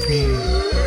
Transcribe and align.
plus 0.00 0.06
des 0.08 0.85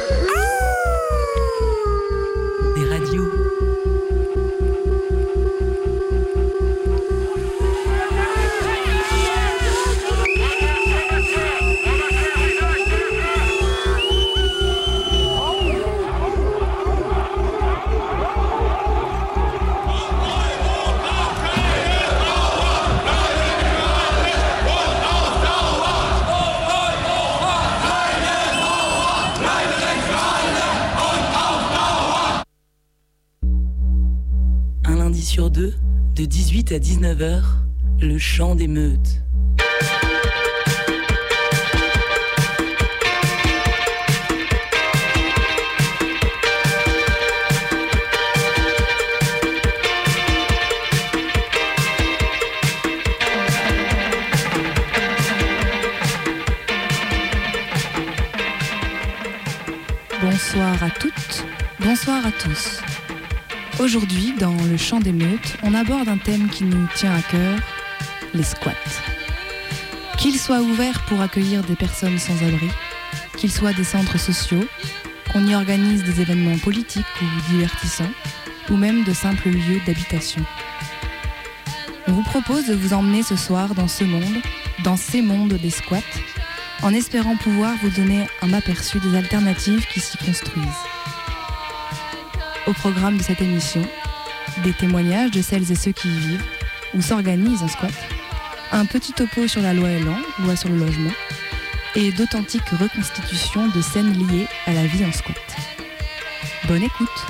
18 36.79 37.05
à 37.05 37.13
19h, 37.13 37.41
le 38.01 38.17
chant 38.17 38.55
des 38.55 38.67
meutes. 38.67 39.21
Bonsoir 60.21 60.83
à 60.83 60.89
toutes, 60.91 61.45
bonsoir 61.79 62.25
à 62.25 62.31
tous. 62.31 62.78
Aujourd'hui, 63.79 64.33
dans 64.37 64.57
le 64.69 64.75
chant 64.75 64.99
des 64.99 65.13
meutes, 65.13 65.55
on 65.63 65.73
aborde 65.73 66.09
un 66.09 66.17
thème 66.17 66.49
qui 66.49 66.65
nous 66.65 66.85
tient 66.95 67.15
à 67.15 67.21
cœur, 67.21 67.57
les 68.33 68.43
squats. 68.43 68.73
Qu'ils 70.17 70.37
soient 70.37 70.59
ouverts 70.59 71.05
pour 71.05 71.21
accueillir 71.21 71.63
des 71.63 71.77
personnes 71.77 72.19
sans 72.19 72.35
abri, 72.45 72.67
qu'ils 73.37 73.53
soient 73.53 73.71
des 73.71 73.85
centres 73.85 74.19
sociaux, 74.19 74.65
qu'on 75.31 75.47
y 75.47 75.55
organise 75.55 76.03
des 76.03 76.19
événements 76.19 76.57
politiques 76.57 77.05
ou 77.21 77.51
divertissants, 77.53 78.11
ou 78.69 78.75
même 78.75 79.05
de 79.05 79.13
simples 79.13 79.47
lieux 79.47 79.79
d'habitation. 79.87 80.43
On 82.07 82.11
vous 82.11 82.23
propose 82.23 82.65
de 82.67 82.75
vous 82.75 82.91
emmener 82.91 83.23
ce 83.23 83.37
soir 83.37 83.75
dans 83.75 83.87
ce 83.87 84.03
monde, 84.03 84.41
dans 84.83 84.97
ces 84.97 85.21
mondes 85.21 85.53
des 85.53 85.71
squats, 85.71 85.99
en 86.81 86.93
espérant 86.93 87.37
pouvoir 87.37 87.75
vous 87.81 87.91
donner 87.91 88.27
un 88.41 88.51
aperçu 88.51 88.99
des 88.99 89.15
alternatives 89.15 89.87
qui 89.87 90.01
s'y 90.01 90.17
construisent. 90.17 90.88
Au 92.69 92.73
programme 92.73 93.17
de 93.17 93.23
cette 93.23 93.41
émission, 93.41 93.81
des 94.63 94.73
témoignages 94.73 95.31
de 95.31 95.41
celles 95.41 95.71
et 95.71 95.75
ceux 95.75 95.91
qui 95.91 96.07
vivent 96.07 96.45
ou 96.93 97.01
s'organisent 97.01 97.63
en 97.63 97.67
squat, 97.67 97.91
un 98.71 98.85
petit 98.85 99.11
topo 99.11 99.47
sur 99.47 99.63
la 99.63 99.73
loi 99.73 99.89
Elan, 99.89 100.19
loi 100.43 100.55
sur 100.55 100.69
le 100.69 100.77
logement, 100.77 101.09
et 101.95 102.11
d'authentiques 102.11 102.69
reconstitutions 102.79 103.69
de 103.69 103.81
scènes 103.81 104.13
liées 104.13 104.45
à 104.67 104.73
la 104.73 104.85
vie 104.85 105.03
en 105.03 105.11
squat. 105.11 105.35
Bonne 106.67 106.83
écoute 106.83 107.25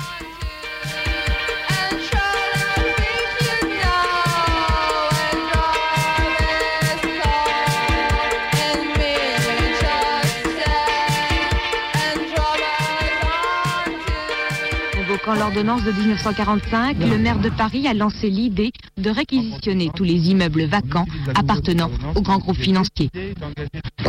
Invoquant 15.30 15.44
l'ordonnance 15.44 15.84
de 15.84 15.92
1945, 15.92 16.96
le 16.98 17.18
maire 17.18 17.38
de 17.38 17.50
Paris 17.50 17.86
a 17.86 17.94
lancé 17.94 18.28
l'idée 18.30 18.72
de 18.96 19.10
réquisitionner 19.10 19.90
tous 19.94 20.02
les 20.02 20.30
immeubles 20.30 20.64
vacants 20.64 21.06
appartenant 21.36 21.90
aux 22.16 22.20
grands 22.20 22.38
groupes 22.38 22.56
financiers. 22.56 23.10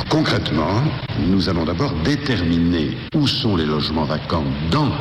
Concrètement, 0.10 0.82
nous 1.28 1.48
allons 1.50 1.66
d'abord 1.66 1.94
déterminer 2.04 2.98
où 3.16 3.28
sont 3.28 3.56
les 3.56 3.66
logements 3.66 4.06
vacants 4.06 4.46
dans 4.72 4.92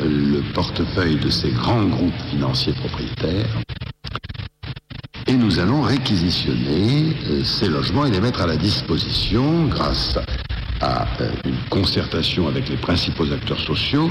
le 0.00 0.40
portefeuille 0.52 1.16
de 1.16 1.30
ces 1.30 1.50
grands 1.50 1.84
groupes 1.84 2.20
financiers 2.30 2.74
propriétaires. 2.74 3.60
Et 5.26 5.34
nous 5.34 5.58
allons 5.58 5.82
réquisitionner 5.82 7.16
euh, 7.28 7.42
ces 7.44 7.68
logements 7.68 8.04
et 8.04 8.10
les 8.10 8.20
mettre 8.20 8.42
à 8.42 8.46
la 8.46 8.56
disposition 8.56 9.66
grâce 9.66 10.18
à 10.80 11.06
euh, 11.20 11.30
une 11.46 11.56
concertation 11.70 12.46
avec 12.46 12.68
les 12.68 12.76
principaux 12.76 13.32
acteurs 13.32 13.60
sociaux 13.60 14.10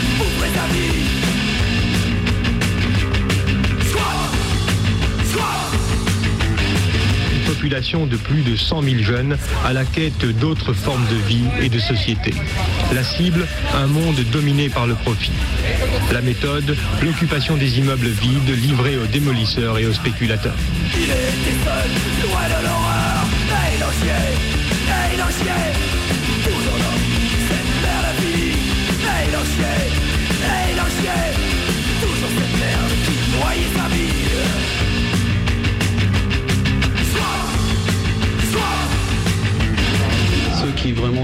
population 7.61 8.05
de 8.05 8.17
plus 8.17 8.41
de 8.41 8.55
100 8.55 8.81
000 8.81 8.95
jeunes 9.03 9.37
à 9.63 9.71
la 9.71 9.85
quête 9.85 10.25
d'autres 10.39 10.73
formes 10.73 11.05
de 11.11 11.15
vie 11.27 11.45
et 11.61 11.69
de 11.69 11.79
société. 11.79 12.33
La 12.91 13.03
cible, 13.03 13.45
un 13.75 13.87
monde 13.87 14.19
dominé 14.31 14.67
par 14.67 14.87
le 14.87 14.95
profit. 14.95 15.31
La 16.11 16.21
méthode, 16.21 16.75
l'occupation 17.03 17.57
des 17.57 17.77
immeubles 17.77 18.07
vides 18.07 18.49
livrés 18.49 18.97
aux 18.97 19.05
démolisseurs 19.05 19.77
et 19.77 19.85
aux 19.85 19.93
spéculateurs. 19.93 20.55
ceux 29.61 29.85
qui 29.85 29.90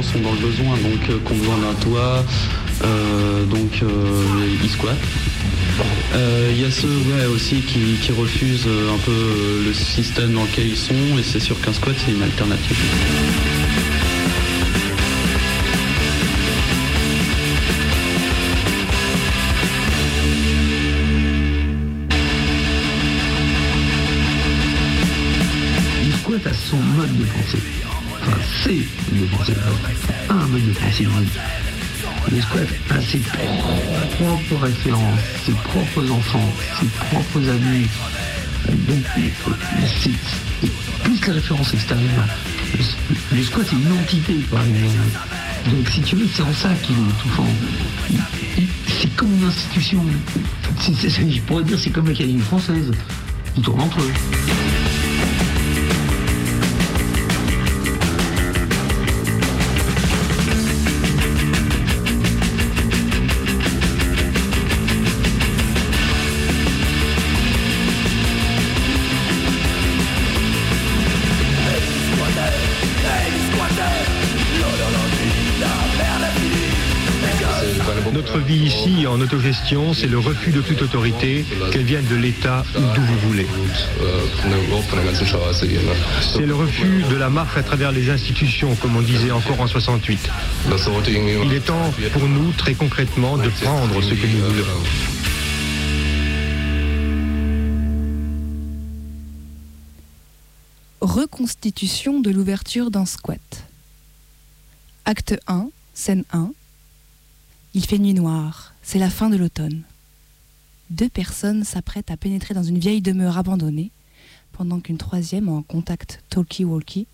sont 0.01 0.19
dans 0.19 0.31
le 0.31 0.39
besoin, 0.39 0.77
donc 0.77 1.09
euh, 1.09 1.17
qui 1.25 1.33
ont 1.33 1.37
besoin 1.37 1.57
d'un 1.57 1.73
toit, 1.75 2.23
euh, 2.83 3.45
donc 3.45 3.81
euh, 3.81 4.57
ils 4.63 4.69
squattent. 4.69 4.97
Il 6.49 6.61
y 6.61 6.65
a 6.65 6.71
ceux 6.71 6.87
ouais, 6.87 7.25
aussi 7.33 7.61
qui, 7.61 7.97
qui 8.01 8.11
refusent 8.11 8.65
un 8.65 8.97
peu 9.05 9.63
le 9.65 9.73
système 9.73 10.33
dans 10.33 10.43
lequel 10.43 10.67
ils 10.67 10.77
sont 10.77 10.93
et 11.19 11.23
c'est 11.23 11.39
sûr 11.39 11.59
qu'un 11.61 11.73
squat 11.73 11.95
c'est 12.03 12.11
une 12.11 12.23
alternative. 12.23 12.77
A 26.45 26.53
son 26.53 26.77
mode 26.77 27.17
de 27.17 27.25
pensée. 27.25 27.86
Mode 28.67 28.75
de. 30.65 30.73
Le 32.35 32.41
squat 32.41 32.67
a 32.89 33.01
ses 33.01 33.19
propres 33.19 34.61
références, 34.61 35.19
ses 35.45 35.53
propres 35.53 36.11
enfants, 36.11 36.53
ses 36.77 36.87
propres 37.09 37.49
amis. 37.49 37.87
Donc, 38.67 39.05
c'est 40.01 40.11
plus 41.01 41.27
la 41.27 41.33
référence 41.33 41.73
extérieure. 41.73 42.25
Le, 42.73 43.37
le 43.37 43.43
squat, 43.43 43.65
c'est 43.69 43.75
une 43.77 43.99
entité. 43.99 44.33
Quoi. 44.49 44.59
Donc, 44.59 45.89
si 45.89 46.01
tu 46.01 46.17
veux, 46.17 46.27
c'est 46.33 46.43
en 46.43 46.53
ça 46.53 46.69
qu'il 46.83 46.95
est 46.95 47.09
étouffant. 47.19 47.47
C'est 48.99 49.15
comme 49.15 49.33
une 49.33 49.47
institution. 49.47 50.03
Je 50.81 51.39
pourrais 51.41 51.63
dire, 51.63 51.79
c'est 51.79 51.91
comme 51.91 52.09
l'Académie 52.09 52.41
française. 52.41 52.91
Ils 53.55 53.63
tournent 53.63 53.79
entre 53.79 54.01
eux. 54.01 54.13
En 79.17 79.21
autogestion, 79.21 79.93
c'est 79.93 80.07
le 80.07 80.19
refus 80.19 80.51
de 80.51 80.61
toute 80.61 80.81
autorité, 80.81 81.43
qu'elle 81.71 81.83
vienne 81.83 82.05
de 82.05 82.15
l'État 82.15 82.63
ou 82.75 82.81
d'où 82.95 83.01
vous 83.01 83.17
voulez. 83.27 83.47
C'est 86.21 86.45
le 86.45 86.53
refus 86.53 87.03
de 87.09 87.15
la 87.15 87.29
marche 87.29 87.57
à 87.57 87.63
travers 87.63 87.91
les 87.91 88.11
institutions, 88.11 88.75
comme 88.75 88.95
on 88.95 89.01
disait 89.01 89.31
encore 89.31 89.59
en 89.59 89.67
68. 89.67 90.29
Il 91.41 91.53
est 91.53 91.65
temps 91.65 91.91
pour 92.13 92.27
nous, 92.27 92.51
très 92.51 92.75
concrètement, 92.75 93.37
de 93.37 93.49
prendre 93.49 94.01
ce 94.01 94.13
que 94.13 94.27
nous 94.27 94.43
voulons. 94.43 94.65
Reconstitution 101.01 102.19
de 102.19 102.29
l'ouverture 102.29 102.91
d'un 102.91 103.05
squat. 103.05 103.39
Acte 105.05 105.39
1, 105.47 105.69
scène 105.95 106.23
1. 106.33 106.51
Il 107.73 107.85
fait 107.85 107.99
nuit 107.99 108.13
noire, 108.13 108.73
c'est 108.87 108.99
la 108.99 109.09
fin 109.09 109.29
de 109.29 109.35
l'automne. 109.35 109.81
Deux 110.91 111.09
personnes 111.09 111.65
s'apprêtent 111.65 112.09
à 112.09 112.15
pénétrer 112.15 112.53
dans 112.53 112.63
une 112.63 112.77
vieille 112.77 113.01
demeure 113.01 113.37
abandonnée, 113.37 113.91
pendant 114.53 114.79
qu'une 114.79 114.97
troisième, 114.97 115.49
en 115.49 115.61
contact 115.61 116.23
talkie-walkie, 116.29 117.05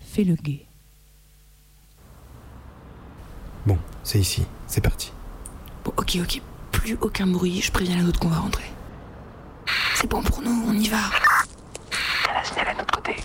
fait 0.00 0.24
le 0.24 0.34
guet. 0.34 0.66
Bon, 3.64 3.78
c'est 4.02 4.20
ici, 4.20 4.42
c'est 4.66 4.82
parti. 4.82 5.12
Bon, 5.86 5.94
ok, 5.96 6.18
ok. 6.20 6.42
Plus 6.72 6.98
aucun 7.00 7.26
bruit, 7.26 7.62
je 7.62 7.72
préviens 7.72 7.96
la 7.96 8.02
nôtre 8.02 8.20
qu'on 8.20 8.28
va 8.28 8.40
rentrer. 8.40 8.70
C'est 9.94 10.10
bon 10.10 10.22
pour 10.22 10.42
nous, 10.42 10.64
on 10.68 10.74
y 10.74 10.88
va. 10.88 11.00
La 12.34 12.44
signal 12.44 12.68
à 12.68 12.74
notre 12.74 13.00
côté. 13.00 13.16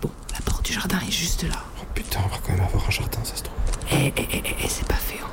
Bon, 0.00 0.10
la 0.32 0.40
porte 0.42 0.64
du 0.64 0.72
jardin 0.72 1.00
est 1.00 1.10
juste 1.10 1.42
là. 1.42 1.64
Oh 1.80 1.84
putain, 1.96 2.20
on 2.24 2.28
va 2.28 2.36
quand 2.46 2.52
même 2.52 2.60
avoir 2.64 2.86
un 2.86 2.90
jardin, 2.90 3.24
ça 3.24 3.34
se 3.34 3.42
trouve. 3.42 3.58
Eh, 3.90 4.12
eh, 4.16 4.28
eh, 4.32 4.42
eh, 4.62 4.68
c'est 4.68 4.86
pas 4.86 4.94
fait. 4.94 5.18
hein. 5.18 5.26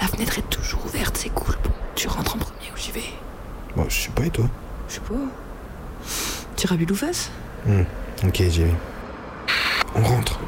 La 0.00 0.06
fenêtre 0.06 0.38
est 0.38 0.48
toujours 0.50 0.84
ouverte, 0.86 1.16
c'est 1.16 1.28
cool. 1.30 1.56
Bon, 1.62 1.70
tu 1.94 2.08
rentres 2.08 2.36
en 2.36 2.38
premier 2.38 2.70
ou 2.72 2.76
j'y 2.76 2.92
vais 2.92 3.02
Bon, 3.76 3.84
je 3.88 4.00
sais 4.02 4.08
pas, 4.20 4.26
et 4.26 4.30
toi 4.30 4.46
Je 4.88 4.94
sais 4.94 5.00
pas. 5.00 6.76
But 6.76 6.90
ou 6.90 6.94
face 6.94 7.30
Hmm, 7.66 7.82
Ok, 8.26 8.42
j'y 8.48 8.64
vais. 8.64 8.74
On 9.94 10.02
rentre. 10.02 10.38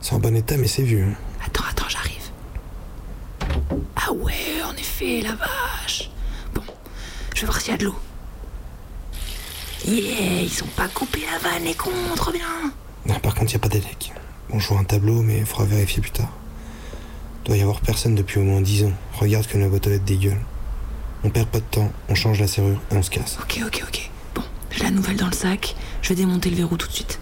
C'est 0.00 0.14
en 0.14 0.18
bon 0.18 0.34
état, 0.36 0.56
mais 0.56 0.66
c'est 0.66 0.82
vieux. 0.82 1.04
hein. 1.04 1.14
Attends, 1.46 1.64
attends, 1.70 1.88
j'arrive. 1.88 2.30
Ah 3.96 4.12
ouais, 4.12 4.62
en 4.68 4.72
effet, 4.76 5.20
la 5.22 5.34
vache. 5.34 6.10
Bon, 6.54 6.62
je 7.34 7.40
vais 7.42 7.46
voir 7.46 7.60
s'il 7.60 7.72
y 7.72 7.74
a 7.74 7.78
de 7.78 7.84
l'eau. 7.84 7.94
Yeah, 9.84 10.42
ils 10.42 10.62
ont 10.62 10.68
pas 10.76 10.88
coupé 10.88 11.20
la 11.30 11.38
vanne, 11.38 11.64
les 11.64 11.74
cons, 11.74 11.90
trop 12.16 12.32
bien. 12.32 12.72
Non, 13.06 13.18
par 13.18 13.34
contre, 13.34 13.52
y 13.52 13.56
a 13.56 13.58
pas 13.58 13.68
d'élec. 13.68 14.12
On 14.50 14.58
joue 14.58 14.76
un 14.76 14.84
tableau, 14.84 15.22
mais 15.22 15.44
faudra 15.44 15.64
vérifier 15.64 16.00
plus 16.00 16.12
tard. 16.12 16.32
Doit 17.44 17.56
y 17.56 17.62
avoir 17.62 17.80
personne 17.80 18.14
depuis 18.14 18.38
au 18.38 18.44
moins 18.44 18.60
10 18.60 18.84
ans. 18.84 18.92
Regarde 19.14 19.46
comme 19.46 19.60
la 19.60 19.68
boîte 19.68 19.86
aux 19.86 19.90
lettres 19.90 20.04
dégueule. 20.04 20.40
On 21.24 21.30
perd 21.30 21.48
pas 21.48 21.58
de 21.58 21.64
temps, 21.64 21.92
on 22.08 22.14
change 22.14 22.40
la 22.40 22.46
serrure 22.46 22.80
et 22.90 22.96
on 22.96 23.02
se 23.02 23.10
casse. 23.10 23.38
Ok, 23.40 23.60
ok, 23.66 23.82
ok. 23.86 24.10
Bon, 24.34 24.42
j'ai 24.70 24.82
la 24.84 24.90
nouvelle 24.90 25.16
dans 25.16 25.26
le 25.26 25.32
sac. 25.32 25.74
Je 26.02 26.10
vais 26.10 26.14
démonter 26.16 26.50
le 26.50 26.56
verrou 26.56 26.76
tout 26.76 26.88
de 26.88 26.92
suite. 26.92 27.18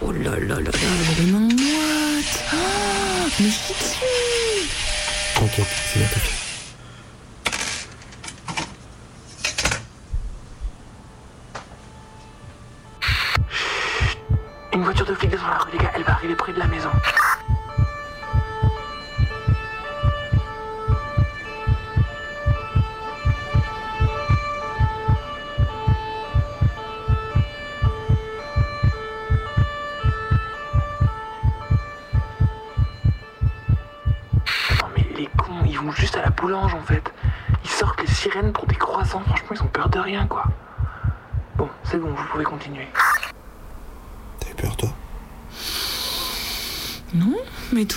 Oh 0.00 0.12
là 0.30 0.38
là 0.38 0.54
là 0.56 0.60
là, 0.60 0.70
elle 1.18 1.28
est 1.28 1.34
en 1.34 1.40
moite. 1.40 2.44
Ah, 2.52 3.26
mais 3.40 3.46
je 3.46 3.50
suis. 3.50 4.68
T'inquiète, 5.34 5.66
c'est 5.92 6.00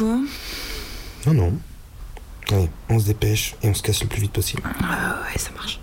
toi 0.01 0.18
Non, 1.27 1.33
non. 1.33 1.53
Allez, 2.51 2.69
on 2.89 3.00
se 3.00 3.06
dépêche 3.06 3.56
et 3.62 3.69
on 3.69 3.74
se 3.75 3.83
casse 3.83 4.01
le 4.01 4.07
plus 4.07 4.21
vite 4.21 4.31
possible. 4.31 4.63
Ah 4.83 5.19
ouais, 5.24 5.38
ça 5.38 5.51
marche. 5.51 5.80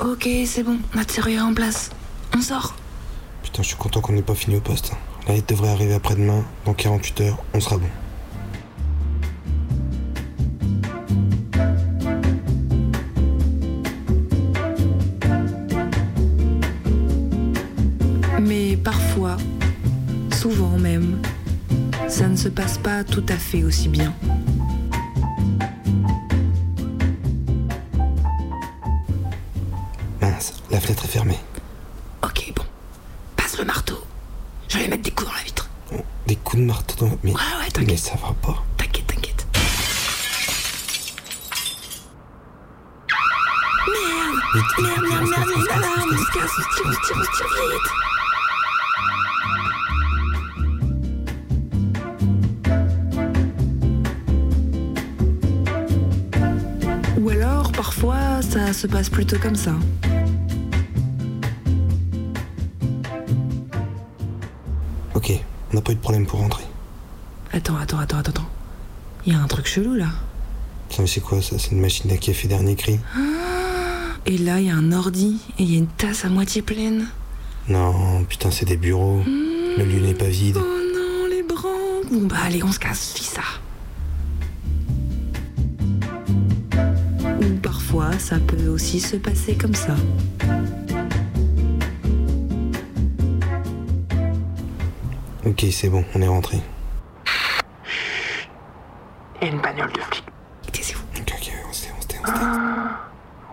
Ok, 0.00 0.26
c'est 0.46 0.62
bon, 0.62 0.78
notre 0.94 1.12
serrure 1.12 1.38
est 1.38 1.40
en 1.40 1.52
place. 1.52 1.90
On 2.34 2.40
sort. 2.40 2.74
Putain, 3.42 3.62
je 3.62 3.68
suis 3.68 3.76
content 3.76 4.00
qu'on 4.00 4.14
n'ait 4.14 4.22
pas 4.22 4.34
fini 4.34 4.56
au 4.56 4.60
poste. 4.60 4.92
La 5.28 5.34
lettre 5.34 5.48
devrait 5.48 5.68
arriver 5.68 5.92
après-demain. 5.92 6.42
Dans 6.64 6.72
48 6.72 7.20
heures, 7.20 7.44
on 7.52 7.60
sera 7.60 7.76
bon. 7.76 7.88
Parfois, 18.84 19.36
souvent 20.32 20.78
même, 20.78 21.20
ça 22.08 22.28
ne 22.28 22.36
se 22.36 22.48
passe 22.48 22.78
pas 22.78 23.04
tout 23.04 23.24
à 23.28 23.36
fait 23.36 23.62
aussi 23.64 23.88
bien. 23.88 24.14
Mince, 30.20 30.54
la 30.70 30.80
fenêtre 30.80 31.04
est 31.04 31.08
fermée. 31.08 31.38
Ok, 32.22 32.52
bon. 32.56 32.64
Passe 33.36 33.58
le 33.58 33.64
marteau. 33.64 33.98
Je 34.68 34.78
vais 34.78 34.88
mettre 34.88 35.02
des 35.02 35.10
coups 35.10 35.28
dans 35.30 35.36
la 35.36 35.42
vitre. 35.42 35.68
Des 36.26 36.36
coups 36.36 36.62
de 36.62 36.66
marteau 36.66 37.06
dans... 37.06 37.18
Mais, 37.22 37.32
Ouais, 37.32 37.36
ouais, 37.38 37.42
mais 37.64 37.70
t'inquiète. 37.70 37.98
ça 37.98 38.14
va 38.16 38.32
pas. 38.42 38.62
T'inquiète, 38.76 39.06
t'inquiète. 39.06 39.46
Vite, 44.54 44.64
Merde, 44.82 45.02
merde, 45.02 45.22
on 45.22 45.26
se 45.26 45.30
merde, 45.30 45.34
casse, 45.34 45.48
on 45.48 45.52
se 45.52 45.56
merde, 45.56 45.68
casse, 45.68 45.82
l'alarme, 45.82 46.10
on 46.10 46.14
on 46.14 46.18
se 46.18 46.24
se 46.24 46.30
casse, 46.32 46.50
on 46.50 46.62
se 46.62 46.68
tire, 46.76 46.86
on 46.86 46.92
se 46.92 47.00
tire, 47.06 47.16
on 47.16 47.24
se 47.24 47.30
tire 47.36 47.46
vite. 47.70 47.90
Ou 47.90 48.09
se 58.80 58.86
passe 58.86 59.10
plutôt 59.10 59.36
comme 59.38 59.56
ça. 59.56 59.74
Ok, 65.14 65.32
on 65.70 65.74
n'a 65.74 65.82
pas 65.82 65.92
eu 65.92 65.96
de 65.96 66.00
problème 66.00 66.24
pour 66.24 66.40
rentrer. 66.40 66.64
Attends, 67.52 67.76
attends, 67.76 67.98
attends, 67.98 68.16
attends, 68.16 68.30
attends. 68.30 68.48
Il 69.26 69.34
y 69.34 69.36
a 69.36 69.38
un 69.38 69.46
truc 69.48 69.66
chelou 69.66 69.96
là. 69.96 70.06
Ça, 70.88 71.02
mais 71.02 71.08
c'est 71.08 71.20
quoi 71.20 71.42
ça? 71.42 71.58
C'est 71.58 71.72
une 71.72 71.80
machine 71.80 72.10
à 72.10 72.16
café 72.16 72.48
dernier 72.48 72.74
cri 72.74 72.98
Et 74.24 74.38
là, 74.38 74.60
il 74.60 74.68
y 74.68 74.70
a 74.70 74.76
un 74.76 74.92
ordi 74.92 75.40
et 75.58 75.62
il 75.62 75.70
y 75.70 75.74
a 75.74 75.78
une 75.78 75.86
tasse 75.86 76.24
à 76.24 76.30
moitié 76.30 76.62
pleine. 76.62 77.06
Non, 77.68 78.24
putain, 78.24 78.50
c'est 78.50 78.64
des 78.64 78.78
bureaux. 78.78 79.22
Le 79.26 79.84
lieu 79.84 80.00
n'est 80.00 80.14
pas 80.14 80.28
vide. 80.28 80.56
Oh 80.58 80.60
non, 80.60 81.26
les 81.28 81.42
branques. 81.42 82.10
Bon 82.10 82.26
bah 82.26 82.36
allez, 82.46 82.62
on 82.64 82.72
se 82.72 82.78
casse, 82.78 83.12
fis 83.14 83.24
ça. 83.24 83.42
Parfois, 87.90 88.18
ça 88.18 88.36
peut 88.38 88.68
aussi 88.68 89.00
se 89.00 89.16
passer 89.16 89.56
comme 89.56 89.74
ça. 89.74 89.94
Ok, 95.44 95.64
c'est 95.72 95.88
bon, 95.88 96.04
on 96.14 96.22
est 96.22 96.28
rentré. 96.28 96.60
Il 99.40 99.48
y 99.48 99.50
a 99.50 99.52
une 99.54 99.60
bagnole 99.60 99.92
de 99.92 100.00
flic. 100.00 100.24
Taisez-vous. 100.70 101.02
Ok, 101.18 101.34
ok, 101.34 101.52
on 101.68 101.72
se 101.72 101.82
tait, 101.82 101.92
on 101.96 102.02
se 102.02 102.06
tait, 102.06 102.18
on 102.22 102.26
se 102.26 102.32
tait. 102.32 102.38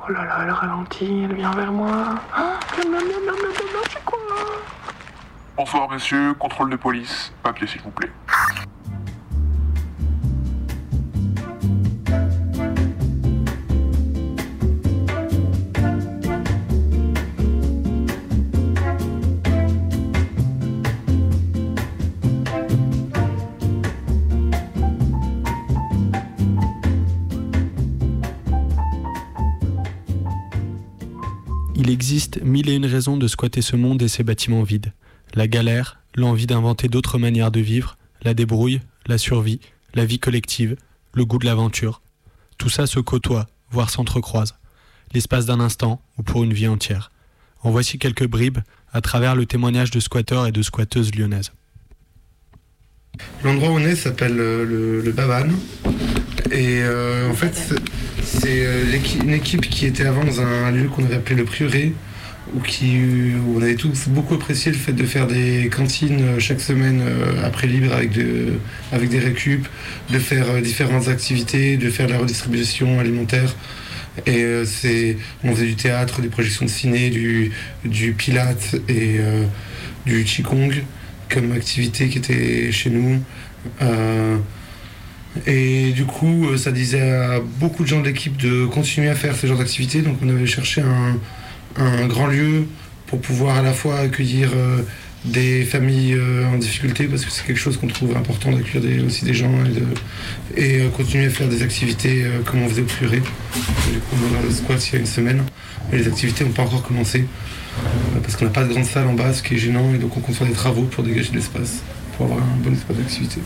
Oh 0.07 0.11
là 0.11 0.25
là, 0.25 0.39
elle 0.43 0.51
ralentit, 0.51 1.23
elle 1.23 1.35
vient 1.35 1.51
vers 1.51 1.71
moi. 1.71 2.15
Ah, 2.35 2.59
c'est 2.75 4.05
quoi? 4.05 4.19
Bonsoir 5.55 5.89
messieurs, 5.89 6.35
contrôle 6.35 6.69
de 6.69 6.75
police. 6.75 7.31
Papier 7.41 7.65
s'il 7.65 7.81
vous 7.81 7.91
plaît. 7.91 8.11
Existe 32.27 32.43
mille 32.45 32.69
et 32.69 32.75
une 32.75 32.85
raisons 32.85 33.15
de 33.17 33.27
squatter 33.27 33.61
ce 33.61 33.75
monde 33.77 34.01
et 34.01 34.07
ses 34.09 34.23
bâtiments 34.23 34.63
vides. 34.63 34.91
La 35.33 35.47
galère, 35.47 35.99
l'envie 36.15 36.45
d'inventer 36.47 36.89
d'autres 36.89 37.17
manières 37.17 37.51
de 37.51 37.59
vivre, 37.61 37.97
la 38.23 38.33
débrouille, 38.33 38.81
la 39.05 39.17
survie, 39.17 39.59
la 39.93 40.03
vie 40.05 40.19
collective, 40.19 40.75
le 41.13 41.23
goût 41.25 41.37
de 41.37 41.45
l'aventure. 41.45 42.01
Tout 42.57 42.69
ça 42.69 42.85
se 42.85 42.99
côtoie, 42.99 43.47
voire 43.71 43.89
s'entrecroise. 43.89 44.55
L'espace 45.13 45.45
d'un 45.45 45.61
instant 45.61 46.01
ou 46.17 46.23
pour 46.23 46.43
une 46.43 46.53
vie 46.53 46.67
entière. 46.67 47.11
En 47.61 47.71
voici 47.71 47.97
quelques 47.97 48.27
bribes 48.27 48.59
à 48.91 48.99
travers 48.99 49.35
le 49.35 49.45
témoignage 49.45 49.91
de 49.91 49.99
squatteurs 50.01 50.47
et 50.47 50.51
de 50.51 50.61
squatteuses 50.61 51.15
lyonnaises. 51.15 51.53
L'endroit 53.43 53.69
où 53.69 53.73
on 53.75 53.79
est 53.79 53.95
s'appelle 53.95 54.37
euh, 54.39 54.65
le, 54.65 55.01
le. 55.01 55.15
Et 56.51 56.81
euh, 56.81 57.29
en 57.29 57.33
fait, 57.33 57.55
c'est- 58.23 58.65
euh, 58.65 58.99
une 59.21 59.31
équipe 59.33 59.67
qui 59.69 59.85
était 59.85 60.05
avant 60.05 60.23
dans 60.23 60.41
un 60.41 60.71
lieu 60.71 60.87
qu'on 60.89 61.03
avait 61.05 61.15
appelé 61.15 61.35
le 61.35 61.45
Prieuré, 61.45 61.93
où, 62.55 62.59
qui, 62.61 62.97
où 63.45 63.57
on 63.57 63.61
avait 63.61 63.75
tous 63.75 64.07
beaucoup 64.07 64.35
apprécié 64.35 64.71
le 64.71 64.77
fait 64.77 64.93
de 64.93 65.03
faire 65.05 65.27
des 65.27 65.69
cantines 65.69 66.21
euh, 66.21 66.39
chaque 66.39 66.61
semaine 66.61 67.01
euh, 67.01 67.45
après 67.45 67.67
libre 67.67 67.93
avec, 67.93 68.11
avec 68.91 69.09
des 69.09 69.19
récup, 69.19 69.67
de 70.09 70.19
faire 70.19 70.49
euh, 70.49 70.61
différentes 70.61 71.07
activités, 71.07 71.77
de 71.77 71.89
faire 71.89 72.07
de 72.07 72.13
la 72.13 72.19
redistribution 72.19 72.99
alimentaire. 72.99 73.55
Et 74.25 74.43
c'est, 74.65 75.15
on 75.43 75.53
faisait 75.53 75.67
du 75.67 75.75
théâtre, 75.75 76.21
des 76.21 76.29
projections 76.29 76.65
de 76.65 76.71
ciné, 76.71 77.11
du, 77.11 77.51
du 77.85 78.13
pilate 78.13 78.75
et 78.89 79.19
du 80.07 80.23
qigong 80.23 80.71
comme 81.29 81.51
activité 81.51 82.09
qui 82.09 82.17
était 82.17 82.71
chez 82.71 82.89
nous. 82.89 83.21
Et 85.45 85.91
du 85.91 86.05
coup, 86.05 86.57
ça 86.57 86.71
disait 86.71 87.11
à 87.11 87.39
beaucoup 87.59 87.83
de 87.83 87.87
gens 87.87 88.01
de 88.01 88.07
l'équipe 88.07 88.37
de 88.37 88.65
continuer 88.65 89.09
à 89.09 89.13
faire 89.13 89.35
ce 89.35 89.45
genre 89.45 89.59
d'activité. 89.59 90.01
Donc 90.01 90.17
on 90.23 90.29
avait 90.29 90.47
cherché 90.47 90.81
un, 90.81 91.19
un 91.77 92.07
grand 92.07 92.27
lieu 92.27 92.65
pour 93.07 93.19
pouvoir 93.19 93.57
à 93.57 93.61
la 93.61 93.73
fois 93.73 93.99
accueillir 93.99 94.49
euh, 94.53 94.81
des 95.25 95.63
familles 95.63 96.13
euh, 96.13 96.45
en 96.47 96.57
difficulté, 96.57 97.05
parce 97.05 97.25
que 97.25 97.31
c'est 97.31 97.45
quelque 97.45 97.59
chose 97.59 97.77
qu'on 97.77 97.87
trouve 97.87 98.15
important 98.15 98.51
d'accueillir 98.51 99.05
aussi 99.05 99.25
des 99.25 99.33
gens 99.33 99.51
et, 100.55 100.81
euh, 100.81 100.89
continuer 100.89 101.25
à 101.25 101.29
faire 101.29 101.47
des 101.47 101.63
activités 101.63 102.25
comme 102.45 102.61
on 102.61 102.69
faisait 102.69 102.81
au 102.81 102.85
Prieuré. 102.85 103.17
Du 103.19 103.99
coup, 103.99 104.15
on 104.15 104.45
le 104.45 104.51
squat 104.51 104.87
il 104.89 104.93
y 104.93 104.97
a 104.97 104.99
une 104.99 105.07
semaine 105.07 105.43
et 105.91 105.97
les 105.97 106.07
activités 106.07 106.43
n'ont 106.43 106.51
pas 106.51 106.63
encore 106.63 106.83
commencé 106.83 107.25
parce 108.21 108.35
qu'on 108.35 108.45
n'a 108.45 108.51
pas 108.51 108.63
de 108.63 108.73
grande 108.73 108.85
salle 108.85 109.07
en 109.07 109.13
bas, 109.13 109.33
ce 109.33 109.43
qui 109.43 109.53
est 109.53 109.57
gênant, 109.57 109.93
et 109.93 109.97
donc 109.97 110.17
on 110.17 110.19
compte 110.19 110.35
faire 110.35 110.47
des 110.47 110.53
travaux 110.53 110.83
pour 110.83 111.03
dégager 111.03 111.29
de 111.29 111.35
l'espace, 111.35 111.81
pour 112.15 112.25
avoir 112.25 112.39
un 112.39 112.57
bon 112.57 112.73
espace 112.73 112.97
d'activité. 112.97 113.39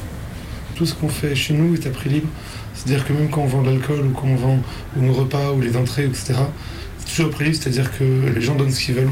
Tout 0.76 0.86
ce 0.86 0.96
qu'on 0.96 1.10
fait 1.10 1.36
chez 1.36 1.54
nous 1.54 1.76
est 1.76 1.86
à 1.86 1.90
prix 1.90 2.10
libre, 2.10 2.28
c'est-à-dire 2.74 3.06
que 3.06 3.12
même 3.14 3.30
quand 3.30 3.42
on 3.42 3.48
vend 3.48 3.62
de 3.62 3.70
l'alcool 3.70 4.08
ou 4.08 4.12
quand 4.12 4.28
on 4.28 4.36
vend 4.36 4.60
ou 4.96 5.02
nos 5.02 5.14
repas 5.14 5.52
ou 5.52 5.62
les 5.62 5.76
entrées, 5.76 6.06
etc., 6.06 6.36
toujours 7.06 7.32
prix 7.32 7.56
c'est-à-dire 7.56 7.92
que 7.98 8.04
les 8.34 8.42
gens 8.42 8.56
donnent 8.56 8.72
ce 8.72 8.80
qu'ils 8.80 8.96
veulent 8.96 9.12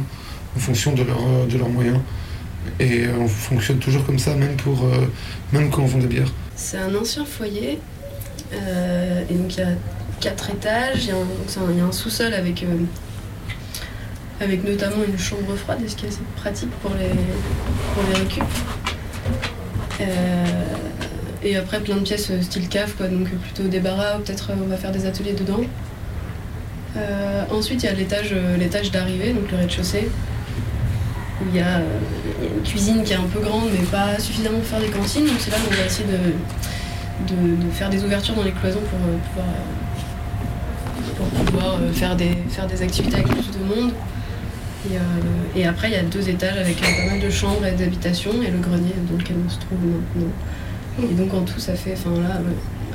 en 0.56 0.60
fonction 0.60 0.94
de, 0.94 1.02
euh, 1.02 1.46
de 1.48 1.58
leurs 1.58 1.70
moyens. 1.70 2.00
Et 2.80 3.06
euh, 3.06 3.14
on 3.20 3.28
fonctionne 3.28 3.80
toujours 3.80 4.06
comme 4.06 4.20
ça, 4.20 4.36
même, 4.36 4.56
pour, 4.58 4.84
euh, 4.84 5.08
même 5.52 5.70
quand 5.70 5.82
on 5.84 5.86
vend 5.86 6.00
des 6.00 6.08
bières. 6.08 6.32
C'est 6.56 6.78
un 6.78 6.94
ancien 6.96 7.26
foyer. 7.26 7.80
et 8.52 9.34
donc 9.34 9.56
il 9.56 9.60
y 9.60 9.64
a 9.64 9.74
quatre 10.20 10.50
étages. 10.50 11.06
Il 11.06 11.10
y 11.10 11.12
a 11.82 11.86
un, 11.86 11.92
sous-sol 11.92 12.34
avec, 12.34 12.66
avec 14.40 14.64
notamment 14.64 15.04
une 15.08 15.18
chambre 15.18 15.56
froide, 15.56 15.80
ce 15.88 15.96
qui 15.96 16.06
est 16.06 16.10
assez 16.10 16.20
pratique 16.36 16.72
pour 16.82 16.92
les, 16.96 17.10
pour 17.94 18.04
les 18.10 18.20
récup. 18.20 18.44
Et 21.42 21.56
après 21.56 21.80
plein 21.80 21.96
de 21.96 22.02
pièces 22.02 22.32
style 22.42 22.68
cave, 22.68 22.94
quoi, 22.98 23.08
donc 23.08 23.30
plutôt 23.30 23.64
débarras 23.64 24.18
ou 24.18 24.22
peut-être 24.22 24.52
on 24.62 24.68
va 24.68 24.76
faire 24.76 24.92
des 24.92 25.06
ateliers 25.06 25.34
dedans. 25.34 25.62
Euh, 26.98 27.44
ensuite 27.52 27.84
il 27.84 27.86
y 27.86 27.90
a 27.90 27.94
l'étage, 27.94 28.30
euh, 28.34 28.58
l'étage 28.58 28.92
d'arrivée, 28.92 29.34
donc 29.34 29.52
le 29.52 29.58
rez-de-chaussée, 29.58 30.10
où 31.42 31.46
il 31.54 31.56
y, 31.56 31.62
a, 31.62 31.78
euh, 31.78 32.00
une 32.42 32.64
cuisine 32.64 33.04
qui 33.04 33.14
est 33.14 33.18
un 33.18 33.28
peu 33.32 33.40
grande 33.40 33.70
mais 33.72 33.86
pas 33.86 34.20
suffisamment 34.20 34.60
pour 34.60 34.68
faire 34.68 34.82
des 34.82 34.90
cantines. 34.90 35.26
Donc 35.26 35.36
c'est 35.40 35.52
là 35.52 35.58
qu'on 35.58 35.74
va 35.74 35.86
essayer 35.86 36.08
de, 36.08 37.34
de, 37.36 37.72
faire 37.72 37.90
des 37.90 38.04
ouvertures 38.04 38.36
dans 38.36 38.44
les 38.44 38.52
cloisons 38.52 38.80
pour 38.80 39.00
pouvoir, 39.30 39.46
pour 41.16 41.46
pouvoir 41.46 41.80
faire, 41.94 42.16
des, 42.16 42.38
faire 42.50 42.66
des 42.68 42.82
activités 42.82 43.16
avec 43.16 43.28
plus 43.28 43.52
de 43.52 43.64
monde. 43.64 43.92
Et, 45.56 45.66
après, 45.66 45.90
il 45.90 45.94
y 45.94 45.98
a 45.98 46.04
deux 46.04 46.30
étages 46.30 46.58
avec 46.58 46.80
pas 46.80 47.06
mal 47.06 47.20
de 47.20 47.30
chambres 47.30 47.66
et 47.66 47.74
d'habitations 47.74 48.42
et 48.42 48.50
le 48.50 48.60
grenier 48.60 48.94
dans 49.12 49.18
lequel 49.18 49.36
on 49.46 49.50
se 49.50 49.60
trouve 49.60 49.78
maintenant. 49.80 50.32
Et 51.04 51.14
donc 51.14 51.34
en 51.34 51.42
tout, 51.42 51.60
ça 51.60 51.76
fait. 51.76 51.96
Là. 52.06 52.42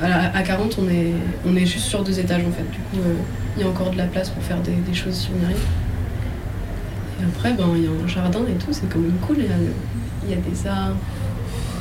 À, 0.01 0.09
la- 0.09 0.35
à 0.35 0.41
40, 0.41 0.77
on 0.79 0.89
est, 0.89 1.11
on 1.45 1.55
est 1.55 1.65
juste 1.65 1.85
sur 1.85 2.03
deux 2.03 2.19
étages 2.19 2.43
en 2.45 2.51
fait. 2.51 2.69
Du 2.71 2.77
coup, 2.79 2.97
euh, 2.97 3.15
il 3.57 3.63
y 3.63 3.65
a 3.65 3.69
encore 3.69 3.91
de 3.91 3.97
la 3.97 4.05
place 4.05 4.29
pour 4.29 4.43
faire 4.43 4.57
des, 4.59 4.93
choses 4.93 5.13
si 5.13 5.29
on 5.35 5.41
y 5.41 5.45
arrive. 5.45 5.57
Et 7.21 7.23
après, 7.25 7.53
ben, 7.53 7.65
il 7.75 7.83
y 7.83 7.87
a 7.87 7.89
un 8.03 8.07
jardin 8.07 8.41
et 8.49 8.53
tout, 8.63 8.71
c'est 8.71 8.89
quand 8.89 8.99
même 8.99 9.17
cool. 9.25 9.37
Il 9.39 10.29
y 10.29 10.33
a, 10.33 10.37
des 10.37 10.67
arbres, 10.67 10.97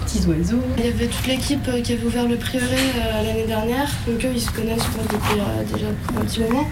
petits 0.04 0.24
oiseaux. 0.26 0.62
Il 0.78 0.84
y 0.84 0.88
avait 0.88 1.06
toute 1.06 1.26
l'équipe 1.26 1.66
euh, 1.68 1.80
qui 1.80 1.94
avait 1.94 2.04
ouvert 2.04 2.28
le 2.28 2.36
prieuré 2.36 2.76
l'année 3.24 3.46
dernière, 3.46 3.90
donc 4.06 4.24
eux 4.24 4.30
ils 4.34 4.40
se 4.40 4.50
connaissent 4.50 4.86
depuis 5.10 5.40
euh, 5.40 5.72
déjà 5.72 5.86
un 6.16 6.24
petit 6.24 6.40
moment. 6.40 6.68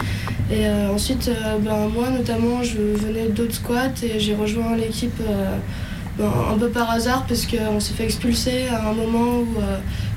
Et 0.51 0.69
ensuite, 0.69 1.31
ben, 1.65 1.89
moi 1.89 2.11
notamment, 2.11 2.63
je 2.63 2.77
venais 2.77 3.29
d'autres 3.29 3.55
squats 3.55 3.95
et 4.03 4.21
j'ai 4.21 4.35
rejoint 4.35 4.77
l'équipe 4.77 5.19
ben, 6.19 6.31
un 6.53 6.59
peu 6.59 6.69
par 6.69 6.91
hasard 6.91 7.25
parce 7.27 7.47
qu'on 7.47 7.81
s'est 7.81 7.95
fait 7.95 8.05
expulser 8.05 8.67
à 8.71 8.91
un 8.91 8.93
moment 8.93 9.39
où, 9.39 9.47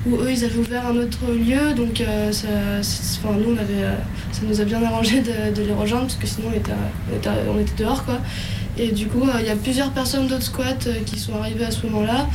où 0.06 0.16
eux 0.16 0.30
ils 0.30 0.44
avaient 0.44 0.58
ouvert 0.58 0.86
un 0.86 0.96
autre 0.96 1.18
lieu, 1.32 1.74
donc 1.74 2.00
euh, 2.00 2.30
ça, 2.32 2.46
enfin, 2.80 3.34
nous 3.38 3.54
on 3.54 3.58
avait, 3.58 3.82
euh, 3.84 3.94
ça 4.32 4.40
nous 4.48 4.60
a 4.60 4.64
bien 4.64 4.82
arrangé 4.82 5.20
de, 5.20 5.62
les 5.62 5.72
rejoindre 5.72 6.04
parce 6.06 6.16
que 6.16 6.26
sinon 6.26 6.48
on 6.52 6.56
était, 6.56 6.72
on 7.52 7.58
était, 7.58 7.82
dehors 7.82 8.04
quoi. 8.04 8.18
Et 8.78 8.88
du 8.92 9.06
coup, 9.06 9.22
euh, 9.22 9.40
il 9.40 9.46
y 9.46 9.50
a 9.50 9.56
plusieurs 9.56 9.90
personnes 9.90 10.26
d'autres 10.26 10.42
squats 10.42 10.74
qui 11.06 11.18
sont 11.18 11.34
arrivées 11.34 11.64
à 11.64 11.70
ce 11.70 11.86
moment-là. 11.86 12.26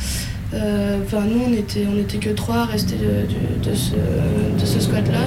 Enfin, 0.54 1.22
nous, 1.26 1.44
on 1.48 1.52
était, 1.54 1.86
on 1.90 1.98
était 1.98 2.18
que 2.18 2.28
trois 2.30 2.66
restés 2.66 2.96
de, 2.96 3.70
de 3.70 3.74
ce, 3.74 3.92
de 3.94 4.66
ce 4.66 4.80
squat-là. 4.80 5.20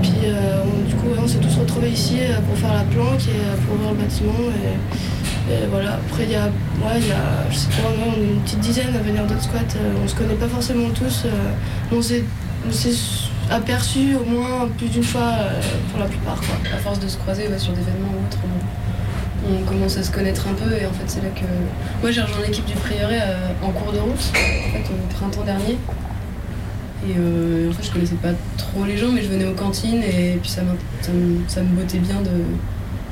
Puis, 0.00 0.12
on- 0.32 0.88
du 0.88 0.94
coup, 0.94 1.08
on 1.22 1.26
s'est 1.28 1.38
tous 1.38 1.56
retrouvés 1.60 1.90
ici 1.90 2.14
pour 2.48 2.56
faire 2.56 2.72
la 2.72 2.84
planque 2.84 3.20
et 3.28 3.64
pour 3.66 3.74
ouvrir 3.74 3.90
le 3.90 3.96
bâtiment. 3.98 4.32
Et 5.50 5.66
voilà. 5.70 5.94
Après, 5.94 6.24
il 6.24 6.32
y 6.32 6.34
a, 6.34 6.46
ouais, 6.46 7.00
y 7.00 7.12
a, 7.12 7.50
je 7.50 7.56
sais 7.56 7.68
pas, 7.68 7.88
une 8.16 8.40
petite 8.40 8.60
dizaine 8.60 8.94
à 8.94 8.98
venir 8.98 9.24
d'autres 9.26 9.42
squats. 9.42 9.60
Euh, 9.76 9.92
on 10.02 10.08
se 10.08 10.14
connaît 10.14 10.34
pas 10.34 10.48
forcément 10.48 10.90
tous. 10.90 11.24
euh, 11.26 11.52
on 11.92 12.02
s'est, 12.02 12.24
aperçus 13.48 14.16
au 14.16 14.24
moins 14.24 14.68
plus 14.76 14.88
d'une 14.88 15.04
fois 15.04 15.34
euh, 15.38 15.60
pour 15.90 16.00
la 16.00 16.06
plupart. 16.06 16.40
À 16.74 16.78
force 16.78 16.98
de 16.98 17.06
se 17.06 17.16
croiser 17.16 17.44
sur 17.58 17.72
des 17.72 17.80
événements 17.80 18.12
ou 18.12 18.26
autres, 18.26 18.38
on, 19.48 19.62
commence 19.64 19.96
à 19.96 20.02
se 20.02 20.10
connaître 20.10 20.48
un 20.48 20.54
peu 20.54 20.72
et 20.72 20.86
en 20.86 20.90
fait 20.90 21.04
c'est 21.06 21.22
là 21.22 21.28
que... 21.28 21.44
Moi 22.02 22.10
j'ai 22.10 22.22
rejoint 22.22 22.40
l'équipe 22.44 22.64
du 22.64 22.74
prieuré 22.74 23.18
euh, 23.20 23.50
en 23.62 23.70
cours 23.70 23.92
de 23.92 23.98
route, 23.98 24.32
en 24.34 24.72
fait 24.72 24.92
au 24.92 25.14
printemps 25.14 25.44
dernier. 25.44 25.78
Et 27.08 27.14
euh, 27.16 27.70
en 27.70 27.72
fait 27.72 27.84
je 27.84 27.92
connaissais 27.92 28.16
pas 28.16 28.32
trop 28.56 28.84
les 28.84 28.96
gens 28.96 29.12
mais 29.12 29.22
je 29.22 29.28
venais 29.28 29.44
aux 29.46 29.54
cantines 29.54 30.02
et 30.02 30.38
puis 30.42 30.50
ça, 30.50 30.62
ça 31.46 31.60
me 31.62 31.68
bottait 31.76 31.98
bien 31.98 32.20
de 32.22 32.30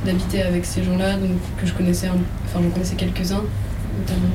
d'habiter 0.04 0.42
avec 0.42 0.64
ces 0.64 0.82
gens-là 0.84 1.14
donc 1.16 1.30
que 1.60 1.66
je 1.66 1.72
connaissais, 1.72 2.08
enfin 2.08 2.60
j'en 2.62 2.70
connaissais 2.70 2.94
quelques-uns 2.96 3.42
notamment. 3.98 4.32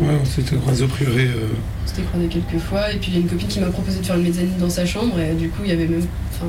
Ouais, 0.00 0.18
on 0.20 0.24
s'était 0.24 0.56
croisés 0.56 0.84
au 0.84 0.88
Prieuré. 0.88 1.26
euh, 1.26 1.48
On 1.84 1.88
s'était 1.88 2.02
croisés 2.02 2.28
quelques 2.28 2.62
fois 2.62 2.90
et 2.92 2.96
puis 2.96 3.08
il 3.10 3.14
y 3.14 3.16
a 3.18 3.20
une 3.20 3.28
copine 3.28 3.48
qui 3.48 3.60
m'a 3.60 3.66
proposé 3.66 4.00
de 4.00 4.04
faire 4.06 4.16
une 4.16 4.22
mezzanine 4.22 4.56
dans 4.58 4.70
sa 4.70 4.86
chambre 4.86 5.18
et 5.20 5.34
du 5.34 5.48
coup 5.50 5.62
il 5.64 5.70
y 5.70 5.72
avait 5.72 5.86
même 5.86 6.04
enfin 6.30 6.46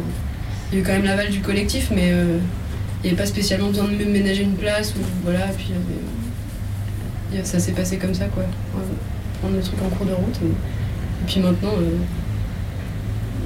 il 0.71 0.77
y 0.77 0.81
avait 0.81 0.87
quand 0.89 0.93
même 0.95 1.05
l'aval 1.05 1.29
du 1.29 1.39
collectif 1.41 1.91
mais 1.93 2.11
euh, 2.11 2.37
il 3.03 3.07
n'y 3.07 3.09
avait 3.09 3.21
pas 3.21 3.25
spécialement 3.27 3.67
besoin 3.67 3.85
de 3.85 3.95
me 3.95 4.05
ménager 4.05 4.43
une 4.43 4.53
place 4.55 4.93
ou 4.95 5.01
voilà 5.25 5.47
et 5.47 5.53
puis 5.57 5.65
il 5.69 5.71
y 5.71 5.75
avait- 5.75 5.83
il 7.33 7.37
y 7.37 7.41
a- 7.41 7.45
ça 7.45 7.59
s'est 7.59 7.73
passé 7.73 7.97
comme 7.97 8.13
ça 8.13 8.25
quoi 8.27 8.43
Ouais, 8.43 8.81
prendre 9.41 9.55
le 9.57 9.61
truc 9.61 9.75
en 9.83 9.89
cours 9.89 10.05
de 10.05 10.13
route 10.13 10.39
et, 10.41 10.45
et 10.47 11.25
puis 11.27 11.41
maintenant 11.41 11.73
euh, 11.77 11.97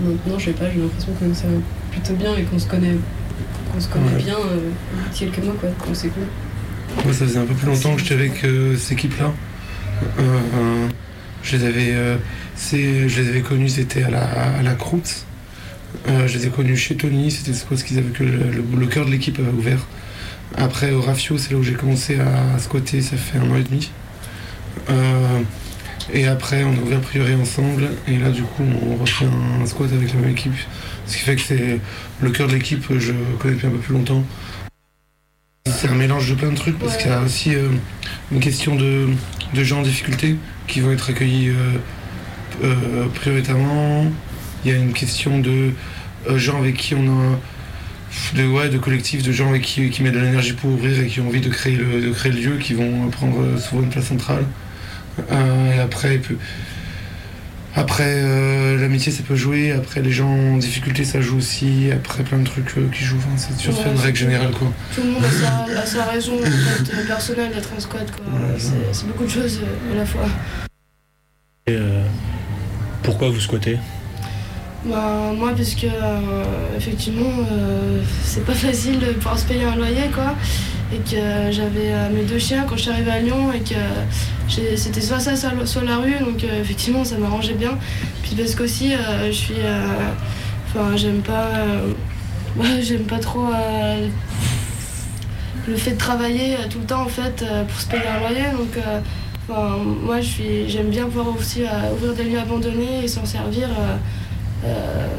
maintenant 0.04 0.38
je 0.38 0.46
sais 0.46 0.52
pas 0.52 0.66
j'ai 0.72 0.80
l'impression 0.80 1.12
que 1.20 1.34
ça 1.34 1.48
va 1.48 1.58
plutôt 1.92 2.14
bien 2.14 2.36
et 2.38 2.44
qu'on 2.44 2.60
se 2.60 2.68
connaît 2.68 2.96
qu'on 3.78 3.82
se 3.84 3.88
connaît 3.90 4.16
Ouais. 4.16 4.24
bien 4.24 4.36
euh, 4.36 4.72
quelques 5.14 5.40
mois 5.44 5.54
quoi 5.60 5.70
donc 5.70 5.96
c'est 5.96 6.10
cool 6.10 6.24
Moi, 7.04 7.14
ça 7.14 7.26
faisait 7.26 7.40
un 7.40 7.46
peu 7.46 7.54
plus 7.54 7.68
longtemps 7.68 7.96
que 7.96 8.02
j'étais 8.02 8.14
avec 8.16 8.44
euh, 8.44 8.76
cette 8.78 8.94
équipe-là. 8.94 9.32
Euh, 10.20 10.88
je 11.44 11.58
les 11.58 11.66
avais, 11.66 11.94
je 12.72 13.22
les 13.22 13.30
avais 13.30 13.42
connus, 13.42 13.70
c'était 13.70 14.04
à 14.04 14.10
la, 14.10 14.24
à 14.60 14.62
la 14.64 14.74
croûte, 14.76 15.26
Euh, 16.10 16.28
je 16.28 16.38
les 16.38 16.48
ai 16.48 16.50
connus 16.50 16.76
chez 16.78 16.96
Tony, 16.96 17.32
c'était 17.32 17.54
ce 17.54 17.84
qu'ils 17.84 17.98
avaient 17.98 18.12
que 18.12 18.24
le, 18.24 18.32
le- 18.52 18.80
le 18.80 18.88
cœur 18.88 19.06
de 19.06 19.12
l'équipe 19.12 19.40
avait 19.40 19.58
ouvert. 19.58 19.80
Après 20.56 20.92
au 20.92 21.02
Rafio, 21.02 21.38
c'est 21.38 21.52
là 21.52 21.58
où 21.58 21.64
j'ai 21.64 21.74
commencé 21.74 22.20
à 22.20 22.60
squatter, 22.60 23.02
ça 23.02 23.16
fait 23.18 23.38
un 23.40 23.50
an 23.52 23.56
et 23.56 23.64
demi. 23.64 23.90
Euh, 24.90 25.40
et 26.14 26.28
après 26.28 26.64
on 26.64 26.72
a 26.74 26.82
ouvert 26.82 27.02
Prieuré 27.02 27.36
ensemble 27.36 27.90
et 28.08 28.18
là 28.18 28.30
du 28.32 28.44
coup 28.44 28.64
on 28.64 28.96
refait 28.96 29.26
un, 29.26 29.66
squat 29.66 29.90
avec 29.94 30.14
la 30.14 30.20
même 30.22 30.32
équipe. 30.32 30.54
Ce 31.08 31.16
qui 31.18 31.24
fait 31.24 31.36
que 31.36 31.42
c'est 31.42 31.80
le 32.22 32.30
cœur 32.32 32.48
de 32.48 32.54
l'équipe, 32.54 32.84
je 32.98 33.14
connais 33.40 33.56
depuis 33.56 33.68
un 33.68 33.72
peu 33.72 33.78
plus 33.78 33.94
longtemps. 33.94 34.24
C'est 35.66 35.90
un 35.90 35.96
mélange 35.96 36.30
de 36.30 36.36
plein 36.36 36.50
de 36.52 36.56
trucs 36.56 36.78
parce 36.80 36.98
qu'il 36.98 37.08
y 37.08 37.14
a 37.14 37.22
aussi 37.22 37.54
euh, 37.56 37.70
une 38.32 38.40
question 38.40 38.76
de, 38.76 39.08
de 39.54 39.64
gens 39.64 39.80
en 39.80 39.84
difficulté 39.84 40.36
qui 40.68 40.80
vont 40.80 40.92
être 40.92 41.10
accueillis 41.10 41.50
euh, 41.50 41.54
euh, 42.64 43.06
prioritairement. 43.16 44.06
Il 44.64 44.72
y 44.72 44.74
a 44.74 44.78
une 44.78 44.94
question 44.94 45.40
de 45.40 45.72
gens 46.36 46.58
avec 46.60 46.76
qui 46.78 46.96
on 46.96 47.08
a 47.08 47.40
de, 48.36 48.48
ouais, 48.48 48.70
de 48.70 48.78
collectifs, 48.78 49.24
de 49.24 49.32
gens 49.32 49.50
avec 49.50 49.62
qui, 49.62 49.90
qui 49.90 50.04
mettent 50.04 50.14
de 50.16 50.20
l'énergie 50.20 50.54
pour 50.54 50.72
ouvrir 50.72 51.00
et 51.02 51.08
qui 51.08 51.20
ont 51.20 51.28
envie 51.28 51.42
de 51.42 51.50
créer 51.50 51.76
le, 51.76 52.02
de 52.02 52.12
créer 52.12 52.32
le 52.32 52.40
lieu, 52.40 52.58
qui 52.58 52.74
vont 52.74 53.10
prendre 53.10 53.58
souvent 53.60 53.84
une 53.84 53.90
place 53.90 54.06
centrale. 54.08 54.46
Et 55.32 55.80
après, 55.80 56.16
il 56.16 56.22
peut- 56.22 56.38
après 57.78 58.04
euh, 58.24 58.78
l'amitié 58.80 59.12
ça 59.12 59.24
peut 59.24 59.36
jouer, 59.36 59.72
après 59.72 60.02
les 60.02 60.12
gens 60.12 60.30
en 60.30 60.58
difficulté 60.58 61.06
ça 61.06 61.22
joue 61.22 61.38
aussi, 61.38 61.90
après 61.94 62.24
plein 62.24 62.40
de 62.40 62.44
trucs 62.44 62.78
euh, 62.78 62.90
qui 62.92 63.04
jouent, 63.04 63.18
enfin, 63.18 63.38
c'est 63.38 63.58
sûr 63.58 63.74
c'est 63.74 63.86
Ouais, 63.86 63.92
une 63.92 64.00
règle 64.00 64.18
générale 64.18 64.52
quoi. 64.52 64.72
Tout 64.96 65.02
le 65.04 65.12
monde 65.12 65.24
a 65.24 65.30
sa, 65.32 65.82
a 65.82 65.86
sa 65.86 66.04
raison 66.06 66.34
en 66.40 66.44
fait, 66.44 66.94
euh, 66.94 67.06
personnelle 67.08 67.52
d'être 67.54 67.70
un 67.78 67.80
squat. 67.80 68.12
quoi. 68.12 68.26
C'est 68.58 68.72
c'est 68.92 69.08
beaucoup 69.08 69.26
de 69.26 69.30
choses 69.30 69.62
euh, 69.64 69.94
à 69.94 69.98
la 69.98 70.06
fois. 70.06 70.26
Et, 71.68 71.74
euh, 71.76 72.04
pourquoi 73.04 73.30
vous 73.30 73.40
squattez? 73.40 73.78
Bah, 74.90 75.34
moi, 75.36 75.52
puisque 75.54 75.84
euh, 75.84 76.44
effectivement, 76.78 77.44
euh, 77.52 78.02
c'est 78.24 78.46
pas 78.46 78.54
facile 78.68 79.00
de 79.00 79.08
pouvoir 79.08 79.38
se 79.38 79.46
payer 79.46 79.66
un 79.66 79.76
loyer, 79.76 80.10
quoi. 80.14 80.34
Et 80.94 80.98
que 80.98 81.52
j'avais 81.52 81.92
euh, 81.92 82.10
mes 82.14 82.24
deux 82.24 82.40
chiens 82.40 82.66
quand 82.68 82.78
je 82.78 82.84
suis 82.84 82.92
arrivée 82.92 83.12
à 83.12 83.20
Lyon 83.20 83.52
et 83.52 83.60
que 83.60 83.76
c'était 84.78 85.02
soit 85.02 85.20
ça, 85.20 85.36
soit, 85.36 85.84
la 85.84 85.98
rue, 85.98 86.20
donc 86.20 86.44
effectivement, 86.44 87.04
ça 87.04 87.18
m'arrangeait 87.18 87.56
bien. 87.56 87.78
Puis 88.24 88.36
parce 88.36 88.56
qu'aussi, 88.56 88.94
je 89.26 89.32
suis. 89.32 89.56
Enfin, 90.68 90.96
j'aime 90.96 91.22
pas. 91.22 91.50
ouais, 92.56 92.82
j'aime 92.82 93.04
pas 93.04 93.20
trop. 93.20 93.50
le 95.68 95.76
fait 95.76 95.92
de 95.92 95.98
travailler 95.98 96.56
tout 96.70 96.80
le 96.80 96.86
temps 96.86 97.02
en 97.02 97.10
fait 97.10 97.44
pour 97.68 97.78
se 97.82 97.88
payer 97.88 98.08
un 98.08 98.20
loyer 98.20 98.52
donc 98.58 98.80
moi 100.06 100.22
je 100.22 100.28
suis 100.28 100.70
j'aime 100.70 100.88
bien 100.88 101.06
pouvoir 101.06 101.36
aussi 101.38 101.64
ouvrir 101.94 102.14
des 102.14 102.24
lieux 102.24 102.40
abandonnés 102.40 103.04
et 103.04 103.08
s'en 103.10 103.26
servir 103.26 103.68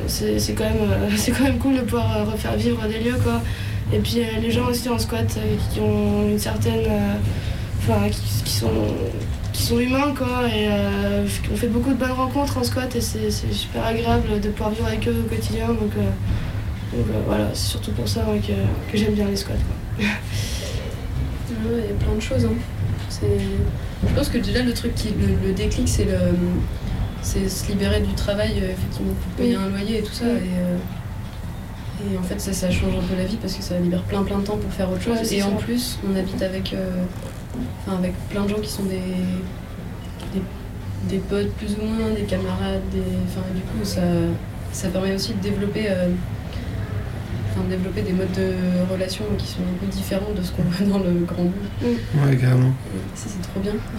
c'est 0.07 0.39
c'est 0.39 0.53
quand 0.55 0.65
euh, 0.65 1.09
quand 1.39 1.45
même 1.45 1.59
cool 1.59 1.77
de 1.77 1.81
pouvoir 1.83 2.17
euh, 2.19 2.25
refaire 2.25 2.57
vivre 2.57 2.87
des 2.89 2.99
lieux 3.01 3.17
quoi 3.23 3.41
et 3.93 3.99
puis 3.99 4.21
euh, 4.21 4.41
les 4.41 4.51
gens 4.51 4.67
aussi 4.67 4.89
en 4.89 4.99
squat 4.99 5.27
euh, 5.39 5.57
qui 5.73 5.81
ont 5.81 6.29
une 6.29 6.39
certaine 6.39 6.85
euh, 6.87 7.15
enfin 7.81 8.09
qui, 8.11 8.51
sont 8.53 8.71
qui 9.53 9.63
sont 9.63 9.79
humains 9.79 10.13
quoi 10.17 10.47
et 10.49 10.67
euh, 10.69 11.25
on 11.53 11.57
fait 11.57 11.69
beaucoup 11.69 11.91
de 11.91 11.95
bonnes 11.99 12.11
rencontres 12.13 12.59
en 12.59 12.65
squat 12.65 12.95
et 12.97 13.01
c'est 13.01 13.31
super 13.31 13.87
agréable 13.87 14.41
de 14.41 14.49
pouvoir 14.51 14.71
vivre 14.71 14.87
avec 14.87 15.07
eux 15.09 15.17
au 15.25 15.29
quotidien 15.29 15.69
donc, 15.69 15.93
euh, 15.97 16.97
euh, 16.97 17.03
voilà 17.27 17.49
c'est 17.55 17.69
surtout 17.71 17.93
pour 17.93 18.09
ça 18.09 18.25
que, 18.47 18.53
que 18.93 18.99
j'aime 18.99 19.15
bien 19.15 19.27
les 19.27 19.37
squats 19.37 19.55
quoi. 19.99 20.07
Il 21.51 21.79
y 21.79 21.91
a 21.91 21.95
plein 22.05 22.15
de 22.15 22.21
choses. 22.21 22.45
hein. 22.45 23.29
Je 24.07 24.15
pense 24.15 24.29
que 24.29 24.39
déjà 24.39 24.63
le 24.63 24.73
truc 24.73 24.95
qui 24.95 25.09
le, 25.09 25.49
le 25.49 25.53
déclic 25.55 25.89
c'est 25.89 26.05
le 26.05 26.19
c'est 27.29 27.49
se 27.49 27.69
libérer 27.71 28.01
du 28.01 28.15
travail 28.15 28.53
euh, 28.63 28.73
effectivement 28.73 29.13
pour 29.13 29.33
payer 29.33 29.55
un 29.55 29.69
loyer 29.69 29.99
et 29.99 30.03
tout 30.03 30.13
ça 30.13 30.25
et, 30.25 30.29
euh, 30.29 30.77
et 32.15 32.17
en 32.19 32.23
fait 32.23 32.41
ça, 32.41 32.53
ça 32.53 32.71
change 32.71 32.95
un 32.97 33.07
peu 33.07 33.17
la 33.17 33.25
vie 33.25 33.37
parce 33.37 33.55
que 33.55 33.63
ça 33.63 33.79
libère 33.79 34.03
plein 34.03 34.23
plein 34.23 34.39
de 34.39 34.45
temps 34.45 34.57
pour 34.57 34.73
faire 34.73 34.91
autre 34.91 35.03
chose. 35.03 35.19
Ouais, 35.19 35.37
et 35.37 35.43
en 35.43 35.57
plus 35.57 35.99
on 36.11 36.17
habite 36.17 36.41
avec 36.43 36.73
euh, 36.73 37.03
enfin, 37.87 37.99
avec 37.99 38.15
plein 38.31 38.45
de 38.45 38.49
gens 38.51 38.61
qui 38.63 38.71
sont 38.71 38.85
des, 38.85 39.03
des 40.33 40.43
des 41.09 41.19
potes 41.19 41.53
plus 41.53 41.77
ou 41.81 41.85
moins 41.85 42.11
des 42.15 42.23
camarades 42.23 42.83
des 42.93 43.03
enfin 43.27 43.45
du 43.55 43.61
coup 43.61 43.85
ça 43.85 44.01
ça 44.73 44.89
permet 44.89 45.15
aussi 45.15 45.35
de 45.35 45.41
développer 45.41 45.87
euh, 45.89 46.09
enfin, 47.59 47.69
développer 47.69 48.03
des 48.03 48.13
modes 48.13 48.33
de 48.37 48.93
relation 48.93 49.25
qui 49.37 49.47
sont 49.47 49.61
un 49.61 49.79
peu 49.81 49.87
différents 49.87 50.33
de 50.37 50.43
ce 50.43 50.53
qu'on 50.53 50.63
voit 50.71 50.87
dans 50.87 50.99
le 51.05 51.25
grand 51.25 51.45
bout. 51.45 51.87
Ouais, 52.25 52.37
carrément. 52.37 52.73
Ça, 53.15 53.27
c'est 53.29 53.43
trop 53.43 53.61
bien. 53.61 53.73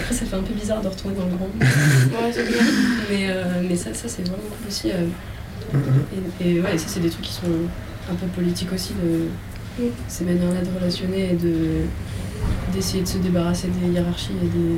Après, 0.00 0.14
ça 0.14 0.24
fait 0.26 0.36
un 0.36 0.42
peu 0.42 0.54
bizarre 0.54 0.80
de 0.82 0.88
retourner 0.88 1.16
dans 1.16 1.24
le 1.26 1.36
grand 1.36 1.48
bout. 1.48 1.60
Ouais, 1.64 2.32
c'est 2.32 2.44
bien. 2.48 2.62
Mais, 3.10 3.26
euh, 3.30 3.62
mais 3.68 3.76
ça, 3.76 3.92
ça 3.94 4.08
c'est 4.08 4.22
vraiment 4.22 4.42
cool 4.50 4.68
aussi. 4.68 4.90
euh. 4.90 5.06
Et, 6.40 6.50
et 6.50 6.60
ouais, 6.60 6.76
ça, 6.76 6.84
c'est 6.88 7.00
des 7.00 7.08
trucs 7.10 7.24
qui 7.24 7.32
sont 7.32 7.46
un 8.10 8.14
peu 8.14 8.26
politiques 8.26 8.72
aussi, 8.72 8.92
de 8.94 9.28
ces 10.08 10.24
manières-là 10.24 10.60
de 10.60 10.78
relationner 10.78 11.32
et 11.32 11.36
de 11.36 11.54
d'essayer 12.74 13.02
de 13.02 13.08
se 13.08 13.18
débarrasser 13.18 13.68
des 13.68 13.88
hiérarchies 13.92 14.32
et 14.42 14.46
des, 14.46 14.76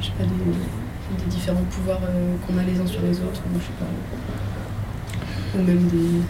je 0.00 0.06
sais 0.06 0.12
pas, 0.18 0.24
des, 0.24 1.24
des 1.24 1.30
différents 1.30 1.64
pouvoirs 1.70 2.00
euh, 2.04 2.34
qu'on 2.46 2.58
a 2.58 2.62
les 2.62 2.78
uns 2.78 2.86
sur 2.86 3.00
les 3.00 3.16
autres, 3.18 3.40
je 3.54 3.60
sais 3.64 3.72
pas. 3.80 3.86
Ou 5.58 5.62
même 5.62 5.86
des. 5.88 6.22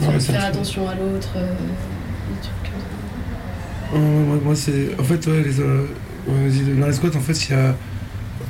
Faire, 0.00 0.08
Ouais, 0.12 0.20
faire- 0.20 0.44
attention 0.44 0.88
à 0.88 0.94
l'autre, 0.94 1.28
euh, 1.36 1.46
des 1.54 2.40
trucs 2.40 2.72
comme 2.72 2.80
ça. 2.80 3.96
Euh, 3.96 4.24
moi, 4.26 4.38
moi, 4.44 4.54
c'est. 4.54 4.90
En 4.98 5.04
fait, 5.04 5.26
ouais, 5.26 5.42
les, 5.42 5.60
euh, 5.60 5.86
dans 6.80 6.86
les 6.86 6.92
squats, 6.92 7.16
en 7.16 7.20
fait, 7.20 7.48
il 7.48 7.52
y 7.52 7.54
a. 7.54 7.74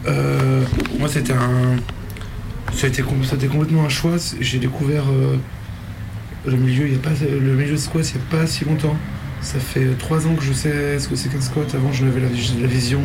euh, 0.09 0.63
moi, 0.99 1.09
c'était 1.09 1.33
un. 1.33 1.77
Ça 2.75 2.87
a, 2.87 2.91
été, 2.91 3.03
ça 3.25 3.33
a 3.33 3.35
été 3.37 3.47
complètement 3.49 3.85
un 3.85 3.89
choix. 3.89 4.17
J'ai 4.41 4.59
découvert 4.59 5.05
le 6.47 6.57
milieu, 6.57 6.87
il 6.87 6.93
y 6.93 6.97
a 6.97 6.99
pas, 6.99 7.11
le 7.21 7.55
milieu 7.55 7.73
de 7.73 7.77
squat 7.77 8.09
il 8.15 8.17
n'y 8.17 8.23
a 8.23 8.39
pas 8.41 8.47
si 8.47 8.65
longtemps. 8.65 8.97
Ça 9.43 9.59
fait 9.59 9.87
trois 9.99 10.27
ans 10.27 10.35
que 10.35 10.43
je 10.45 10.53
sais 10.53 10.99
ce 10.99 11.09
que 11.09 11.17
c'est 11.17 11.31
qu'un 11.31 11.41
squat. 11.41 11.75
Avant, 11.75 11.93
j'en 11.93 12.07
avais 12.07 12.21
la, 12.21 12.29
la 12.29 12.67
vision 12.67 13.01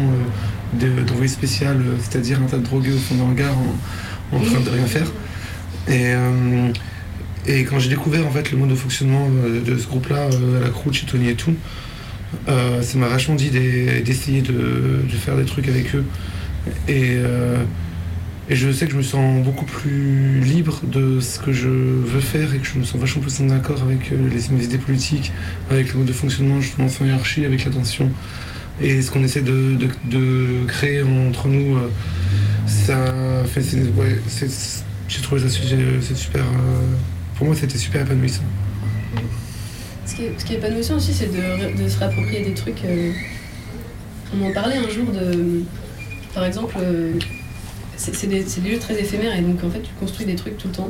de- 0.73 1.01
d'envoyé 1.01 1.27
spécial, 1.29 1.77
c'est-à-dire 1.99 2.39
un 2.41 2.45
tas 2.45 2.57
de 2.57 2.63
drogués 2.63 2.91
au 2.93 2.97
fond 2.97 3.15
d'un 3.15 3.23
hangar 3.23 3.53
en, 3.57 4.37
en 4.37 4.39
train 4.41 4.59
de 4.59 4.69
rien 4.69 4.85
faire. 4.85 5.07
Et, 5.87 6.13
euh, 6.13 6.71
et 7.47 7.63
quand 7.63 7.79
j'ai 7.79 7.89
découvert 7.89 8.25
en 8.25 8.31
fait 8.31 8.51
le 8.51 8.57
mode 8.57 8.69
de 8.69 8.75
fonctionnement 8.75 9.27
euh, 9.45 9.61
de 9.61 9.77
ce 9.77 9.87
groupe-là, 9.87 10.29
euh, 10.31 10.63
la 10.63 10.69
croûte 10.69 10.93
chez 10.93 11.05
Tony 11.05 11.29
et 11.29 11.35
tout, 11.35 11.53
ça 12.47 12.97
m'a 12.97 13.07
vachement 13.07 13.35
dit 13.35 13.49
d'e- 13.49 14.01
d'essayer 14.03 14.41
de, 14.41 15.05
faire 15.19 15.37
des 15.37 15.45
trucs 15.45 15.67
avec 15.67 15.95
eux. 15.95 16.05
Et, 16.87 17.17
je 18.47 18.71
sais 18.71 18.85
que 18.85 18.91
je 18.91 18.97
me 18.97 19.01
sens 19.01 19.43
beaucoup 19.43 19.65
plus 19.65 20.39
libre 20.41 20.81
de 20.83 21.19
ce 21.19 21.39
que 21.39 21.51
je 21.51 21.67
veux 21.67 22.19
faire 22.19 22.53
et 22.53 22.59
que 22.59 22.67
je 22.67 22.77
me 22.77 22.83
sens 22.83 23.01
vachement 23.01 23.23
plus 23.23 23.41
en 23.41 23.49
accord 23.49 23.81
avec 23.81 24.11
les, 24.11 24.63
idées 24.63 24.77
politiques, 24.77 25.31
avec 25.71 25.93
le 25.93 25.99
mode 25.99 26.07
de 26.07 26.13
fonctionnement 26.13 26.61
justement 26.61 26.87
sans 26.87 27.05
hiérarchie, 27.05 27.43
avec 27.43 27.65
l'attention. 27.65 28.11
Et 28.81 29.01
ce 29.01 29.09
qu'on 29.09 29.23
essaie 29.23 29.41
de, 29.41 29.77
créer 30.67 31.01
entre 31.01 31.47
nous, 31.47 31.77
ça 32.67 33.13
fait. 33.47 33.63
J'ai 35.07 35.21
trouvé 35.21 35.41
ça 35.41 35.49
super. 35.49 36.41
euh, 36.41 36.95
pour 37.37 37.47
moi, 37.47 37.55
c'était 37.55 37.77
super 37.77 38.01
épanouissant. 38.01 38.43
Ce 40.05 40.15
qui 40.15 40.23
est, 40.23 40.33
ce 40.37 40.45
qui 40.45 40.53
est 40.53 40.57
épanouissant 40.57 40.95
aussi, 40.95 41.13
c'est 41.13 41.31
de, 41.31 41.83
de 41.83 41.89
se 41.89 41.97
réapproprier 41.99 42.43
des 42.43 42.53
trucs. 42.53 42.83
euh, 42.85 43.11
on 44.33 44.45
en 44.45 44.51
parlait 44.51 44.77
un 44.77 44.89
jour 44.89 45.05
de. 45.11 45.63
Par 46.33 46.45
exemple, 46.45 46.75
euh, 46.79 47.13
c'est 47.97 48.27
des, 48.27 48.43
des 48.43 48.69
lieux 48.69 48.79
très 48.79 48.99
éphémères 48.99 49.37
et 49.37 49.41
donc 49.41 49.63
en 49.63 49.69
fait, 49.69 49.81
tu 49.81 49.91
construis 49.99 50.25
des 50.25 50.35
trucs 50.35 50.57
tout 50.57 50.67
le 50.67 50.73
temps 50.73 50.89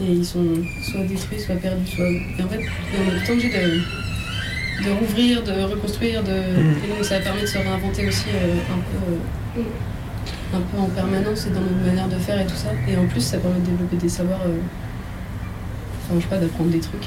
et 0.00 0.04
ils 0.12 0.24
sont 0.24 0.44
soit 0.82 1.04
détruits, 1.04 1.40
soit 1.40 1.54
perdus, 1.56 1.86
soit. 1.90 2.08
Et 2.10 2.42
en 2.42 2.48
fait, 2.48 2.58
on 2.58 3.06
est 3.08 3.10
tout 3.10 3.20
le 3.20 3.26
temps 3.26 3.32
obligé 3.32 3.48
de, 3.48 4.84
de 4.84 4.90
rouvrir, 4.98 5.42
de 5.42 5.52
reconstruire, 5.62 6.22
de... 6.22 6.30
et 6.30 6.88
donc 6.94 7.02
ça 7.04 7.18
permet 7.20 7.40
de 7.42 7.46
se 7.46 7.58
réinventer 7.58 8.06
aussi 8.08 8.26
euh, 8.34 8.54
un 8.72 8.78
peu. 8.78 9.60
euh, 9.60 9.64
un 10.54 10.60
peu 10.60 10.78
en 10.78 10.86
permanence 10.86 11.46
et 11.46 11.50
dans 11.50 11.60
notre 11.60 11.84
manière 11.86 12.08
de 12.08 12.16
faire 12.16 12.40
et 12.40 12.46
tout 12.46 12.56
ça. 12.56 12.70
Et 12.88 12.96
en 12.96 13.06
plus, 13.06 13.20
ça 13.20 13.38
permet 13.38 13.60
de 13.60 13.66
développer 13.66 13.96
des 13.96 14.08
savoirs. 14.08 14.40
euh, 14.46 14.56
Enfin, 16.10 16.18
je 16.20 16.22
sais 16.22 16.28
pas, 16.30 16.38
d'apprendre 16.38 16.70
des 16.70 16.80
trucs 16.80 17.06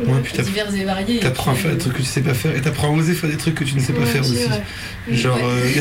euh, 0.00 0.04
Ouais, 0.04 0.42
divers 0.44 0.74
et 0.74 0.84
variés. 0.84 1.20
T'apprends 1.20 1.52
à 1.52 1.54
faire 1.54 1.70
des 1.70 1.76
euh, 1.76 1.80
trucs 1.80 1.94
que 1.94 1.98
tu 2.02 2.04
sais 2.04 2.20
pas 2.20 2.34
faire 2.34 2.54
et 2.54 2.60
t'apprends 2.60 2.88
à 2.94 2.98
oser 2.98 3.14
faire 3.14 3.30
des 3.30 3.36
trucs 3.38 3.54
que 3.54 3.64
tu 3.64 3.74
ne 3.76 3.80
sais 3.80 3.94
pas 3.94 4.00
Ouais, 4.00 4.06
faire 4.06 4.20
aussi, 4.20 4.34
ouais. 4.36 5.14
Genre, 5.14 5.36
Ouais. 5.36 5.42
euh, 5.42 5.80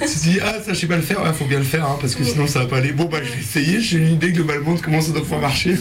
tu 0.00 0.06
te 0.06 0.22
dis, 0.22 0.38
ah, 0.42 0.54
ça 0.64 0.72
je 0.72 0.78
sais 0.78 0.86
pas 0.86 0.96
le 0.96 1.02
faire, 1.02 1.18
il 1.26 1.32
faut 1.34 1.44
bien 1.44 1.58
le 1.58 1.64
faire 1.64 1.84
hein, 1.84 1.98
parce 2.00 2.14
que 2.14 2.24
sinon 2.24 2.46
ça 2.46 2.60
va 2.60 2.66
pas 2.66 2.78
aller. 2.78 2.92
Bon, 2.92 3.04
bah 3.04 3.18
je 3.22 3.30
vais 3.32 3.40
essayer, 3.40 3.80
j'ai 3.80 3.98
une 3.98 4.12
idée 4.14 4.32
globalement 4.32 4.74
de 4.74 4.80
comment 4.80 5.00
ça 5.02 5.12
doit 5.12 5.20
pouvoir 5.22 5.40
marcher. 5.42 5.76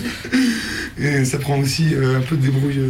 Et 1.00 1.24
ça 1.24 1.38
prend 1.38 1.58
aussi 1.58 1.86
un 1.96 2.20
peu 2.22 2.36
de 2.36 2.42
débrouille. 2.42 2.82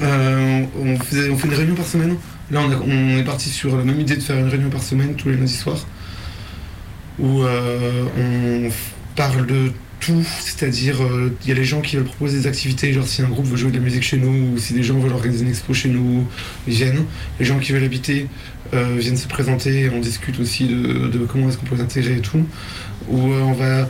on, 0.00 0.96
faisait, 1.02 1.30
on 1.30 1.36
fait 1.36 1.48
une 1.48 1.54
réunion 1.54 1.74
par 1.74 1.86
semaine. 1.86 2.14
Là, 2.50 2.60
on, 2.66 2.70
a- 2.70 2.80
on 2.86 3.18
est 3.18 3.24
parti 3.24 3.48
sur 3.50 3.76
la 3.76 3.82
même 3.82 4.00
idée 4.00 4.16
de 4.16 4.22
faire 4.22 4.36
une 4.38 4.48
réunion 4.48 4.70
par 4.70 4.82
semaine 4.82 5.14
tous 5.16 5.28
les 5.30 5.36
lundis 5.36 5.52
soirs 5.56 5.84
où 7.18 7.42
euh, 7.42 8.04
on 8.16 8.70
parle 9.16 9.46
de 9.46 9.72
tout 10.00 10.24
c'est-à-dire 10.40 11.02
euh, 11.02 11.32
il 11.42 11.48
y 11.48 11.52
a 11.52 11.54
les 11.54 11.64
gens 11.64 11.80
qui 11.80 11.96
veulent 11.96 12.04
proposer 12.04 12.38
des 12.38 12.46
activités, 12.46 12.92
genre 12.92 13.06
si 13.06 13.22
un 13.22 13.28
groupe 13.28 13.46
veut 13.46 13.56
jouer 13.56 13.70
de 13.70 13.76
la 13.76 13.82
musique 13.82 14.02
chez 14.02 14.16
nous, 14.16 14.54
ou 14.54 14.58
si 14.58 14.72
des 14.72 14.82
gens 14.82 14.98
veulent 14.98 15.12
organiser 15.12 15.44
une 15.44 15.50
expo 15.50 15.74
chez 15.74 15.88
nous, 15.88 16.26
ils 16.66 16.74
viennent. 16.74 17.04
Les 17.40 17.44
gens 17.44 17.58
qui 17.58 17.72
veulent 17.72 17.84
habiter 17.84 18.26
euh, 18.74 18.96
viennent 18.98 19.16
se 19.16 19.26
présenter, 19.26 19.90
on 19.92 20.00
discute 20.00 20.38
aussi 20.40 20.66
de, 20.68 21.26
comment 21.26 21.48
est-ce 21.48 21.58
qu'on 21.58 21.66
peut 21.66 21.76
s'intégrer 21.76 22.18
et 22.18 22.20
tout. 22.20 22.44
Ou 23.08 23.18
on 23.18 23.52
va 23.52 23.88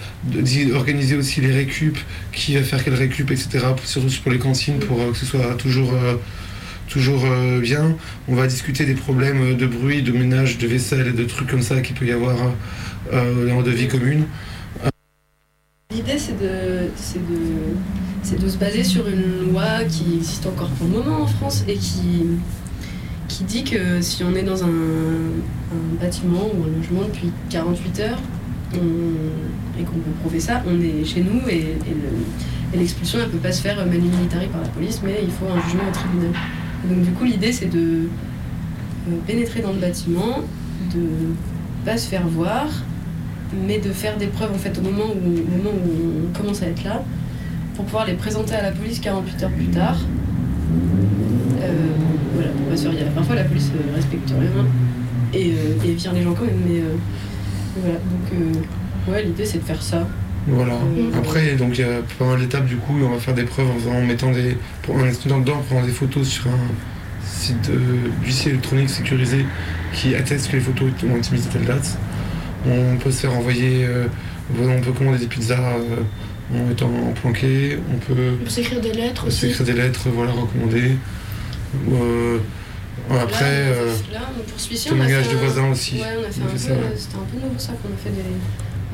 organiser 0.74 1.16
aussi 1.16 1.40
les 1.40 1.52
récup, 1.52 1.98
qui 2.32 2.54
va 2.54 2.62
faire 2.62 2.82
quelle 2.82 2.94
récup, 2.94 3.30
etc. 3.30 3.66
Surtout 3.84 4.08
pour 4.22 4.30
les 4.30 4.38
cantines, 4.38 4.78
pour 4.78 4.98
que 5.12 5.16
ce 5.16 5.26
soit 5.26 5.54
toujours, 5.54 5.92
toujours 6.88 7.24
euh, 7.26 7.60
bien. 7.60 7.96
On 8.28 8.34
va 8.34 8.46
discuter 8.46 8.84
des 8.84 8.94
problèmes 8.94 9.56
de 9.56 9.66
bruit, 9.66 10.02
de 10.02 10.12
ménage, 10.12 10.58
de 10.58 10.66
vaisselle 10.66 11.08
et 11.08 11.12
de 11.12 11.24
trucs 11.24 11.48
comme 11.48 11.62
ça 11.62 11.80
qu'il 11.80 11.94
peut 11.96 12.06
y 12.06 12.12
avoir 12.12 12.36
euh, 13.12 13.48
dans 13.48 13.62
de 13.62 13.70
vie 13.70 13.88
commune. 13.88 14.24
L'idée, 15.94 16.18
c'est 16.18 16.38
de, 16.38 16.90
c'est 16.96 17.20
de, 17.20 18.42
de 18.44 18.48
se 18.48 18.56
baser 18.58 18.84
sur 18.84 19.08
une 19.08 19.50
loi 19.52 19.84
qui 19.88 20.16
existe 20.16 20.46
encore 20.46 20.68
pour 20.70 20.86
le 20.86 20.92
moment 20.94 21.22
en 21.22 21.26
France 21.26 21.64
et 21.66 21.74
qui, 21.76 22.24
qui 23.28 23.44
dit 23.44 23.64
que 23.64 24.00
si 24.02 24.22
on 24.22 24.34
est 24.34 24.42
dans 24.42 24.64
un, 24.64 24.68
bâtiment 26.00 26.50
ou 26.54 26.64
un 26.64 26.76
logement 26.76 27.02
depuis 27.06 27.30
48 27.50 28.00
heures 28.00 28.18
et 28.74 29.82
qu'on 29.82 29.92
peut 29.98 30.10
prouver 30.20 30.40
ça, 30.40 30.62
on 30.66 30.78
est 30.80 31.04
chez 31.04 31.22
nous 31.22 31.40
et, 31.48 31.56
et 31.56 31.94
le- 31.94 32.74
et 32.74 32.76
l'expulsion, 32.76 33.18
elle 33.22 33.30
peut 33.30 33.38
pas 33.38 33.50
se 33.50 33.62
faire 33.62 33.76
manu 33.86 34.00
militari 34.00 34.46
par 34.48 34.60
la 34.60 34.68
police, 34.68 35.00
mais 35.02 35.20
il 35.22 35.30
faut 35.30 35.46
un 35.46 35.58
jugement 35.66 35.88
au 35.88 35.90
tribunal. 35.90 36.32
Donc 36.84 37.02
du 37.02 37.10
coup, 37.12 37.24
l'idée, 37.24 37.52
c'est 37.52 37.66
de 37.66 37.78
euh, 39.08 39.16
pénétrer 39.26 39.60
dans 39.60 39.72
le 39.72 39.78
bâtiment, 39.78 40.40
de 40.94 41.00
pas 41.84 41.96
se 41.96 42.08
faire 42.08 42.26
voir, 42.28 42.66
mais 43.66 43.78
de 43.78 43.90
faire 43.90 44.16
des 44.16 44.26
preuves 44.26 44.52
en 44.54 44.58
fait 44.58 44.76
au 44.78 44.82
moment 44.82 45.04
où, 45.06 46.28
on 46.28 46.38
commence 46.38 46.62
à 46.62 46.66
être 46.66 46.84
là, 46.84 47.02
pour 47.74 47.84
pouvoir 47.84 48.06
les 48.06 48.14
présenter 48.14 48.54
à 48.54 48.62
la 48.62 48.72
police 48.72 49.00
48 49.00 49.42
heures 49.42 49.50
plus 49.50 49.66
tard. 49.66 49.96
Euh, 51.60 51.72
voilà, 52.34 52.50
pour 52.50 52.66
pas 52.66 52.76
se 52.76 52.88
faire- 52.88 53.12
Parfois 53.14 53.34
la 53.34 53.44
police 53.44 53.70
euh, 53.74 53.94
respecte 53.94 54.28
rien 54.30 54.50
et, 55.34 55.52
euh, 55.52 55.74
les 55.84 55.98
gens 55.98 56.34
quand 56.34 56.44
même, 56.44 56.60
mais 56.68 56.80
voilà. 57.80 57.96
Donc 57.98 59.12
ouais, 59.12 59.24
l'idée 59.24 59.44
c'est 59.44 59.58
de 59.58 59.64
faire 59.64 59.82
ça. 59.82 60.06
Voilà. 60.48 60.74
Euh, 60.74 61.10
Après, 61.18 61.52
donc 61.56 61.76
il 61.78 61.82
y 61.82 61.84
a 61.84 62.00
pas 62.18 62.24
mal 62.24 62.40
d'étapes 62.40 62.66
du 62.66 62.76
coup, 62.76 62.94
on 63.02 63.10
va 63.10 63.18
faire 63.18 63.34
des 63.34 63.44
preuves 63.44 63.66
en, 63.88 63.90
en 63.92 64.02
mettant 64.02 64.30
des. 64.32 64.56
Pour, 64.82 64.96
en 64.96 65.06
étudiant 65.06 65.38
dedans, 65.40 65.56
en 65.58 65.62
prenant 65.62 65.84
des 65.84 65.92
photos 65.92 66.26
sur 66.26 66.46
un 66.48 67.26
site 67.26 67.68
euh, 67.70 68.08
d'huissier 68.22 68.52
électronique 68.52 68.88
sécurisé 68.90 69.44
qui 69.92 70.14
atteste 70.14 70.48
que 70.50 70.56
les 70.56 70.62
photos 70.62 70.90
ont 71.10 71.16
été 71.16 71.30
mises 71.32 71.46
à 71.46 71.50
telle 71.50 71.64
date. 71.66 71.98
On 72.66 72.96
peut 72.96 73.10
se 73.10 73.20
faire 73.20 73.34
envoyer. 73.34 73.84
euh, 73.84 74.06
on 74.58 74.80
peut 74.80 74.92
commander 74.92 75.18
des 75.18 75.26
pizzas 75.26 75.58
euh, 75.60 76.58
en 76.58 76.70
étant 76.70 76.90
planqué. 77.20 77.78
On 77.94 77.98
peut 77.98 78.14
On 78.40 78.44
peut 78.44 78.50
s'écrire 78.50 78.80
des 78.80 78.92
lettres 78.92 79.26
aussi. 79.26 79.40
s'écrire 79.48 79.66
des 79.66 79.72
lettres, 79.74 80.08
voilà, 80.14 80.32
recommandées. 80.32 80.96
Euh, 81.92 82.38
après. 83.10 83.44
euh, 83.44 83.92
Là, 84.12 84.20
on 84.36 85.00
a 85.00 85.06
fait 85.06 85.08
des 85.28 85.34
un- 85.34 85.38
voisins 85.38 85.68
aussi. 85.70 85.96
Ouais, 85.96 86.02
on 86.18 86.26
a 86.26 86.30
fait 86.30 86.40
On 86.40 86.44
un 86.44 86.48
fait 86.48 86.52
peu, 86.54 86.58
ça, 86.58 86.70
euh, 86.70 86.76
c'était 86.96 87.16
un 87.16 87.18
peu 87.30 87.36
nouveau 87.46 87.58
ça 87.58 87.72
qu'on 87.82 87.88
a 87.92 87.96
fait 88.02 88.10
des. 88.10 88.22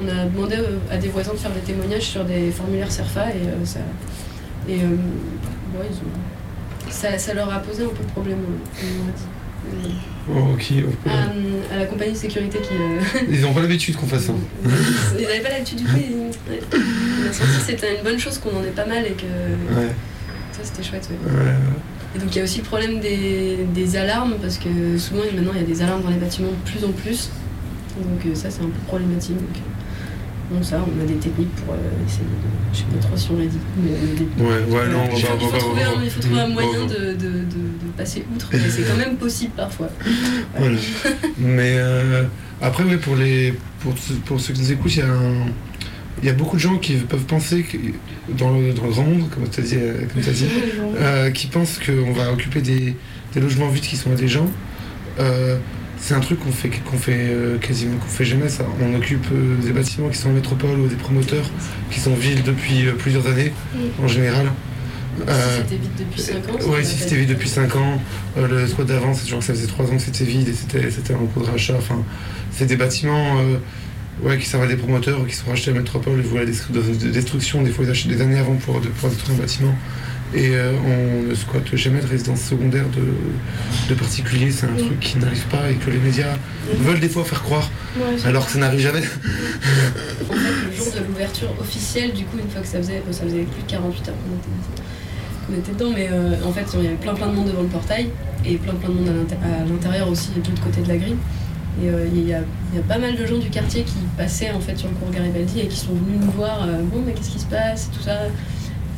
On 0.02 0.09
a 0.09 0.24
demandé 0.26 0.57
euh, 0.57 0.78
à 0.90 0.96
des 0.96 1.09
voisins 1.09 1.33
de 1.33 1.38
faire 1.38 1.52
des 1.52 1.61
témoignages 1.61 2.02
sur 2.02 2.24
des 2.24 2.50
formulaires 2.50 2.90
CERFA 2.90 3.28
et 3.30 3.46
euh, 3.48 3.64
ça. 3.64 3.80
Et 4.68 4.74
euh, 4.80 4.87
ouais, 5.78 5.87
ils 5.90 5.96
ont- 5.96 6.90
ça, 6.90 7.16
ça 7.18 7.35
leur 7.35 7.52
a 7.52 7.59
posé 7.61 7.85
un 7.85 7.88
peu 7.88 8.02
de 8.04 8.11
problème, 8.11 8.38
on 8.48 9.87
dit. 9.87 9.94
oh. 10.30 10.57
À, 11.07 11.74
à 11.74 11.78
la 11.78 11.87
compagnie 11.87 12.12
de 12.12 12.16
sécurité 12.16 12.59
qui. 12.59 12.74
euh, 12.74 13.20
Ils 13.30 13.40
n'ont 13.42 13.52
pas 13.54 13.62
l'habitude 13.62 13.96
qu'on 13.96 14.07
fasse 14.07 14.24
ça. 14.24 14.33
ils 15.18 15.22
n'avaient 15.22 15.40
pas 15.40 15.48
l'habitude 15.50 15.78
du 15.78 15.85
coup. 15.85 15.96
Ils, 15.96 16.52
ouais. 16.52 16.61
On 16.72 17.28
a 17.28 17.33
senti 17.33 17.50
que 17.59 17.64
c'était 17.66 17.96
une 17.96 18.02
bonne 18.04 18.18
chose 18.18 18.38
qu'on 18.38 18.57
en 18.59 18.62
ait 18.64 18.68
pas 18.74 18.87
mal 18.87 19.04
et 19.07 19.12
que. 19.12 19.24
Ouais. 19.24 19.88
Ça, 20.52 20.61
c'était 20.62 20.83
chouette, 20.83 21.09
ouais. 21.11 21.30
Ouais. 21.33 21.52
Et 22.16 22.18
donc 22.20 22.28
il 22.35 22.38
y 22.38 22.40
a 22.40 22.44
aussi 22.44 22.59
le 22.59 22.64
problème 22.64 23.00
des, 23.00 23.59
des 23.74 23.96
alarmes, 23.96 24.35
parce 24.40 24.59
que 24.59 24.98
souvent 24.98 25.22
maintenant 25.35 25.50
il 25.54 25.61
y 25.61 25.64
a 25.64 25.66
des 25.66 25.83
alarmes 25.83 26.02
dans 26.02 26.11
les 26.11 26.16
bâtiments 26.16 26.48
de 26.50 26.70
plus 26.70 26.85
en 26.85 26.92
plus. 26.92 27.30
Donc 27.98 28.37
ça 28.37 28.50
c'est 28.50 28.61
un 28.62 28.66
peu 28.66 28.78
problématique. 28.87 29.37
Donc, 29.37 29.57
bon 30.50 30.62
ça, 30.62 30.85
on 30.87 31.02
a 31.02 31.07
des 31.07 31.14
techniques 31.14 31.54
pour 31.57 31.74
euh, 31.74 31.78
essayer 32.07 32.24
de... 32.24 32.72
Je 32.72 32.78
sais 32.78 32.85
pas 32.85 32.98
trop 33.07 33.16
si 33.16 33.28
on 33.33 33.38
l'a 33.38 33.46
dit. 33.46 33.59
Mais, 33.83 33.90
euh, 33.90 34.16
des- 34.16 34.42
Ouais, 34.42 34.78
ouais, 34.78 34.88
non, 34.88 35.04
il, 35.14 35.22
faut, 35.22 35.33
on 35.33 35.37
va- 35.37 35.40
il 35.40 35.40
faut 35.40 35.44
on 35.46 35.48
va- 35.50 35.59
trouver, 35.59 35.80
on 35.87 35.92
un, 35.92 35.98
va- 35.98 36.04
il 36.04 36.11
faut 36.11 36.20
trouver 36.20 36.40
un 36.40 36.44
on 36.44 36.48
va- 36.48 36.54
moyen 36.54 36.87
de, 36.87 36.94
de, 36.94 37.12
de- 37.12 37.44
de 37.44 37.90
passer 37.96 38.24
outre, 38.35 38.48
mais 38.52 38.59
c'est 38.68 38.83
quand 38.83 38.96
même 38.96 39.16
possible 39.16 39.52
parfois. 39.57 39.88
Voilà. 40.57 40.76
Mais 41.38 41.74
euh, 41.76 42.24
après, 42.62 42.85
ouais, 42.85 42.96
pour, 42.98 43.16
les, 43.16 43.54
pour, 43.80 43.96
ceux- 43.98 44.14
pour 44.24 44.40
ceux 44.40 44.54
qui 44.54 44.61
nous 44.61 44.72
écoutent, 44.72 44.94
il 44.96 44.98
y, 45.00 45.02
a 45.02 45.07
un- 45.12 45.46
il 46.22 46.26
y 46.26 46.30
a 46.30 46.33
beaucoup 46.35 46.57
de 46.57 46.61
gens 46.62 46.78
qui 46.78 46.94
peuvent 46.94 47.24
penser 47.24 47.62
que 47.64 47.76
dans 48.33 48.50
le, 48.57 48.72
dans 48.72 48.85
le 48.85 48.90
grand 48.90 49.02
monde, 49.04 49.28
comme 49.30 49.48
tu 49.48 49.61
as 49.61 49.64
dit, 49.64 49.76
euh, 49.76 49.98
comme 50.12 50.22
t'as 50.22 50.30
dit 50.33 50.46
euh, 50.98 51.30
qui 51.30 51.46
pensent 51.48 51.78
qu'on 51.85 52.12
va 52.12 52.33
occuper 52.33 52.61
des, 52.61 52.96
des 53.35 53.40
logements 53.40 53.68
vides 53.68 53.85
qui 53.85 53.96
sont 53.96 54.12
à 54.12 54.14
des 54.14 54.28
gens. 54.28 54.48
C'est 55.98 56.14
un 56.14 56.20
truc 56.20 56.40
qu'on 56.40 56.52
fait, 56.52 56.68
qu'on 56.68 56.98
fait 56.98 57.16
euh, 57.18 57.57
quasiment 57.59 57.96
qu'on 57.96 58.09
fait 58.09 58.24
jamais 58.24 58.48
ça. 58.48 58.64
On 58.80 58.94
occupe 58.94 59.26
euh, 59.33 59.57
des 59.62 59.72
bâtiments 59.72 60.09
qui 60.09 60.18
sont 60.18 60.28
en 60.28 60.33
métropole 60.33 60.78
ou 60.78 60.87
des 60.87 60.96
promoteurs 60.96 61.46
qui 61.90 62.00
sont 62.00 62.14
vides 62.14 62.42
depuis 62.42 62.87
euh, 62.87 62.92
plusieurs 62.92 63.26
années 63.26 63.52
en 64.02 64.09
général. 64.09 64.46
Si 65.16 65.24
c'était 65.62 65.76
vide 65.76 65.90
depuis 65.98 66.20
5 66.20 66.35
ans. 66.48 66.70
va 66.70 66.83
si 66.83 66.98
c'était 66.98 67.16
vide 67.16 67.28
depuis 67.28 67.48
5 67.48 67.76
ans, 67.76 68.02
le 68.37 68.66
squat 68.66 68.87
d'avant, 68.87 69.14
c'est 69.14 69.28
genre 69.28 69.38
que 69.38 69.44
ça 69.44 69.54
faisait 69.54 69.68
3 69.68 69.87
ans 69.87 69.96
que 69.96 70.02
c'était 70.02 70.24
vide 70.24 70.48
et 70.48 70.90
c'était 70.90 71.14
en 71.14 71.24
cours 71.26 71.44
de 71.44 71.50
rachat. 71.50 71.76
Enfin, 71.78 72.02
c'est 72.50 72.66
des 72.66 72.76
bâtiments 72.76 73.40
ouais, 74.22 74.38
qui 74.38 74.46
servent 74.46 74.64
à 74.64 74.66
des 74.66 74.76
promoteurs 74.76 75.26
qui 75.26 75.35
sont 75.35 75.48
rachetés 75.48 75.70
à 75.70 75.74
Métropole 75.74 76.18
et 76.18 76.22
voient 76.22 76.40
la 76.40 76.46
destru- 76.50 76.72
de 76.72 77.11
destruction. 77.11 77.62
Des 77.62 77.70
fois, 77.70 77.85
ils 77.85 77.90
achètent 77.90 78.09
des 78.11 78.20
années 78.20 78.38
avant 78.38 78.54
pour, 78.57 78.80
pouvoir 78.80 79.12
détruire 79.12 79.37
un 79.37 79.40
bâtiment. 79.40 79.74
Et 80.35 80.51
euh, 80.57 80.73
on 80.85 81.29
ne 81.31 81.35
squatte 81.35 81.75
jamais 81.77 82.01
de 82.01 82.07
résidence 82.07 82.40
secondaire 82.40 82.87
de, 82.88 83.88
de 83.88 83.94
particuliers. 83.99 84.51
C'est 84.51 84.66
un 84.66 84.75
truc 84.75 84.99
qui 85.01 85.18
n'arrive 85.18 85.44
pas 85.47 85.70
et 85.70 85.75
que 85.75 85.90
les 85.90 85.99
médias 85.99 86.37
veulent 86.81 86.99
des 87.01 87.09
fois 87.09 87.25
faire 87.25 87.42
croire, 87.42 87.70
alors 88.27 88.47
que 88.47 88.53
ça 88.53 88.59
n'arrive 88.59 88.81
jamais. 88.81 88.99
En 89.01 90.33
fait, 90.35 90.66
le 90.70 90.77
jour 90.77 90.92
de 90.92 91.07
l'ouverture 91.07 91.49
officielle, 91.61 92.12
du 92.12 92.25
coup, 92.25 92.38
une 92.38 92.51
fois 92.51 92.62
que 92.62 92.66
ça 92.66 92.79
faisait, 92.79 93.03
ça 93.12 93.23
faisait 93.25 93.42
plus 93.42 93.62
de 93.62 93.70
48 93.70 94.09
heures 94.09 94.14
qu'on 95.47 95.55
était, 95.55 95.73
dedans, 95.73 95.90
mais 95.94 96.09
euh, 96.11 96.35
en 96.44 96.53
fait, 96.53 96.64
il 96.75 96.83
y 96.85 96.87
avait 96.88 96.97
plein 96.97 97.14
plein 97.14 97.29
de 97.29 97.35
monde 97.35 97.47
devant 97.49 97.62
le 97.62 97.68
portail 97.68 98.09
et 98.44 98.57
plein 98.57 98.75
plein 98.75 98.88
de 98.88 98.94
monde 98.94 99.09
à 99.09 99.12
l'inté- 99.12 99.37
à 99.44 99.64
l'intérieur 99.64 100.09
aussi, 100.09 100.31
de 100.31 100.37
l'autre 100.49 100.62
côté 100.64 100.81
de 100.81 100.88
la 100.88 100.97
grille. 100.97 101.16
Et 101.83 101.88
euh, 101.90 102.07
il 102.12 102.29
y, 102.29 102.33
a, 102.33 102.40
il 102.73 102.77
y 102.77 102.81
a 102.81 102.83
pas 102.83 102.99
mal 102.99 103.16
de 103.16 103.27
gens 103.27 103.37
du 103.38 103.51
quartier 103.51 103.83
qui 103.83 103.94
passaient 104.16 104.51
en 104.53 104.61
fait 104.61 104.77
sur 104.77 104.88
le 104.88 104.94
cours 104.94 105.11
Garibaldi 105.11 105.61
et 105.61 105.66
qui 105.66 105.77
sont 105.77 105.92
venus 105.92 106.20
nous 106.25 106.31
voir. 106.33 106.62
euh, 106.66 106.83
bon, 106.83 107.03
mais 107.07 107.12
qu'est-ce 107.12 107.31
qui 107.31 107.38
se 107.40 107.47
passe 107.47 107.90
Tout 107.92 108.03
ça? 108.03 108.18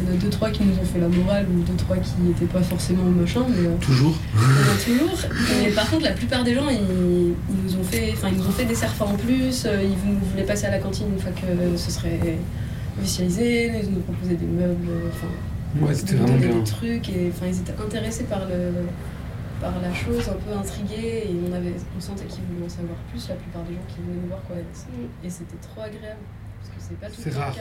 Il 0.00 0.06
y 0.06 0.10
en 0.10 0.14
a 0.14 0.16
deux 0.18 0.28
trois 0.28 0.50
qui 0.50 0.62
nous 0.62 0.74
ont 0.78 0.84
fait 0.84 0.98
la 1.00 1.08
morale 1.08 1.46
ou 1.50 1.62
deux 1.62 1.74
trois 1.76 1.96
qui 1.96 2.10
n'étaient 2.20 2.44
pas 2.44 2.60
forcément 2.62 3.04
machin, 3.04 3.44
mais 3.48 3.66
euh, 3.66 3.76
Toujours. 3.80 4.14
a 4.36 4.84
toujours. 4.84 5.18
Mais 5.64 5.70
par 5.70 5.88
contre, 5.88 6.04
la 6.04 6.12
plupart 6.12 6.44
des 6.44 6.54
gens, 6.54 6.68
ils, 6.68 7.32
ils 7.48 7.62
nous 7.64 7.76
ont 7.80 7.82
fait, 7.84 8.12
enfin, 8.12 8.28
ils 8.30 8.36
nous 8.38 8.46
ont 8.46 8.50
fait 8.50 8.66
des 8.66 8.74
serfs 8.74 9.00
en 9.00 9.14
plus. 9.16 9.64
euh, 9.64 9.82
Ils 9.82 9.96
vou- 9.96 10.18
voulaient 10.30 10.44
passer 10.44 10.66
à 10.66 10.70
la 10.70 10.78
cantine 10.80 11.06
une 11.14 11.18
fois 11.18 11.30
que 11.32 11.76
ce 11.78 11.90
serait 11.90 12.20
officialisé. 13.00 13.72
Ils 13.84 13.90
nous 13.94 14.00
proposaient 14.00 14.34
des 14.36 14.46
meubles. 14.46 14.88
euh, 14.90 15.08
Enfin, 15.12 15.28
Ouais, 15.86 15.94
c'était 15.94 16.14
vraiment 16.16 16.36
bien. 16.38 16.56
des 16.58 16.64
trucs. 16.64 17.08
Et 17.08 17.30
enfin, 17.34 17.46
ils 17.48 17.58
étaient 17.58 17.74
intéressés 17.82 18.24
par 18.24 18.40
le, 18.46 18.72
par 19.60 19.72
la 19.80 19.92
chose, 19.94 20.28
un 20.28 20.32
peu 20.44 20.56
intrigués. 20.58 21.24
Et 21.30 21.34
on 21.50 21.54
avait, 21.54 21.72
on 21.96 22.00
sentait 22.00 22.24
qu'ils 22.26 22.44
voulaient 22.44 22.66
en 22.66 22.68
savoir 22.68 22.96
plus. 23.10 23.28
La 23.30 23.34
plupart 23.36 23.62
des 23.62 23.72
gens 23.74 23.86
qui 23.88 23.96
venaient 24.04 24.20
nous 24.22 24.28
voir, 24.28 24.42
quoi. 24.46 24.56
Et 25.24 25.30
c'était 25.30 25.56
trop 25.62 25.80
agréable 25.80 26.20
parce 26.60 26.68
que 26.68 26.80
c'est 26.86 27.00
pas 27.00 27.06
tout 27.08 27.22
le 27.24 27.24
C'est 27.24 27.30
temps 27.30 27.40
rare. 27.40 27.54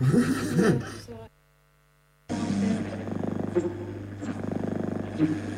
le 0.00 0.78
cas. 0.80 1.26
Thank 3.54 3.66
you. 5.18 5.51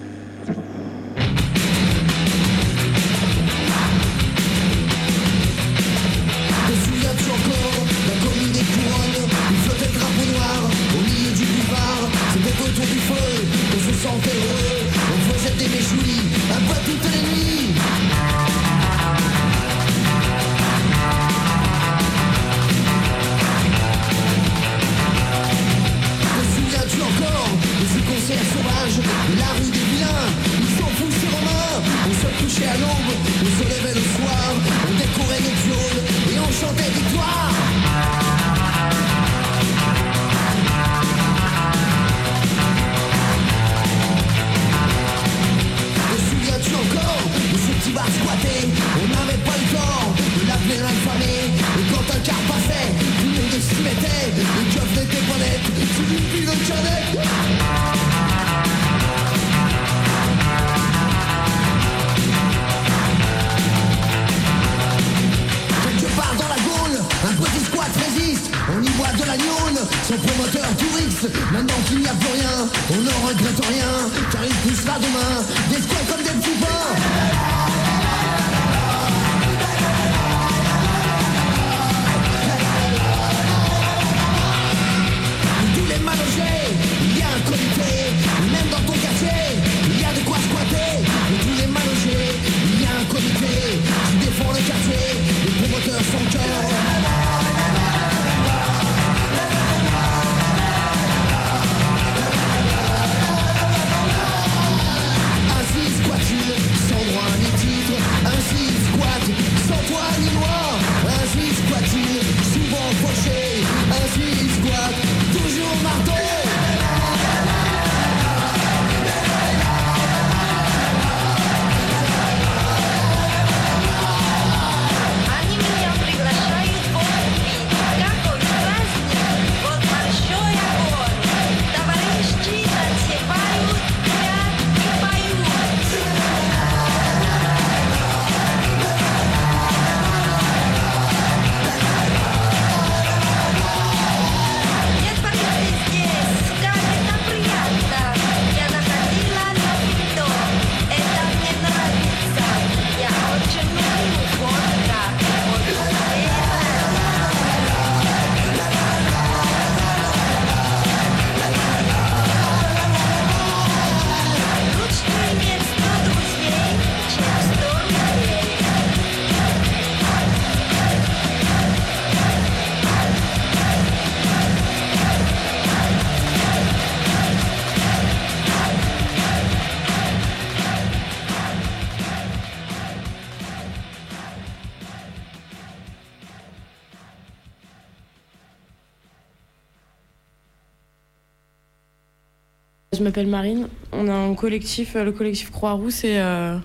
M'appelle 193.05 193.27
Marine. 193.27 193.69
On 193.93 194.09
a 194.09 194.13
un 194.13 194.35
collectif, 194.35 194.97
euh, 194.97 195.05
le 195.05 195.13
collectif 195.13 195.51
Croix-Rousse, 195.51 196.05
et 196.05 196.19
euh, 196.19 196.57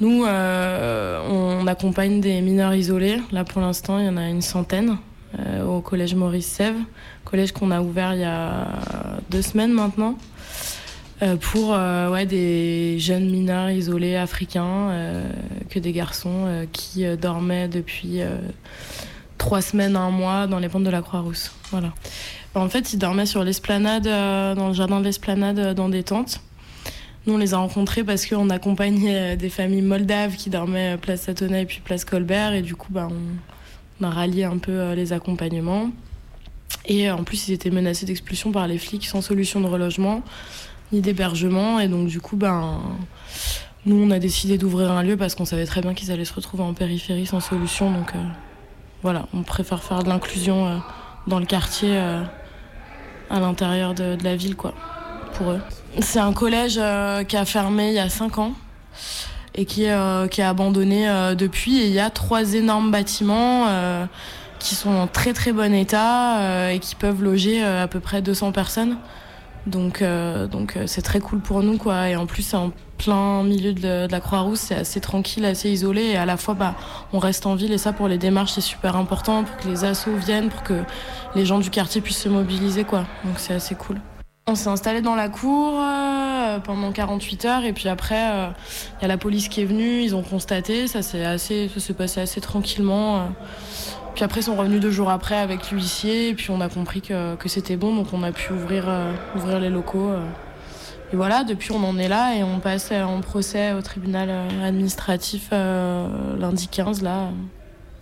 nous, 0.00 0.24
euh, 0.24 1.20
on 1.28 1.66
accompagne 1.66 2.20
des 2.20 2.40
mineurs 2.40 2.74
isolés. 2.74 3.18
Là, 3.32 3.44
pour 3.44 3.60
l'instant, 3.60 3.98
il 3.98 4.06
y 4.06 4.08
en 4.08 4.16
a 4.16 4.28
une 4.28 4.42
centaine 4.42 4.96
au 5.66 5.82
collège 5.82 6.14
Maurice 6.14 6.46
Sèvres, 6.46 6.80
collège 7.26 7.52
qu'on 7.52 7.70
a 7.70 7.82
ouvert 7.82 8.14
il 8.14 8.20
y 8.20 8.24
a 8.24 8.66
deux 9.28 9.42
semaines 9.42 9.72
maintenant, 9.72 10.16
pour 11.42 11.76
des 12.26 12.98
jeunes 12.98 13.30
mineurs 13.30 13.68
isolés 13.68 14.16
africains, 14.16 14.90
que 15.68 15.78
des 15.80 15.92
garçons 15.92 16.66
qui 16.72 17.04
dormaient 17.18 17.68
depuis 17.68 18.22
trois 19.36 19.60
semaines 19.60 19.96
un 19.96 20.10
mois 20.10 20.46
dans 20.46 20.58
les 20.58 20.70
pentes 20.70 20.84
de 20.84 20.90
la 20.90 21.02
Croix-Rousse. 21.02 21.52
Voilà. 21.70 21.92
En 22.58 22.68
fait, 22.68 22.92
ils 22.92 22.98
dormaient 22.98 23.26
sur 23.26 23.44
l'esplanade, 23.44 24.08
euh, 24.08 24.54
dans 24.54 24.68
le 24.68 24.74
jardin 24.74 24.98
de 24.98 25.04
l'esplanade, 25.04 25.58
euh, 25.60 25.74
dans 25.74 25.88
des 25.88 26.02
tentes. 26.02 26.40
Nous, 27.26 27.34
on 27.34 27.38
les 27.38 27.54
a 27.54 27.58
rencontrés 27.58 28.02
parce 28.02 28.26
qu'on 28.26 28.50
accompagnait 28.50 29.34
euh, 29.34 29.36
des 29.36 29.48
familles 29.48 29.82
moldaves 29.82 30.34
qui 30.34 30.50
dormaient 30.50 30.96
place 30.96 31.22
Satona 31.22 31.60
et 31.60 31.66
puis 31.66 31.80
place 31.84 32.04
Colbert. 32.04 32.54
Et 32.54 32.62
du 32.62 32.74
coup, 32.74 32.88
bah, 32.90 33.08
on, 34.00 34.04
a 34.04 34.10
rallié 34.10 34.44
un 34.44 34.58
peu 34.58 34.92
les 34.92 35.12
accompagnements. 35.12 35.90
Et 36.86 37.10
en 37.10 37.22
plus, 37.22 37.48
ils 37.48 37.52
étaient 37.52 37.70
menacés 37.70 38.06
d'expulsion 38.06 38.50
par 38.50 38.66
les 38.66 38.78
flics 38.78 39.06
sans 39.06 39.22
solution 39.22 39.60
de 39.60 39.66
relogement 39.66 40.22
ni 40.92 41.00
d'hébergement. 41.00 41.78
Et 41.78 41.86
donc, 41.86 42.08
du 42.08 42.20
coup, 42.20 42.36
ben, 42.36 42.80
nous, 43.86 43.96
on 43.96 44.10
a 44.10 44.18
décidé 44.18 44.58
d'ouvrir 44.58 44.90
un 44.92 45.02
lieu 45.02 45.16
parce 45.16 45.34
qu'on 45.34 45.44
savait 45.44 45.66
très 45.66 45.80
bien 45.80 45.94
qu'ils 45.94 46.10
allaient 46.10 46.24
se 46.24 46.34
retrouver 46.34 46.62
en 46.64 46.74
périphérie 46.74 47.26
sans 47.26 47.40
solution. 47.40 47.90
Donc, 47.92 48.12
voilà, 49.02 49.26
on 49.34 49.42
préfère 49.42 49.82
faire 49.82 50.02
de 50.02 50.08
l'inclusion 50.08 50.80
dans 51.26 51.40
le 51.40 51.46
quartier, 51.46 52.00
à 53.30 53.40
l'intérieur 53.40 53.94
de, 53.94 54.16
la 54.22 54.36
ville, 54.36 54.56
quoi, 54.56 54.74
pour 55.34 55.52
eux. 55.52 55.60
C'est 56.00 56.20
un 56.20 56.32
collège 56.32 56.78
euh, 56.80 57.24
qui 57.24 57.36
a 57.36 57.44
fermé 57.44 57.88
il 57.88 57.94
y 57.94 57.98
a 57.98 58.08
5 58.08 58.38
ans 58.38 58.52
et 59.54 59.64
qui, 59.64 59.88
euh, 59.88 60.28
qui 60.28 60.40
est 60.40 60.44
abandonné 60.44 61.08
euh, 61.08 61.34
depuis. 61.34 61.78
Et 61.78 61.86
il 61.86 61.92
y 61.92 62.00
a 62.00 62.10
trois 62.10 62.54
énormes 62.54 62.90
bâtiments 62.90 63.66
qui 64.58 64.74
sont 64.74 64.90
en 64.90 65.06
très 65.06 65.32
très 65.32 65.52
bon 65.52 65.72
état 65.72 66.72
et 66.72 66.78
qui 66.80 66.94
peuvent 66.94 67.22
loger 67.22 67.62
à 67.62 67.86
peu 67.86 68.00
près 68.00 68.22
200 68.22 68.52
personnes. 68.52 68.96
Donc 69.68 70.02
euh, 70.02 70.46
donc 70.46 70.76
euh, 70.76 70.84
c'est 70.86 71.02
très 71.02 71.20
cool 71.20 71.40
pour 71.40 71.62
nous 71.62 71.76
quoi. 71.76 72.08
Et 72.08 72.16
en 72.16 72.26
plus 72.26 72.42
c'est 72.42 72.56
en 72.56 72.72
plein 72.96 73.42
milieu 73.44 73.72
de, 73.72 74.10
la 74.10 74.20
Croix-Rousse, 74.20 74.60
c'est 74.60 74.74
assez 74.74 75.00
tranquille, 75.00 75.44
assez 75.44 75.70
isolé 75.70 76.02
et 76.02 76.16
à 76.16 76.26
la 76.26 76.36
fois 76.36 76.54
bah 76.54 76.74
on 77.12 77.18
reste 77.18 77.46
en 77.46 77.54
ville 77.54 77.72
et 77.72 77.78
ça 77.78 77.92
pour 77.92 78.08
les 78.08 78.18
démarches 78.18 78.52
c'est 78.52 78.60
super 78.60 78.96
important 78.96 79.44
pour 79.44 79.56
que 79.58 79.68
les 79.68 79.84
assos 79.84 80.16
viennent, 80.16 80.48
pour 80.48 80.62
que 80.62 80.82
les 81.36 81.46
gens 81.46 81.58
du 81.60 81.70
quartier 81.70 82.00
puissent 82.00 82.22
se 82.22 82.28
mobiliser 82.28 82.84
quoi. 82.84 83.04
Donc 83.24 83.34
c'est 83.36 83.54
assez 83.54 83.74
cool. 83.74 84.00
On 84.48 84.54
s'est 84.54 84.70
installé 84.70 85.02
dans 85.02 85.14
la 85.14 85.28
cour 85.28 85.74
euh, 85.78 86.58
pendant 86.58 86.90
48 86.90 87.44
heures 87.44 87.64
et 87.64 87.72
puis 87.72 87.88
après 87.88 88.16
il 88.16 89.02
y 89.02 89.04
a 89.04 89.08
la 89.08 89.18
police 89.18 89.48
qui 89.48 89.60
est 89.60 89.66
venue, 89.66 90.00
ils 90.00 90.16
ont 90.16 90.22
constaté, 90.22 90.88
ça 90.88 91.02
s'est 91.02 91.24
assez 91.24 91.68
ça 91.72 91.80
s'est 91.80 91.94
passé 91.94 92.20
assez 92.20 92.40
tranquillement. 92.40 93.28
Puis 94.18 94.24
après 94.24 94.40
ils 94.40 94.42
sont 94.42 94.56
revenus 94.56 94.80
deux 94.80 94.90
jours 94.90 95.10
après 95.10 95.36
avec 95.36 95.70
l'huissier 95.70 96.30
et 96.30 96.34
puis 96.34 96.50
on 96.50 96.60
a 96.60 96.68
compris 96.68 97.02
que, 97.02 97.36
que 97.36 97.48
c'était 97.48 97.76
bon 97.76 97.94
donc 97.94 98.12
on 98.12 98.24
a 98.24 98.32
pu 98.32 98.52
ouvrir 98.52 98.86
euh, 98.88 99.12
ouvrir 99.36 99.60
les 99.60 99.70
locaux. 99.70 100.08
euh. 100.08 100.26
Et 101.12 101.16
voilà, 101.16 101.44
depuis 101.44 101.70
on 101.70 101.84
en 101.84 101.96
est 101.98 102.08
là 102.08 102.34
et 102.34 102.42
on 102.42 102.58
passe 102.58 102.88
euh, 102.90 103.04
en 103.04 103.20
procès 103.20 103.74
au 103.74 103.80
tribunal 103.80 104.28
administratif 104.60 105.50
lundi 105.52 106.66
15 106.66 107.04
là 107.04 107.28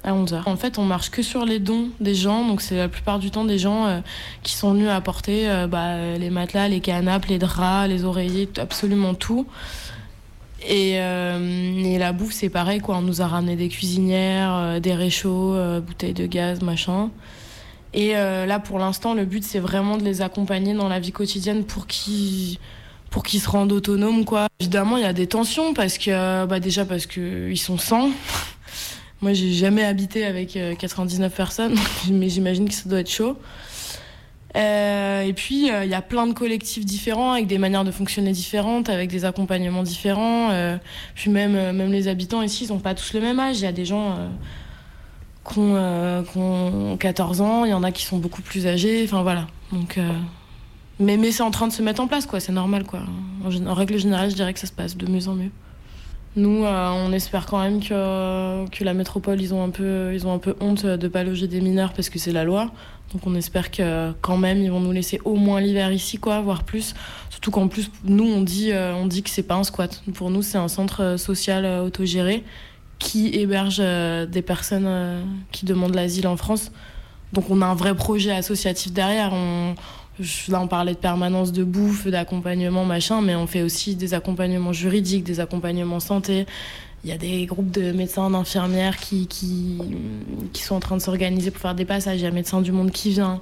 à 0.04 0.12
11h. 0.12 0.48
En 0.48 0.56
fait, 0.56 0.78
on 0.78 0.84
marche 0.84 1.10
que 1.10 1.20
sur 1.20 1.44
les 1.44 1.58
dons 1.58 1.90
des 2.00 2.14
gens, 2.14 2.48
donc 2.48 2.62
c'est 2.62 2.78
la 2.78 2.88
plupart 2.88 3.18
du 3.18 3.30
temps 3.30 3.44
des 3.44 3.58
gens 3.58 4.02
qui 4.42 4.54
sont 4.54 4.72
venus 4.72 4.88
apporter 4.88 5.66
bah, 5.68 6.16
les 6.16 6.30
matelas, 6.30 6.68
les 6.68 6.80
canapes, 6.80 7.26
les 7.26 7.38
draps, 7.38 7.90
les 7.90 8.04
oreillers, 8.04 8.48
absolument 8.56 9.12
tout. 9.12 9.46
Et, 10.68 11.00
euh, 11.00 11.84
et 11.84 11.98
la 11.98 12.12
bouffe, 12.12 12.32
c'est 12.32 12.48
pareil, 12.48 12.80
quoi. 12.80 12.96
On 12.96 13.02
nous 13.02 13.22
a 13.22 13.26
ramené 13.26 13.56
des 13.56 13.68
cuisinières, 13.68 14.54
euh, 14.54 14.80
des 14.80 14.94
réchauds, 14.94 15.54
euh, 15.54 15.80
bouteilles 15.80 16.14
de 16.14 16.26
gaz, 16.26 16.62
machin. 16.62 17.10
Et 17.94 18.12
là, 18.12 18.58
pour 18.58 18.78
l'instant, 18.78 19.14
le 19.14 19.24
but, 19.24 19.42
c'est 19.42 19.58
vraiment 19.58 19.96
de 19.96 20.04
les 20.04 20.20
accompagner 20.20 20.74
dans 20.74 20.88
la 20.88 21.00
vie 21.00 21.12
quotidienne 21.12 21.64
pour 21.64 21.86
qu'ils 21.86 22.58
pour 23.08 23.22
qu'ils 23.22 23.40
se 23.40 23.48
rendent 23.48 23.72
autonomes, 23.72 24.26
quoi. 24.26 24.48
Évidemment, 24.60 24.98
il 24.98 25.02
y 25.04 25.06
a 25.06 25.14
des 25.14 25.26
tensions 25.26 25.72
parce 25.72 25.96
que, 25.96 26.44
bah, 26.44 26.60
déjà 26.60 26.84
parce 26.84 27.06
que 27.06 27.48
ils 27.48 27.56
sont 27.56 27.78
100. 27.78 28.10
Moi, 29.22 29.32
j'ai 29.32 29.52
jamais 29.52 29.82
habité 29.82 30.26
avec 30.26 30.56
euh, 30.56 30.74
99 30.74 31.34
personnes, 31.34 31.74
mais 32.10 32.28
j'imagine 32.28 32.68
que 32.68 32.74
ça 32.74 32.88
doit 32.88 33.00
être 33.00 33.10
chaud. 33.10 33.38
Euh, 34.56 35.22
et 35.22 35.32
puis, 35.32 35.70
euh, 35.70 35.84
il 35.84 35.90
y 35.90 35.94
a 35.94 36.02
plein 36.02 36.26
de 36.26 36.32
collectifs 36.32 36.84
différents, 36.84 37.32
avec 37.32 37.46
des 37.46 37.58
manières 37.58 37.84
de 37.84 37.90
fonctionner 37.90 38.32
différentes, 38.32 38.88
avec 38.88 39.10
des 39.10 39.24
accompagnements 39.24 39.82
différents. 39.82 40.50
euh, 40.50 40.76
puis 41.14 41.30
même, 41.30 41.54
euh, 41.56 41.72
même 41.72 41.92
les 41.92 42.08
habitants 42.08 42.42
ici, 42.42 42.64
ils 42.64 42.72
n'ont 42.72 42.78
pas 42.78 42.94
tous 42.94 43.12
le 43.12 43.20
même 43.20 43.38
âge. 43.38 43.58
Il 43.58 43.64
y 43.64 43.66
a 43.66 43.72
des 43.72 43.84
gens 43.84 44.16
qui, 45.48 45.58
ont, 45.58 45.74
euh, 45.76 46.22
qui 46.22 46.38
ont 46.38 46.96
14 46.96 47.40
ans, 47.40 47.64
il 47.64 47.70
y 47.70 47.74
en 47.74 47.82
a 47.82 47.92
qui 47.92 48.04
sont 48.04 48.18
beaucoup 48.18 48.42
plus 48.42 48.66
âgés. 48.66 49.02
Enfin, 49.04 49.22
voilà. 49.22 49.46
Donc, 49.72 49.98
mais 50.98 51.18
mais 51.18 51.30
c'est 51.32 51.42
en 51.42 51.50
train 51.50 51.68
de 51.68 51.72
se 51.72 51.82
mettre 51.82 52.00
en 52.00 52.06
place, 52.06 52.26
quoi. 52.26 52.40
C'est 52.40 52.52
normal, 52.52 52.84
quoi. 52.84 53.00
En 53.44 53.74
règle 53.74 53.98
générale, 53.98 54.30
je 54.30 54.36
dirais 54.36 54.54
que 54.54 54.60
ça 54.60 54.66
se 54.66 54.72
passe 54.72 54.96
de 54.96 55.06
mieux 55.10 55.28
en 55.28 55.34
mieux. 55.34 55.50
Nous, 56.36 56.64
euh, 56.64 56.90
on 56.90 57.12
espère 57.12 57.46
quand 57.46 57.62
même 57.62 57.80
que, 57.80 58.68
que 58.68 58.84
la 58.84 58.92
métropole, 58.92 59.40
ils 59.40 59.54
ont, 59.54 59.64
un 59.64 59.70
peu, 59.70 60.12
ils 60.12 60.26
ont 60.26 60.34
un 60.34 60.38
peu 60.38 60.54
honte 60.60 60.84
de 60.84 61.08
pas 61.08 61.24
loger 61.24 61.48
des 61.48 61.62
mineurs 61.62 61.94
parce 61.94 62.10
que 62.10 62.18
c'est 62.18 62.30
la 62.30 62.44
loi. 62.44 62.70
Donc 63.14 63.26
on 63.26 63.34
espère 63.34 63.70
que 63.70 64.12
quand 64.20 64.36
même, 64.36 64.58
ils 64.58 64.70
vont 64.70 64.80
nous 64.80 64.92
laisser 64.92 65.18
au 65.24 65.36
moins 65.36 65.62
l'hiver 65.62 65.90
ici, 65.92 66.18
quoi, 66.18 66.42
voire 66.42 66.64
plus. 66.64 66.94
Surtout 67.30 67.50
qu'en 67.50 67.68
plus, 67.68 67.90
nous, 68.04 68.26
on 68.26 68.42
dit, 68.42 68.70
euh, 68.72 68.94
on 68.94 69.06
dit 69.06 69.22
que 69.22 69.30
c'est 69.30 69.44
pas 69.44 69.54
un 69.54 69.64
squat. 69.64 70.02
Pour 70.12 70.28
nous, 70.28 70.42
c'est 70.42 70.58
un 70.58 70.68
centre 70.68 71.02
euh, 71.02 71.16
social 71.16 71.64
autogéré 71.80 72.44
qui 72.98 73.28
héberge 73.28 73.78
des 73.78 74.40
personnes 74.40 74.88
qui 75.52 75.66
demandent 75.66 75.94
l'asile 75.94 76.26
en 76.26 76.38
France. 76.38 76.72
Donc 77.34 77.50
on 77.50 77.60
a 77.60 77.66
un 77.66 77.74
vrai 77.74 77.94
projet 77.94 78.30
associatif 78.30 78.90
derrière. 78.92 79.34
Là, 80.48 80.60
on 80.60 80.68
parlait 80.68 80.94
de 80.94 80.98
permanence 80.98 81.52
de 81.52 81.64
bouffe, 81.64 82.06
d'accompagnement, 82.06 82.84
machin, 82.84 83.20
mais 83.20 83.34
on 83.34 83.46
fait 83.46 83.62
aussi 83.62 83.94
des 83.96 84.14
accompagnements 84.14 84.72
juridiques, 84.72 85.24
des 85.24 85.40
accompagnements 85.40 86.00
santé. 86.00 86.46
Il 87.04 87.10
y 87.10 87.12
a 87.12 87.18
des 87.18 87.44
groupes 87.46 87.70
de 87.70 87.92
médecins, 87.92 88.30
d'infirmières 88.30 88.96
qui, 88.96 89.28
sont 90.54 90.74
en 90.74 90.80
train 90.80 90.96
de 90.96 91.02
s'organiser 91.02 91.50
pour 91.50 91.60
faire 91.60 91.74
des 91.74 91.84
passages. 91.84 92.20
Il 92.20 92.24
y 92.24 92.26
a 92.26 92.30
Médecins 92.30 92.60
du 92.62 92.72
Monde 92.72 92.90
qui 92.90 93.10
vient. 93.10 93.40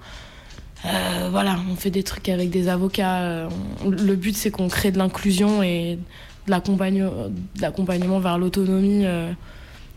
Euh, 0.84 1.28
voilà, 1.30 1.56
on 1.72 1.76
fait 1.76 1.90
des 1.90 2.02
trucs 2.02 2.28
avec 2.28 2.50
des 2.50 2.68
avocats. 2.68 3.22
Euh, 3.22 3.48
Le 3.88 4.16
but, 4.16 4.36
c'est 4.36 4.50
qu'on 4.50 4.68
crée 4.68 4.90
de 4.90 4.98
l'inclusion 4.98 5.62
et 5.62 5.98
de 6.46 6.50
l'accompagne- 6.50 7.08
de 7.56 7.62
l'accompagnement 7.62 8.18
vers 8.18 8.36
l'autonomie 8.36 9.06
euh, 9.06 9.32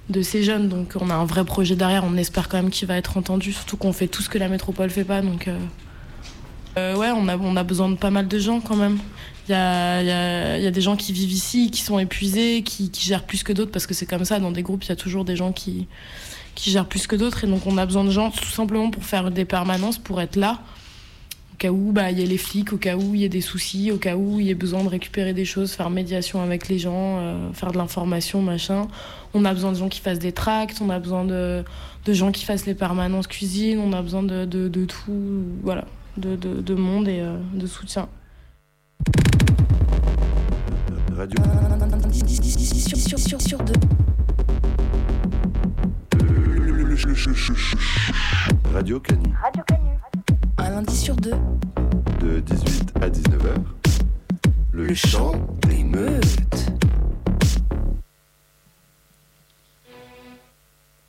de 0.10 0.22
ces 0.22 0.44
jeunes. 0.44 0.70
Donc, 0.70 0.94
on 1.02 1.10
a 1.10 1.16
un 1.16 1.26
vrai 1.26 1.44
projet 1.44 1.76
derrière. 1.76 2.06
On 2.06 2.16
espère 2.16 2.48
quand 2.48 2.58
même 2.58 2.70
qu'il 2.70 2.88
va 2.88 2.96
être 2.96 3.18
entendu, 3.18 3.52
surtout 3.52 3.76
qu'on 3.76 3.92
fait 3.92 4.08
tout 4.08 4.22
ce 4.22 4.30
que 4.30 4.38
la 4.38 4.48
métropole 4.48 4.90
fait 4.90 5.04
pas. 5.04 5.22
Donc, 5.22 5.50
euh, 6.78 6.96
ouais, 6.96 7.10
on 7.12 7.28
a, 7.28 7.64
besoin 7.64 7.90
de 7.90 7.96
pas 7.96 8.12
mal 8.12 8.28
de 8.28 8.40
gens 8.40 8.60
quand 8.60 8.76
même. 8.76 9.00
Il 9.50 9.52
y 9.52 9.56
a, 9.56 10.72
des 10.72 10.82
gens 10.82 10.96
qui 10.96 11.12
vivent 11.12 11.32
ici, 11.32 11.72
qui 11.72 11.82
sont 11.82 11.98
épuisés, 11.98 12.62
qui, 12.64 12.92
gèrent 12.94 13.24
plus 13.24 13.44
que 13.44 13.52
d'autres, 13.54 13.72
parce 13.72 13.88
que 13.88 13.94
c'est 13.94 14.06
comme 14.06 14.26
ça, 14.26 14.40
dans 14.40 14.52
des 14.52 14.62
groupes, 14.62 14.84
il 14.84 14.90
y 14.90 14.92
a 14.92 14.96
toujours 14.96 15.26
des 15.26 15.36
gens 15.36 15.52
qui, 15.52 15.88
gèrent 16.56 16.88
plus 16.88 17.08
que 17.08 17.16
d'autres, 17.16 17.46
et 17.46 17.48
donc 17.48 17.66
on 17.66 17.78
a 17.78 17.86
besoin 17.86 18.04
de 18.04 18.12
gens 18.12 18.30
tout 18.30 18.46
simplement 18.46 18.92
pour 18.92 19.04
faire 19.04 19.32
des 19.32 19.46
permanences, 19.46 19.98
pour 19.98 20.22
être 20.22 20.36
là, 20.36 20.60
au 21.54 21.58
cas 21.58 21.72
où 21.72 21.92
bah, 21.92 22.12
il 22.12 22.20
y 22.20 22.24
a 22.24 22.26
les 22.26 22.38
flics, 22.38 22.74
au 22.74 22.78
cas 22.78 22.96
où 22.96 23.16
il 23.16 23.22
y 23.22 23.26
a 23.26 23.30
des 23.30 23.42
soucis, 23.42 23.92
au 23.92 23.98
cas 23.98 24.16
où 24.16 24.40
il 24.40 24.48
y 24.48 24.52
a 24.52 24.56
besoin 24.56 24.84
de 24.84 24.90
récupérer 24.90 25.34
des 25.34 25.46
choses, 25.46 25.72
faire 25.72 25.90
médiation 25.90 26.44
avec 26.44 26.68
les 26.68 26.78
gens, 26.78 27.18
euh, 27.20 27.54
faire 27.54 27.72
de 27.72 27.78
l'information, 27.78 28.42
machin. 28.42 28.88
On 29.34 29.46
a 29.46 29.54
besoin 29.54 29.72
de 29.72 29.78
gens 29.78 29.90
qui 29.90 30.02
fassent 30.02 30.20
des 30.20 30.34
tracts, 30.34 30.80
on 30.82 30.90
a 30.90 31.00
besoin 31.00 31.26
de, 31.26 31.64
gens 32.08 32.32
qui 32.32 32.46
fassent 32.46 32.66
les 32.66 32.76
permanences 32.76 33.28
cuisine, 33.28 33.80
on 33.80 33.94
a 33.94 34.02
besoin 34.02 34.24
de 34.24 34.86
tout, 34.86 35.44
voilà, 35.64 35.86
de, 36.18 36.36
de, 36.36 36.62
de 36.62 36.76
monde 36.76 37.08
et 37.08 37.22
euh, 37.22 37.38
de 37.54 37.68
soutien. 37.68 38.10
Radio. 41.16 41.40
Sur, 43.40 43.58
deux. 43.60 43.74
Radio 48.74 49.00
Canu. 49.00 49.34
Radio 49.42 49.64
Canu. 49.68 49.90
Un 50.58 50.70
lundi 50.70 50.96
sur 50.96 51.16
deux. 51.16 51.34
De 52.20 52.40
18 52.40 52.94
à 53.02 53.10
19h. 53.10 53.56
Le, 54.72 54.94
chant 54.94 55.34
des 55.68 55.84
meutes. 55.84 56.72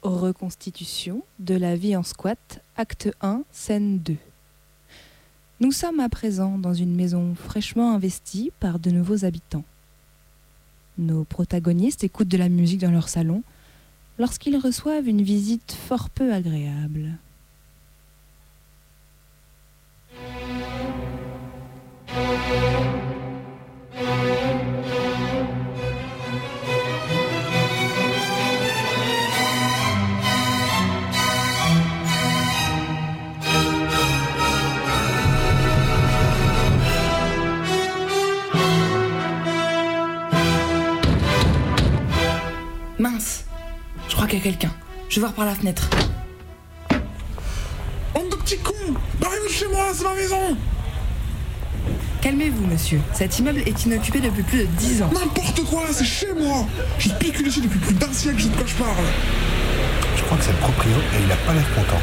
Reconstitution 0.02 1.22
de 1.38 1.54
la 1.54 1.76
vie 1.76 1.96
en 1.96 2.02
squat, 2.02 2.62
acte 2.76 3.10
1, 3.20 3.42
scène 3.50 3.98
2. 3.98 4.16
Nous 5.60 5.72
sommes 5.72 5.98
à 5.98 6.08
présent 6.08 6.56
dans 6.56 6.72
une 6.72 6.94
maison 6.94 7.34
fraîchement 7.34 7.92
investie 7.92 8.52
par 8.60 8.78
de 8.78 8.92
nouveaux 8.92 9.24
habitants. 9.24 9.64
Nos 10.98 11.24
protagonistes 11.24 12.04
écoutent 12.04 12.28
de 12.28 12.36
la 12.36 12.48
musique 12.48 12.80
dans 12.80 12.92
leur 12.92 13.08
salon 13.08 13.42
lorsqu'ils 14.20 14.56
reçoivent 14.56 15.08
une 15.08 15.22
visite 15.22 15.72
fort 15.72 16.10
peu 16.10 16.32
agréable. 16.32 17.10
Qu'il 44.28 44.38
y 44.38 44.42
a 44.42 44.44
quelqu'un. 44.44 44.70
Je 45.08 45.16
vais 45.16 45.20
voir 45.22 45.32
par 45.32 45.46
la 45.46 45.54
fenêtre. 45.54 45.88
Bande 48.14 48.28
de 48.30 48.36
petits 48.36 48.58
cons 48.58 48.72
Barrez-vous 49.20 49.48
de 49.48 49.52
chez 49.52 49.66
moi, 49.68 49.86
c'est 49.94 50.04
ma 50.04 50.14
maison 50.14 50.56
Calmez-vous, 52.20 52.66
monsieur. 52.66 53.00
Cet 53.14 53.38
immeuble 53.38 53.60
est 53.60 53.84
inoccupé 53.84 54.20
depuis 54.20 54.42
plus 54.42 54.58
de 54.60 54.64
10 54.64 55.02
ans. 55.02 55.10
N'importe 55.12 55.64
quoi, 55.64 55.84
c'est 55.92 56.04
chez 56.04 56.32
moi 56.32 56.66
J'ai 56.98 57.10
spéculé 57.10 57.48
ici 57.48 57.60
depuis 57.60 57.78
plus 57.78 57.94
d'un 57.94 58.12
siècle, 58.12 58.38
je 58.38 58.44
sais 58.44 58.48
de 58.50 58.54
quoi 58.56 58.66
je 58.66 58.74
parle 58.74 59.06
Je 60.16 60.22
crois 60.22 60.36
que 60.36 60.44
c'est 60.44 60.52
le 60.52 60.58
proprio 60.58 60.92
et 60.92 61.22
il 61.24 61.32
a 61.32 61.36
pas 61.36 61.54
l'air 61.54 61.74
content. 61.74 62.00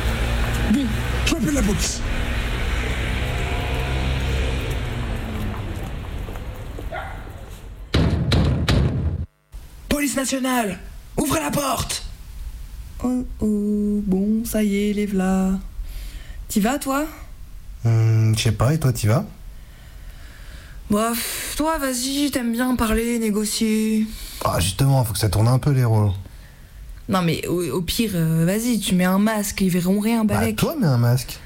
Bon, 0.72 0.86
je 1.26 1.34
m'appelle 1.36 1.54
la 1.54 1.62
police. 1.62 2.02
Police 9.90 10.16
nationale 10.16 10.80
Ouvrez 11.18 11.40
la 11.40 11.52
porte 11.52 12.06
Oh 13.04 13.26
oh, 13.42 14.02
bon, 14.06 14.46
ça 14.46 14.64
y 14.64 14.90
est, 14.90 14.94
les 14.94 15.06
v'là. 15.06 15.52
T'y 16.48 16.60
vas, 16.60 16.80
toi? 16.80 17.06
Hum, 17.86 18.34
je 18.38 18.42
sais 18.44 18.52
pas, 18.52 18.74
et 18.74 18.80
toi 18.80 18.92
t'y 18.94 19.08
vas? 19.08 19.26
Bof, 20.90 21.54
toi, 21.58 21.78
vas-y, 21.78 22.30
t'aimes 22.32 22.52
bien 22.52 22.76
parler, 22.76 23.18
négocier. 23.20 24.06
Ah 24.44 24.60
justement, 24.60 25.04
faut 25.04 25.14
que 25.14 25.20
ça 25.20 25.30
tourne 25.30 25.48
un 25.48 25.60
peu 25.60 25.72
les 25.72 25.84
rôles. 25.84 26.12
Non, 27.10 27.22
mais 27.22 27.46
au, 27.48 27.62
au 27.72 27.82
pire, 27.82 28.12
euh, 28.16 28.46
vas-y, 28.46 28.80
tu 28.80 28.96
mets 28.96 29.04
un 29.06 29.20
masque, 29.20 29.62
ils 29.62 29.70
verront 29.70 30.00
rien, 30.00 30.24
Bah 30.26 30.36
balèque. 30.36 30.56
toi 30.58 30.76
mets 30.80 30.88
un 30.88 30.98
masque. 30.98 31.40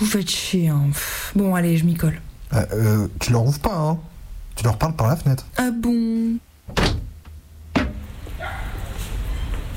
Vous 0.00 0.06
faites 0.06 0.28
chier, 0.30 0.68
hein. 0.68 0.84
Pff, 0.92 1.32
Bon, 1.34 1.54
allez, 1.54 1.76
je 1.76 1.84
m'y 1.84 1.94
colle. 1.94 2.20
Euh, 2.52 2.64
euh, 2.72 3.08
tu 3.20 3.32
leur 3.32 3.44
ouvres 3.44 3.58
pas, 3.58 3.74
hein 3.76 3.98
Tu 4.56 4.64
leur 4.64 4.76
parles 4.78 4.94
par 4.94 5.08
la 5.08 5.16
fenêtre. 5.16 5.46
Ah 5.56 5.70
bon? 5.72 6.36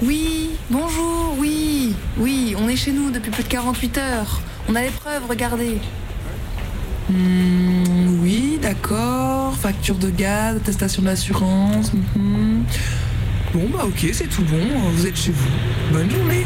Oui, 0.01 0.49
bonjour, 0.69 1.35
oui, 1.37 1.93
oui, 2.17 2.55
on 2.57 2.67
est 2.67 2.75
chez 2.75 2.91
nous 2.91 3.11
depuis 3.11 3.29
plus 3.29 3.43
de 3.43 3.47
48 3.49 3.97
heures. 3.99 4.41
On 4.67 4.75
a 4.75 4.81
les 4.81 4.89
preuves, 4.89 5.23
regardez. 5.29 5.77
Hmm, 7.09 8.21
oui, 8.23 8.57
d'accord. 8.61 9.55
Facture 9.57 9.95
de 9.95 10.09
gaz, 10.09 10.55
attestation 10.57 11.03
d'assurance. 11.03 11.93
mhm. 11.93 12.63
Bon, 13.53 13.69
bah 13.71 13.83
ok, 13.85 14.07
c'est 14.13 14.29
tout 14.29 14.43
bon. 14.43 14.65
Vous 14.95 15.05
êtes 15.05 15.17
chez 15.17 15.31
vous. 15.31 15.49
Bonne 15.93 16.09
journée. 16.09 16.45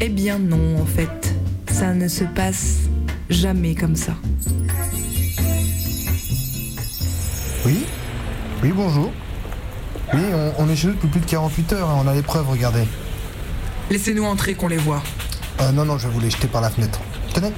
Eh 0.00 0.08
bien 0.08 0.38
non, 0.38 0.80
en 0.80 0.86
fait. 0.86 1.34
Ça 1.70 1.94
ne 1.94 2.08
se 2.08 2.24
passe 2.24 2.80
jamais 3.30 3.74
comme 3.74 3.96
ça. 3.96 4.14
Oui, 8.62 8.72
bonjour. 8.74 9.12
Oui, 10.14 10.20
on, 10.32 10.52
on 10.64 10.68
est 10.68 10.76
chez 10.76 10.88
nous 10.88 10.94
depuis 10.94 11.08
plus 11.08 11.20
de 11.20 11.26
48 11.26 11.72
heures, 11.74 11.88
hein, 11.90 12.02
on 12.04 12.08
a 12.08 12.14
les 12.14 12.22
preuves, 12.22 12.48
regardez. 12.48 12.84
Laissez-nous 13.90 14.24
entrer 14.24 14.54
qu'on 14.54 14.68
les 14.68 14.76
voit. 14.76 15.02
Euh, 15.60 15.72
non, 15.72 15.84
non, 15.84 15.98
je 15.98 16.06
vais 16.08 16.14
vous 16.14 16.20
les 16.20 16.30
jeter 16.30 16.48
par 16.48 16.60
la 16.60 16.70
fenêtre. 16.70 17.00
Tenez, 17.34 17.52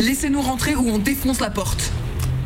Laissez-nous 0.00 0.40
rentrer 0.42 0.74
ou 0.74 0.88
on 0.88 0.98
défonce 0.98 1.40
la 1.40 1.50
porte. 1.50 1.92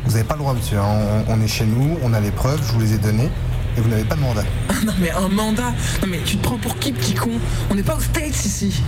vous 0.05 0.15
avez 0.15 0.23
pas 0.23 0.35
le 0.35 0.39
droit, 0.39 0.53
monsieur. 0.53 0.77
hein, 0.79 1.23
On, 1.27 1.33
on 1.33 1.41
est 1.41 1.47
chez 1.47 1.65
nous, 1.65 1.97
on 2.03 2.13
a 2.13 2.19
les 2.19 2.31
preuves, 2.31 2.61
je 2.65 2.71
vous 2.73 2.79
les 2.79 2.93
ai 2.93 2.97
données, 2.97 3.29
et 3.77 3.81
vous 3.81 3.89
n'avez 3.89 4.03
pas 4.03 4.15
de 4.15 4.21
mandat. 4.21 4.43
Ah 4.69 4.73
non 4.85 4.93
mais 4.99 5.11
un 5.11 5.27
mandat 5.29 5.71
Non 6.01 6.07
mais 6.07 6.19
tu 6.25 6.37
te 6.37 6.43
prends 6.43 6.57
pour 6.57 6.77
qui 6.77 6.91
petit 6.91 7.13
con? 7.13 7.31
On 7.69 7.75
n'est 7.75 7.83
pas 7.83 7.95
aux 7.95 8.01
States 8.01 8.45
ici 8.45 8.81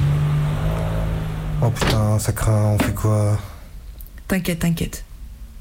Oh 1.62 1.70
putain, 1.70 2.20
ça 2.20 2.32
craint, 2.34 2.76
on 2.80 2.80
fait 2.80 2.94
quoi? 2.94 3.38
T'inquiète, 4.28 4.60
t'inquiète. 4.60 5.04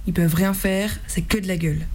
Ils 0.06 0.12
peuvent 0.12 0.34
rien 0.34 0.52
faire, 0.54 0.90
c'est 1.06 1.22
que 1.22 1.38
de 1.38 1.46
la 1.48 1.56
gueule. 1.56 1.86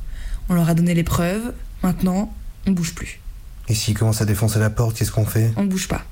On 0.50 0.56
leur 0.56 0.70
a 0.70 0.74
donné 0.74 0.94
les 0.94 1.04
preuves, 1.04 1.54
maintenant, 1.84 2.34
on 2.66 2.72
bouge 2.72 2.94
plus. 2.96 3.20
Et 3.68 3.76
s'ils 3.76 3.98
commencent 3.98 4.22
à 4.22 4.26
défoncer 4.26 4.60
la 4.60 4.70
porte, 4.70 4.96
qu'est-ce 4.96 5.12
qu'on 5.12 5.26
fait? 5.26 5.52
On 5.58 5.66
bouge 5.66 5.88
pas. 5.88 6.04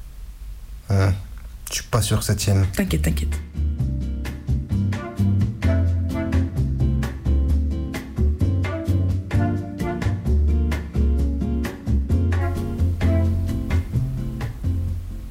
Hein, 0.89 1.13
Je 1.69 1.75
suis 1.75 1.83
pas 1.83 2.01
sûr 2.01 2.19
que 2.19 2.25
ça 2.25 2.36
tienne. 2.36 2.65
T'inquiète, 2.75 3.03
t'inquiète. 3.03 3.39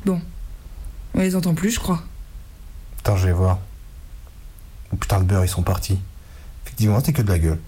Bon. 0.05 0.21
On 1.15 1.21
les 1.21 1.37
entend 1.37 1.55
plus, 1.55 1.71
je 1.71 1.81
crois. 1.81 2.03
Attends, 3.01 3.17
je 3.17 3.27
vais 3.27 3.33
voir. 3.33 3.59
Oh 4.93 4.97
putain 4.97 5.21
de 5.21 5.25
beurre, 5.25 5.45
ils 5.45 5.49
sont 5.49 5.63
partis. 5.63 5.99
Effectivement, 6.65 6.99
c'était 7.01 7.13
que 7.13 7.23
de 7.23 7.29
la 7.29 7.39
gueule. 7.39 7.59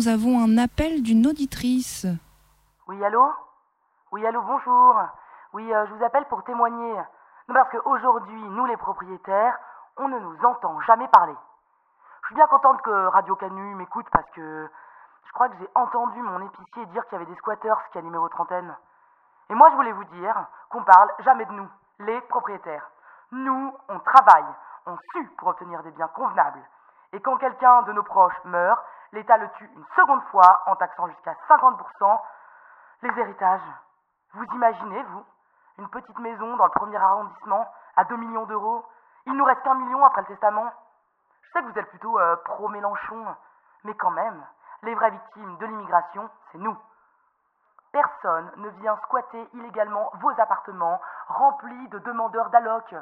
Nous 0.00 0.08
avons 0.08 0.42
un 0.42 0.56
appel 0.56 1.02
d'une 1.02 1.26
auditrice. 1.26 2.06
Oui, 2.88 3.04
allô? 3.04 3.34
Oui, 4.12 4.26
allô, 4.26 4.40
bonjour. 4.40 4.96
Oui, 5.52 5.70
euh, 5.70 5.86
je 5.88 5.92
vous 5.92 6.02
appelle 6.02 6.24
pour 6.24 6.42
témoigner. 6.44 6.94
Non, 7.48 7.54
parce 7.54 7.68
qu'aujourd'hui, 7.68 8.42
nous 8.42 8.64
les 8.64 8.78
propriétaires, 8.78 9.58
on 9.98 10.08
ne 10.08 10.18
nous 10.18 10.42
entend 10.46 10.80
jamais 10.86 11.06
parler. 11.08 11.34
Je 12.22 12.26
suis 12.28 12.34
bien 12.34 12.46
contente 12.46 12.80
que 12.80 13.08
Radio 13.08 13.36
Canu 13.36 13.74
m'écoute 13.74 14.06
parce 14.10 14.30
que 14.30 14.70
je 15.26 15.32
crois 15.32 15.50
que 15.50 15.56
j'ai 15.58 15.68
entendu 15.74 16.22
mon 16.22 16.46
épicier 16.46 16.86
dire 16.86 17.04
qu'il 17.04 17.18
y 17.18 17.20
avait 17.20 17.30
des 17.30 17.36
squatteurs 17.36 17.82
qui 17.92 17.98
animaient 17.98 18.16
votre 18.16 18.40
antenne. 18.40 18.74
Et 19.50 19.54
moi, 19.54 19.68
je 19.68 19.76
voulais 19.76 19.92
vous 19.92 20.04
dire 20.04 20.46
qu'on 20.70 20.82
parle 20.82 21.10
jamais 21.18 21.44
de 21.44 21.52
nous, 21.52 21.68
les 21.98 22.22
propriétaires. 22.22 22.88
Nous, 23.32 23.74
on 23.90 23.98
travaille, 23.98 24.50
on 24.86 24.96
sue 25.12 25.28
pour 25.36 25.48
obtenir 25.48 25.82
des 25.82 25.90
biens 25.90 26.08
convenables. 26.08 26.62
Et 27.12 27.20
quand 27.20 27.36
quelqu'un 27.36 27.82
de 27.82 27.92
nos 27.92 28.02
proches 28.02 28.40
meurt, 28.44 28.80
l'État 29.12 29.36
le 29.36 29.48
tue 29.52 29.70
une 29.74 29.84
seconde 29.96 30.22
fois 30.30 30.62
en 30.66 30.76
taxant 30.76 31.08
jusqu'à 31.08 31.34
50% 31.48 32.20
les 33.02 33.18
héritages. 33.18 33.60
Vous 34.34 34.44
imaginez, 34.52 35.02
vous 35.02 35.24
Une 35.78 35.88
petite 35.88 36.18
maison 36.18 36.56
dans 36.56 36.66
le 36.66 36.70
premier 36.70 36.96
arrondissement 36.96 37.66
à 37.96 38.04
2 38.04 38.16
millions 38.16 38.46
d'euros. 38.46 38.84
Il 39.26 39.34
nous 39.34 39.44
reste 39.44 39.62
qu'un 39.62 39.74
million 39.74 40.04
après 40.04 40.22
le 40.22 40.26
testament. 40.28 40.72
Je 41.42 41.50
sais 41.52 41.62
que 41.62 41.72
vous 41.72 41.78
êtes 41.78 41.88
plutôt 41.88 42.18
euh, 42.18 42.36
pro-Mélenchon, 42.44 43.26
mais 43.84 43.94
quand 43.94 44.10
même, 44.10 44.46
les 44.82 44.94
vraies 44.94 45.10
victimes 45.10 45.56
de 45.56 45.66
l'immigration, 45.66 46.30
c'est 46.52 46.58
nous. 46.58 46.76
Personne 47.92 48.52
ne 48.56 48.68
vient 48.68 48.96
squatter 49.04 49.48
illégalement 49.54 50.10
vos 50.20 50.30
appartements 50.38 51.00
remplis 51.28 51.88
de 51.88 51.98
demandeurs 52.00 52.50
d'alloc. 52.50 52.94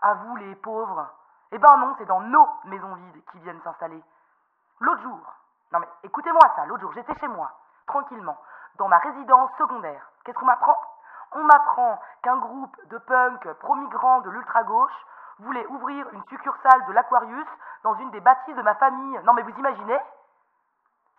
À 0.00 0.14
vous, 0.14 0.36
les 0.36 0.54
pauvres. 0.56 1.08
Eh 1.52 1.58
ben 1.58 1.76
non, 1.76 1.94
c'est 1.98 2.06
dans 2.06 2.20
nos 2.20 2.48
maisons 2.64 2.94
vides 2.94 3.24
qui 3.32 3.38
viennent 3.40 3.60
s'installer. 3.62 4.02
L'autre 4.80 5.02
jour, 5.02 5.20
non 5.72 5.78
mais 5.78 5.88
écoutez-moi 6.02 6.40
ça, 6.56 6.66
l'autre 6.66 6.80
jour, 6.80 6.92
j'étais 6.92 7.14
chez 7.18 7.28
moi, 7.28 7.50
tranquillement, 7.86 8.36
dans 8.76 8.88
ma 8.88 8.98
résidence 8.98 9.50
secondaire. 9.58 10.10
Qu'est-ce 10.24 10.38
qu'on 10.38 10.46
m'apprend? 10.46 10.76
On 11.32 11.44
m'apprend 11.44 12.00
qu'un 12.22 12.36
groupe 12.38 12.76
de 12.88 12.98
punk 12.98 13.52
pro-migrants 13.60 14.20
de 14.22 14.30
l'ultra-gauche 14.30 15.06
voulait 15.38 15.66
ouvrir 15.66 16.08
une 16.12 16.24
succursale 16.24 16.84
de 16.86 16.92
l'Aquarius 16.92 17.46
dans 17.84 17.94
une 17.94 18.10
des 18.10 18.20
bâtisses 18.20 18.56
de 18.56 18.62
ma 18.62 18.74
famille. 18.74 19.20
Non 19.24 19.32
mais 19.32 19.42
vous 19.42 19.56
imaginez? 19.56 20.00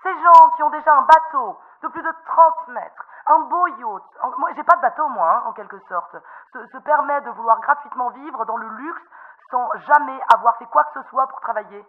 Ces 0.03 0.13
gens 0.21 0.49
qui 0.55 0.63
ont 0.63 0.69
déjà 0.69 0.93
un 0.95 1.01
bateau 1.03 1.59
de 1.83 1.87
plus 1.87 2.01
de 2.01 2.13
30 2.25 2.67
mètres, 2.69 3.05
un 3.27 3.39
beau 3.39 3.67
yacht, 3.67 4.03
moi 4.37 4.49
j'ai 4.53 4.63
pas 4.63 4.75
de 4.75 4.81
bateau 4.81 5.07
moi, 5.07 5.31
hein, 5.31 5.43
en 5.45 5.53
quelque 5.53 5.79
sorte, 5.87 6.15
se, 6.53 6.65
se 6.67 6.77
permet 6.79 7.21
de 7.21 7.29
vouloir 7.31 7.59
gratuitement 7.61 8.09
vivre 8.09 8.45
dans 8.45 8.57
le 8.57 8.67
luxe 8.67 9.01
sans 9.49 9.69
jamais 9.79 10.19
avoir 10.33 10.57
fait 10.57 10.65
quoi 10.65 10.83
que 10.85 11.01
ce 11.01 11.09
soit 11.09 11.27
pour 11.27 11.39
travailler. 11.41 11.85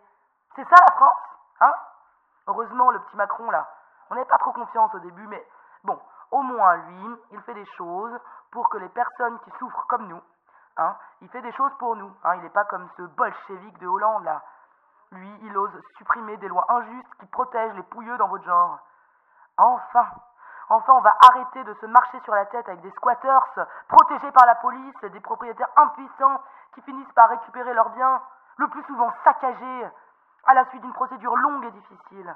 C'est 0.54 0.64
ça 0.64 0.76
la 0.88 0.94
France 0.94 1.32
Hein? 1.60 1.72
Heureusement, 2.46 2.90
le 2.90 3.00
petit 3.00 3.16
Macron 3.16 3.50
là, 3.50 3.68
on 4.10 4.14
n'avait 4.14 4.26
pas 4.26 4.38
trop 4.38 4.52
confiance 4.52 4.94
au 4.94 4.98
début, 4.98 5.26
mais 5.26 5.46
bon, 5.84 5.98
au 6.30 6.42
moins 6.42 6.76
lui, 6.76 7.16
il 7.30 7.40
fait 7.42 7.54
des 7.54 7.66
choses 7.76 8.18
pour 8.50 8.68
que 8.68 8.78
les 8.78 8.88
personnes 8.90 9.38
qui 9.40 9.50
souffrent 9.58 9.86
comme 9.86 10.06
nous, 10.08 10.20
hein, 10.76 10.96
il 11.20 11.28
fait 11.28 11.42
des 11.42 11.52
choses 11.52 11.72
pour 11.78 11.96
nous. 11.96 12.12
Hein, 12.24 12.34
il 12.36 12.42
n'est 12.42 12.50
pas 12.50 12.64
comme 12.64 12.88
ce 12.96 13.02
bolchevique 13.02 13.78
de 13.78 13.86
Hollande 13.86 14.24
là. 14.24 14.42
Lui, 15.12 15.38
il 15.42 15.56
ose 15.56 15.70
supprimer 15.98 16.36
des 16.38 16.48
lois 16.48 16.64
injustes 16.70 17.14
qui 17.20 17.26
protègent 17.26 17.74
les 17.74 17.82
pouilleux 17.82 18.16
dans 18.16 18.28
votre 18.28 18.44
genre. 18.44 18.78
Enfin, 19.58 20.06
enfin, 20.70 20.92
on 20.94 21.00
va 21.00 21.14
arrêter 21.28 21.62
de 21.64 21.74
se 21.74 21.86
marcher 21.86 22.18
sur 22.20 22.34
la 22.34 22.46
tête 22.46 22.66
avec 22.66 22.80
des 22.80 22.90
squatters 22.92 23.66
protégés 23.88 24.32
par 24.32 24.46
la 24.46 24.54
police 24.56 25.00
des 25.02 25.20
propriétaires 25.20 25.68
impuissants 25.76 26.40
qui 26.74 26.80
finissent 26.82 27.12
par 27.12 27.28
récupérer 27.28 27.74
leurs 27.74 27.90
biens, 27.90 28.22
le 28.56 28.68
plus 28.68 28.82
souvent 28.84 29.12
saccagés, 29.24 29.90
à 30.46 30.54
la 30.54 30.64
suite 30.70 30.82
d'une 30.82 30.92
procédure 30.92 31.36
longue 31.36 31.64
et 31.64 31.70
difficile. 31.70 32.34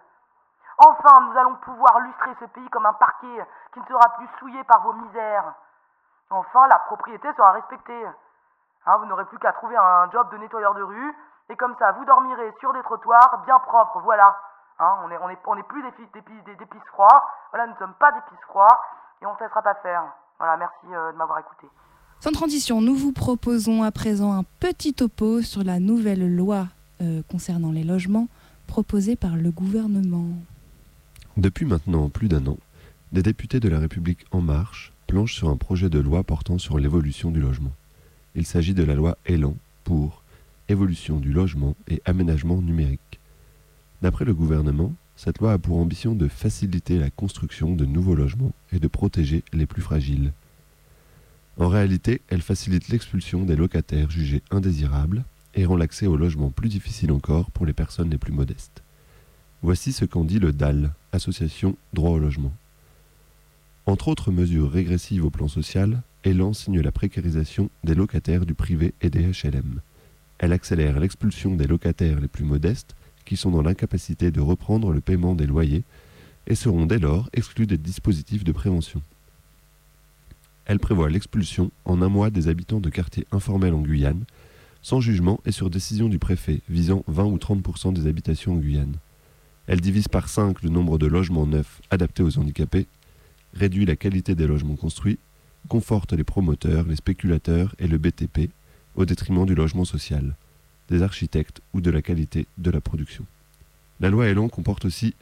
Enfin, 0.78 1.20
nous 1.22 1.38
allons 1.38 1.54
pouvoir 1.56 2.00
lustrer 2.00 2.30
ce 2.40 2.44
pays 2.46 2.68
comme 2.70 2.86
un 2.86 2.92
parquet 2.92 3.46
qui 3.72 3.80
ne 3.80 3.86
sera 3.86 4.08
plus 4.18 4.28
souillé 4.38 4.62
par 4.64 4.82
vos 4.82 4.92
misères. 4.92 5.54
Enfin, 6.30 6.66
la 6.68 6.78
propriété 6.80 7.32
sera 7.34 7.52
respectée. 7.52 8.06
Hein, 8.86 8.96
vous 8.98 9.06
n'aurez 9.06 9.24
plus 9.24 9.38
qu'à 9.38 9.52
trouver 9.52 9.76
un 9.76 10.10
job 10.10 10.30
de 10.30 10.36
nettoyeur 10.38 10.74
de 10.74 10.82
rue, 10.82 11.14
et 11.48 11.56
comme 11.56 11.74
ça, 11.78 11.92
vous 11.92 12.04
dormirez 12.04 12.52
sur 12.60 12.72
des 12.72 12.82
trottoirs 12.82 13.42
bien 13.44 13.58
propres, 13.60 14.00
voilà. 14.00 14.36
Hein, 14.78 14.98
on 15.02 15.54
n'est 15.54 15.62
plus 15.62 15.82
des, 15.82 15.90
fi- 15.92 16.06
des, 16.12 16.22
pi- 16.22 16.42
des- 16.42 16.56
des 16.56 16.66
pisses 16.66 16.86
froids, 16.92 17.24
voilà, 17.50 17.66
nous 17.66 17.72
ne 17.72 17.78
sommes 17.78 17.94
pas 17.94 18.12
des 18.12 18.20
pisses 18.28 18.44
froids, 18.46 18.80
et 19.22 19.26
on 19.26 19.32
ne 19.32 19.38
se 19.38 19.44
laissera 19.44 19.62
pas 19.62 19.74
faire. 19.76 20.04
Voilà, 20.38 20.56
merci 20.58 20.94
euh, 20.94 21.12
de 21.12 21.16
m'avoir 21.16 21.38
écouté. 21.38 21.68
Sans 22.20 22.32
transition, 22.32 22.80
nous 22.80 22.94
vous 22.94 23.12
proposons 23.12 23.82
à 23.82 23.90
présent 23.90 24.32
un 24.38 24.42
petit 24.60 24.92
topo 24.94 25.40
sur 25.40 25.62
la 25.64 25.78
nouvelle 25.78 26.36
loi 26.36 26.64
euh, 27.00 27.22
concernant 27.28 27.72
les 27.72 27.84
logements 27.84 28.28
proposée 28.66 29.16
par 29.16 29.36
le 29.36 29.50
gouvernement. 29.50 30.28
Depuis 31.36 31.66
maintenant 31.66 32.08
plus 32.08 32.28
d'un 32.28 32.46
an, 32.46 32.58
des 33.12 33.22
députés 33.22 33.60
de 33.60 33.68
la 33.68 33.78
République 33.78 34.26
En 34.30 34.40
Marche 34.40 34.92
planchent 35.06 35.34
sur 35.34 35.48
un 35.48 35.56
projet 35.56 35.88
de 35.88 35.98
loi 35.98 36.24
portant 36.24 36.58
sur 36.58 36.78
l'évolution 36.78 37.30
du 37.30 37.40
logement. 37.40 37.72
Il 38.34 38.46
s'agit 38.46 38.74
de 38.74 38.82
la 38.82 38.94
loi 38.94 39.16
Elan 39.26 39.54
pour 39.84 40.22
évolution 40.68 41.18
du 41.18 41.32
logement 41.32 41.76
et 41.88 42.02
aménagement 42.04 42.60
numérique. 42.60 43.20
D'après 44.02 44.24
le 44.24 44.34
gouvernement, 44.34 44.92
cette 45.16 45.38
loi 45.38 45.52
a 45.52 45.58
pour 45.58 45.78
ambition 45.78 46.14
de 46.14 46.28
faciliter 46.28 46.98
la 46.98 47.10
construction 47.10 47.74
de 47.74 47.86
nouveaux 47.86 48.14
logements 48.14 48.52
et 48.72 48.78
de 48.78 48.88
protéger 48.88 49.42
les 49.52 49.66
plus 49.66 49.82
fragiles. 49.82 50.32
En 51.58 51.68
réalité, 51.68 52.20
elle 52.28 52.42
facilite 52.42 52.88
l'expulsion 52.88 53.44
des 53.44 53.56
locataires 53.56 54.10
jugés 54.10 54.42
indésirables 54.50 55.24
et 55.56 55.64
rend 55.64 55.76
l'accès 55.76 56.06
au 56.06 56.16
logement 56.16 56.50
plus 56.50 56.68
difficile 56.68 57.10
encore 57.10 57.50
pour 57.50 57.66
les 57.66 57.72
personnes 57.72 58.10
les 58.10 58.18
plus 58.18 58.32
modestes. 58.32 58.82
Voici 59.62 59.92
ce 59.92 60.04
qu'en 60.04 60.24
dit 60.24 60.38
le 60.38 60.52
DAL, 60.52 60.92
Association 61.12 61.76
Droit 61.92 62.10
au 62.10 62.18
logement. 62.18 62.52
Entre 63.86 64.08
autres 64.08 64.30
mesures 64.30 64.70
régressives 64.70 65.24
au 65.24 65.30
plan 65.30 65.48
social, 65.48 66.02
Elan 66.24 66.52
signe 66.52 66.80
la 66.80 66.92
précarisation 66.92 67.70
des 67.84 67.94
locataires 67.94 68.44
du 68.44 68.54
privé 68.54 68.92
et 69.00 69.10
des 69.10 69.22
HLM. 69.22 69.80
Elle 70.38 70.52
accélère 70.52 71.00
l'expulsion 71.00 71.56
des 71.56 71.66
locataires 71.66 72.20
les 72.20 72.28
plus 72.28 72.44
modestes 72.44 72.94
qui 73.24 73.36
sont 73.36 73.50
dans 73.50 73.62
l'incapacité 73.62 74.30
de 74.30 74.40
reprendre 74.40 74.92
le 74.92 75.00
paiement 75.00 75.34
des 75.34 75.46
loyers 75.46 75.84
et 76.46 76.54
seront 76.54 76.86
dès 76.86 76.98
lors 76.98 77.30
exclus 77.32 77.66
des 77.66 77.78
dispositifs 77.78 78.44
de 78.44 78.52
prévention. 78.52 79.02
Elle 80.66 80.80
prévoit 80.80 81.08
l'expulsion 81.08 81.70
en 81.84 82.02
un 82.02 82.08
mois 82.08 82.30
des 82.30 82.48
habitants 82.48 82.80
de 82.80 82.90
quartiers 82.90 83.26
informels 83.32 83.74
en 83.74 83.80
Guyane, 83.80 84.24
sans 84.86 85.00
jugement 85.00 85.40
et 85.44 85.50
sur 85.50 85.68
décision 85.68 86.08
du 86.08 86.20
préfet, 86.20 86.60
visant 86.68 87.02
20 87.08 87.24
ou 87.24 87.38
30% 87.38 87.92
des 87.92 88.06
habitations 88.06 88.52
en 88.52 88.58
Guyane. 88.58 88.94
Elle 89.66 89.80
divise 89.80 90.06
par 90.06 90.28
5 90.28 90.62
le 90.62 90.70
nombre 90.70 90.96
de 90.96 91.08
logements 91.08 91.44
neufs 91.44 91.82
adaptés 91.90 92.22
aux 92.22 92.38
handicapés, 92.38 92.86
réduit 93.52 93.84
la 93.84 93.96
qualité 93.96 94.36
des 94.36 94.46
logements 94.46 94.76
construits, 94.76 95.18
conforte 95.68 96.12
les 96.12 96.22
promoteurs, 96.22 96.86
les 96.86 96.94
spéculateurs 96.94 97.74
et 97.80 97.88
le 97.88 97.98
BTP 97.98 98.52
au 98.94 99.04
détriment 99.04 99.44
du 99.44 99.56
logement 99.56 99.84
social, 99.84 100.36
des 100.88 101.02
architectes 101.02 101.62
ou 101.74 101.80
de 101.80 101.90
la 101.90 102.00
qualité 102.00 102.46
de 102.56 102.70
la 102.70 102.80
production. 102.80 103.24
La 103.98 104.08
loi 104.08 104.28
Elan 104.28 104.48
comporte 104.48 104.84
aussi 104.84 105.16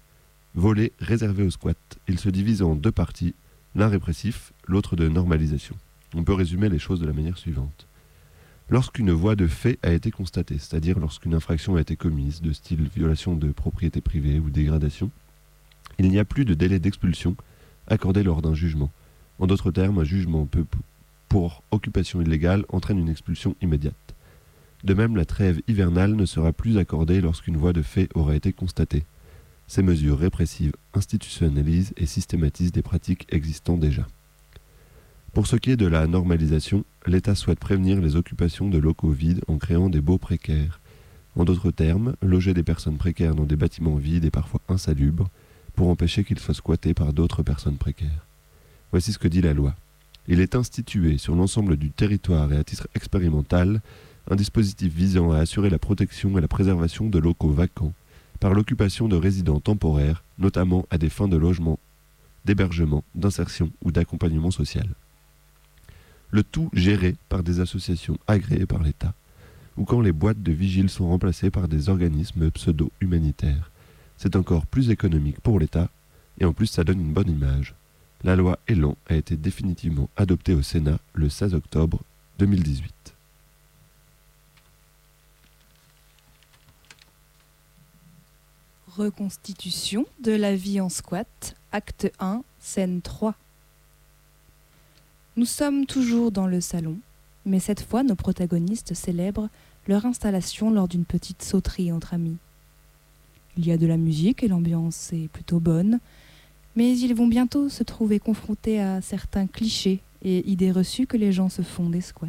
volet 0.55 0.93
réservé 1.01 1.43
aux 1.43 1.51
squats. 1.51 1.73
Il 2.07 2.19
se 2.19 2.29
divise 2.29 2.61
en 2.61 2.75
deux 2.75 2.93
parties, 2.93 3.35
l'un 3.75 3.89
répressif, 3.89 4.53
l'autre 4.67 4.95
de 4.95 5.09
normalisation. 5.09 5.75
On 6.15 6.23
peut 6.23 6.35
résumer 6.35 6.69
les 6.69 6.79
choses 6.79 7.01
de 7.01 7.07
la 7.07 7.15
manière 7.15 7.39
suivante. 7.39 7.87
Lorsqu'une 8.71 9.11
voie 9.11 9.37
de 9.37 9.47
fait 9.47 9.79
a 9.83 9.93
été 9.93 10.11
constatée, 10.11 10.59
c'est-à-dire 10.59 10.99
lorsqu'une 10.99 11.35
infraction 11.35 11.77
a 11.77 11.83
été 11.83 11.97
commise, 11.97 12.41
de 12.41 12.53
style 12.53 12.89
violation 12.89 13.37
de 13.37 13.53
propriété 13.53 14.01
privée 14.01 14.39
ou 14.39 14.49
dégradation, 14.49 15.11
il 15.99 16.09
n'y 16.09 16.19
a 16.19 16.25
plus 16.25 16.47
de 16.47 16.55
délai 16.55 16.79
d'expulsion 16.79 17.37
accordé 17.87 18.23
lors 18.23 18.41
d'un 18.41 18.55
jugement. 18.55 18.91
En 19.39 19.47
d'autres 19.47 19.71
termes, 19.71 19.99
un 19.99 20.05
jugement 20.05 20.47
peut, 20.47 20.65
pour 21.29 21.63
occupation 21.73 22.23
illégale, 22.23 22.65
entraîne 22.71 22.99
une 22.99 23.11
expulsion 23.11 23.55
immédiate. 23.61 23.95
De 24.83 24.95
même, 24.95 25.15
la 25.17 25.27
trêve 25.27 25.61
hivernale 25.69 26.15
ne 26.15 26.25
sera 26.25 26.53
plus 26.53 26.79
accordée 26.79 27.21
lorsqu'une 27.21 27.59
voie 27.59 27.75
de 27.75 27.83
fait 27.83 28.09
aura 28.15 28.35
été 28.35 28.53
constatée. 28.53 29.05
Ces 29.67 29.83
mesures 29.83 30.19
répressives 30.19 30.73
institutionnalisent 30.95 31.93
et 31.97 32.07
systématisent 32.07 32.73
des 32.73 32.83
pratiques 32.83 33.27
existant 33.31 33.77
déjà. 33.77 34.07
Pour 35.35 35.49
ce 35.49 35.57
qui 35.57 35.73
est 35.73 35.77
de 35.77 35.87
la 35.89 36.07
normalisation, 36.07 36.85
l'État 37.07 37.35
souhaite 37.35 37.59
prévenir 37.59 38.01
les 38.01 38.15
occupations 38.15 38.69
de 38.69 38.79
locaux 38.79 39.11
vides 39.11 39.43
en 39.49 39.59
créant 39.59 39.89
des 39.89 40.01
baux 40.01 40.17
précaires. 40.17 40.79
En 41.35 41.45
d'autres 41.45 41.73
termes, 41.73 42.15
loger 42.23 42.55
des 42.55 42.63
personnes 42.63 42.99
précaires 42.99 43.35
dans 43.35 43.43
des 43.43 43.57
bâtiments 43.57 43.97
vides 43.97 44.25
et 44.25 44.31
parfois 44.31 44.61
insalubres 44.69 45.29
pour 45.75 45.89
empêcher 45.89 46.23
qu'ils 46.23 46.39
soient 46.39 46.55
squattés 46.55 46.95
par 46.95 47.13
d'autres 47.13 47.43
personnes 47.43 47.79
précaires. 47.79 48.25
Voici 48.93 49.13
ce 49.13 49.19
que 49.19 49.27
dit 49.27 49.43
la 49.43 49.55
loi. 49.55 49.75
Il 50.29 50.39
est 50.39 50.55
institué 50.55 51.19
sur 51.19 51.35
l'ensemble 51.35 51.77
du 51.77 51.91
territoire 51.91 52.53
et 52.53 52.57
à 52.57 52.63
titre 52.63 52.87
expérimental 52.95 53.83
un 54.31 54.37
dispositif 54.37 54.95
visant 54.95 55.33
à 55.33 55.39
assurer 55.39 55.69
la 55.69 55.81
protection 55.81 56.39
et 56.39 56.43
la 56.43 56.49
préservation 56.49 57.09
de 57.09 57.19
locaux 57.19 57.51
vacants 57.51 57.93
par 58.39 58.55
l'occupation 58.55 59.09
de 59.09 59.17
résidents 59.17 59.59
temporaires, 59.59 60.23
notamment 60.39 60.87
à 60.91 60.99
des 60.99 61.11
fins 61.11 61.29
de 61.29 61.37
logement, 61.37 61.81
d'hébergement, 62.45 63.03
d'insertion 63.17 63.73
ou 63.83 63.91
d'accompagnement 63.91 64.53
social. 64.53 64.87
Le 66.35 66.43
tout 66.43 66.69
géré 66.73 67.15
par 67.29 67.45
des 67.45 67.61
associations 67.61 68.19
agréées 68.27 68.67
par 68.67 68.83
l'État, 68.83 69.15
ou 69.77 69.85
quand 69.85 70.01
les 70.01 70.11
boîtes 70.11 70.43
de 70.43 70.51
vigile 70.51 70.91
sont 70.91 71.07
remplacées 71.07 71.53
par 71.53 71.69
des 71.69 71.89
organismes 71.89 72.51
pseudo-humanitaires. 72.51 73.71
C'est 74.17 74.35
encore 74.35 74.67
plus 74.67 74.91
économique 74.91 75.39
pour 75.39 75.61
l'État, 75.61 75.91
et 76.41 76.45
en 76.45 76.53
plus 76.53 76.67
ça 76.67 76.83
donne 76.83 76.99
une 76.99 77.13
bonne 77.13 77.31
image. 77.31 77.77
La 78.25 78.35
loi 78.35 78.59
Elan 78.67 78.97
a 79.07 79.15
été 79.15 79.37
définitivement 79.37 80.11
adoptée 80.17 80.55
au 80.55 80.63
Sénat 80.63 80.99
le 81.13 81.29
16 81.29 81.55
octobre 81.55 82.01
2018. 82.41 83.15
Reconstitution 88.89 90.05
de 90.21 90.33
la 90.33 90.57
vie 90.57 90.81
en 90.81 90.89
squat, 90.89 91.55
acte 91.71 92.11
1, 92.19 92.43
scène 92.59 93.03
3. 93.03 93.37
Nous 95.37 95.47
sommes 95.47 95.85
toujours 95.85 96.31
dans 96.31 96.47
le 96.47 96.61
salon, 96.61 96.97
mais 97.45 97.59
cette 97.59 97.81
fois 97.81 98.05
nos 98.05 98.15
protagonistes 98.15 98.95
célèbrent 98.95 99.49
leur 99.89 100.07
installation 100.07 100.71
lors 100.71 100.87
d'une 100.87 101.05
petite 101.05 101.43
sauterie 101.43 101.91
entre 101.91 102.15
amis. 102.15 102.37
Il 103.57 103.67
y 103.67 103.73
a 103.73 103.77
de 103.77 103.89
la 103.89 103.97
musique 103.97 104.45
et 104.45 104.49
l'ambiance 104.49 105.13
est 105.13 105.27
plutôt 105.27 105.59
bonne, 105.59 105.99
mais 106.77 106.97
ils 106.97 107.17
vont 107.17 107.27
bientôt 107.27 107.69
se 107.69 107.83
trouver 107.83 108.21
confrontés 108.21 108.81
à 108.81 109.01
certains 109.01 109.49
clichés 109.49 109.99
et 110.23 110.49
idées 110.49 110.71
reçues 110.71 111.09
que 111.09 111.17
les 111.17 111.33
gens 111.33 111.49
se 111.49 111.63
font 111.63 111.91
des 111.91 112.01
squats. 112.01 112.29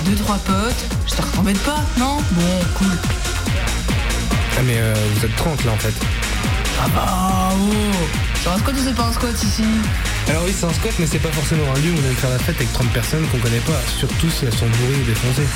Amené 0.00 0.16
deux 0.16 0.22
trois 0.22 0.36
potes. 0.36 0.84
J'espère 1.06 1.30
que 1.30 1.36
t'embêtes 1.36 1.58
pas, 1.60 1.80
non? 1.98 2.18
Bon, 2.32 2.42
cool. 2.78 2.88
Ah 4.58 4.62
mais 4.64 4.76
euh, 4.76 4.94
vous 5.14 5.24
êtes 5.24 5.36
30 5.36 5.64
là 5.64 5.72
en 5.72 5.76
fait. 5.76 5.94
Ah 6.82 6.88
bah 6.94 7.50
oh 7.52 7.74
C'est 8.42 8.48
un 8.48 8.58
squat 8.58 8.74
ou 8.74 8.80
c'est 8.84 8.94
pas 8.94 9.04
un 9.04 9.12
squat 9.12 9.42
ici? 9.42 9.64
Alors 10.28 10.42
oui 10.44 10.54
c'est 10.56 10.66
un 10.66 10.72
squat 10.72 10.92
mais 10.98 11.06
c'est 11.06 11.18
pas 11.18 11.30
forcément 11.30 11.64
un 11.74 11.78
lieu 11.80 11.92
où 11.92 11.94
on 11.94 12.08
aime 12.08 12.16
faire 12.16 12.30
la 12.30 12.38
fête 12.38 12.56
avec 12.56 12.72
30 12.72 12.88
personnes 12.88 13.26
qu'on 13.28 13.38
connaît 13.38 13.60
pas, 13.60 13.80
surtout 13.98 14.30
si 14.30 14.44
elles 14.44 14.54
sont 14.54 14.66
bourrées 14.66 15.00
ou 15.00 15.04
défoncées. 15.04 15.46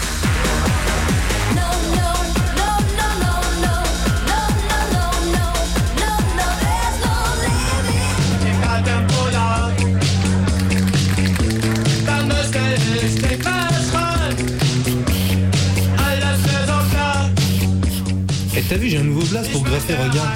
T'as 18.74 18.80
vu 18.80 18.88
j'ai 18.88 18.98
un 18.98 19.04
nouveau 19.04 19.24
blast 19.26 19.52
pour 19.52 19.62
graffer, 19.62 19.94
regarde. 19.94 20.30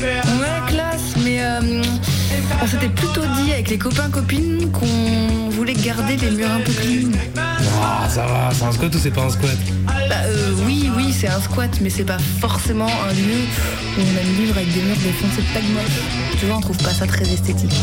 Ouais, 0.00 0.72
classe, 0.72 1.14
mais 1.22 1.42
euh, 1.42 1.82
on 2.62 2.66
s'était 2.66 2.88
plutôt 2.88 3.20
dit 3.36 3.52
avec 3.52 3.68
les 3.68 3.76
copains-copines 3.76 4.70
qu'on 4.72 5.50
voulait 5.50 5.74
garder 5.74 6.16
les 6.16 6.30
murs 6.30 6.50
un 6.50 6.60
peu 6.60 6.72
clean. 6.72 7.10
Ah 7.82 8.08
ça 8.08 8.24
va, 8.26 8.48
c'est 8.54 8.64
un 8.64 8.72
squat 8.72 8.94
ou 8.94 8.98
c'est 8.98 9.10
pas 9.10 9.24
un 9.24 9.28
squat? 9.28 9.58
Bah 9.86 10.14
euh, 10.24 10.52
oui, 10.64 10.90
oui, 10.96 11.12
c'est 11.12 11.28
un 11.28 11.40
squat, 11.40 11.70
mais 11.82 11.90
c'est 11.90 12.04
pas 12.04 12.18
forcément 12.40 12.86
un 12.86 13.12
lieu 13.12 13.42
où 13.98 14.00
on 14.00 14.20
aime 14.20 14.34
vivre 14.40 14.56
avec 14.56 14.72
des 14.72 14.80
murs 14.80 14.96
défoncés 14.96 15.42
de 15.42 15.52
tag 15.52 15.64
moche. 15.74 16.38
Tu 16.40 16.46
vois, 16.46 16.56
on 16.56 16.60
trouve 16.60 16.78
pas 16.78 16.94
ça 16.94 17.06
très 17.06 17.30
esthétique. 17.30 17.74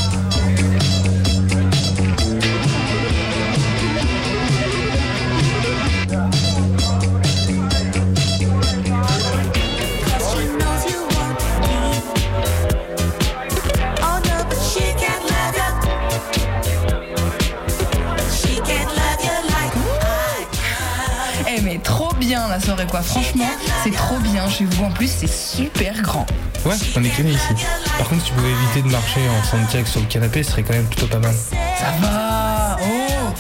Quoi, 22.90 23.02
franchement, 23.02 23.50
c'est 23.84 23.92
trop 23.92 24.18
bien 24.20 24.50
chez 24.50 24.66
vous. 24.66 24.86
En 24.86 24.92
plus, 24.92 25.10
c'est 25.10 25.30
super 25.32 26.02
grand. 26.02 26.26
Ouais, 26.66 26.76
on 26.98 27.04
est 27.04 27.10
connu 27.10 27.32
ici. 27.32 27.66
Par 27.98 28.08
contre, 28.10 28.24
si 28.24 28.28
tu 28.30 28.34
pouvais 28.34 28.52
éviter 28.52 28.82
de 28.82 28.92
marcher 28.92 29.22
en 29.30 29.44
Santiago 29.44 29.86
sur 29.88 30.02
le 30.02 30.08
canapé, 30.08 30.44
ce 30.44 30.52
serait 30.52 30.64
quand 30.64 30.74
même 30.74 30.86
plutôt 30.88 31.08
pas 31.08 31.20
mal. 31.20 31.34
Ça 31.78 31.92
va 32.02 32.78
Oh 32.82 33.34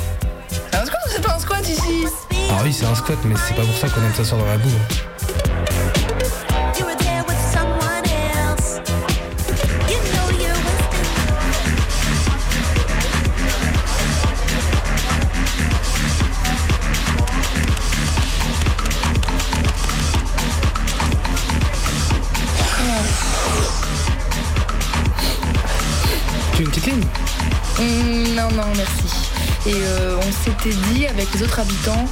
C'est 0.71 0.77
un 0.77 0.85
squat 0.85 1.01
ou 1.05 1.09
c'est 1.11 1.21
pas 1.21 1.35
un 1.35 1.39
squat 1.39 1.69
ici 1.69 2.05
Ah 2.51 2.61
oui, 2.63 2.73
c'est 2.73 2.85
un 2.85 2.95
squat, 2.95 3.17
mais 3.25 3.35
c'est 3.47 3.55
pas 3.55 3.63
pour 3.63 3.75
ça 3.75 3.89
qu'on 3.89 4.01
aime 4.01 4.13
s'asseoir 4.15 4.39
dans 4.41 4.47
la 4.47 4.57
boue. 4.57 4.69
Tu 26.59 26.65
une 26.65 26.71
petite 26.71 26.87
ligne 26.87 27.05
Hum, 27.79 28.35
Non, 28.35 28.51
non, 28.51 28.67
merci. 28.75 29.31
Et 29.65 29.73
euh, 29.75 30.17
on 30.17 30.43
s'était 30.43 30.75
dit 30.91 31.07
avec 31.07 31.33
les 31.33 31.43
autres 31.43 31.57
habitants 31.59 32.05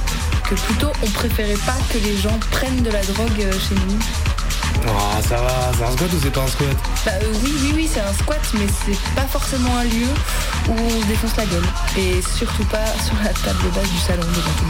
que 0.48 0.54
plutôt 0.54 0.90
on 1.02 1.06
préférait 1.10 1.58
pas 1.66 1.76
que 1.92 1.98
les 1.98 2.16
gens 2.16 2.38
prennent 2.50 2.80
de 2.82 2.90
la 2.90 3.02
drogue 3.02 3.42
euh, 3.42 3.52
chez 3.52 3.74
nous. 3.74 3.98
Ah 4.86 5.20
ça 5.20 5.36
va, 5.36 5.70
c'est 5.76 5.84
un 5.84 5.90
squat 5.92 6.10
ou 6.14 6.18
c'est 6.22 6.30
pas 6.30 6.40
un 6.40 6.46
squat? 6.46 6.68
Bah 7.04 7.12
euh, 7.22 7.32
oui, 7.44 7.54
oui, 7.60 7.72
oui, 7.74 7.90
c'est 7.92 8.00
un 8.00 8.14
squat, 8.14 8.40
mais 8.54 8.66
c'est 8.86 8.98
pas 9.14 9.26
forcément 9.26 9.76
un 9.76 9.84
lieu 9.84 10.08
où 10.70 10.72
on 10.72 11.02
se 11.02 11.06
défonce 11.08 11.36
la 11.36 11.44
gueule. 11.44 11.66
Et 11.98 12.22
surtout 12.22 12.64
pas 12.64 12.86
sur 13.04 13.16
la 13.22 13.34
table 13.34 13.62
de 13.64 13.68
base 13.68 13.90
du 13.90 13.98
salon 13.98 14.22
devant 14.22 14.54
tout 14.56 14.64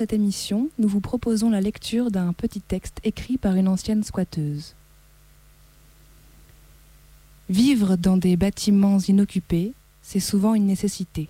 cette 0.00 0.14
émission, 0.14 0.70
nous 0.78 0.88
vous 0.88 1.02
proposons 1.02 1.50
la 1.50 1.60
lecture 1.60 2.10
d'un 2.10 2.32
petit 2.32 2.62
texte 2.62 3.00
écrit 3.04 3.36
par 3.36 3.56
une 3.56 3.68
ancienne 3.68 4.02
squatteuse. 4.02 4.74
Vivre 7.50 7.96
dans 7.96 8.16
des 8.16 8.38
bâtiments 8.38 8.98
inoccupés, 8.98 9.74
c'est 10.00 10.18
souvent 10.18 10.54
une 10.54 10.64
nécessité. 10.64 11.28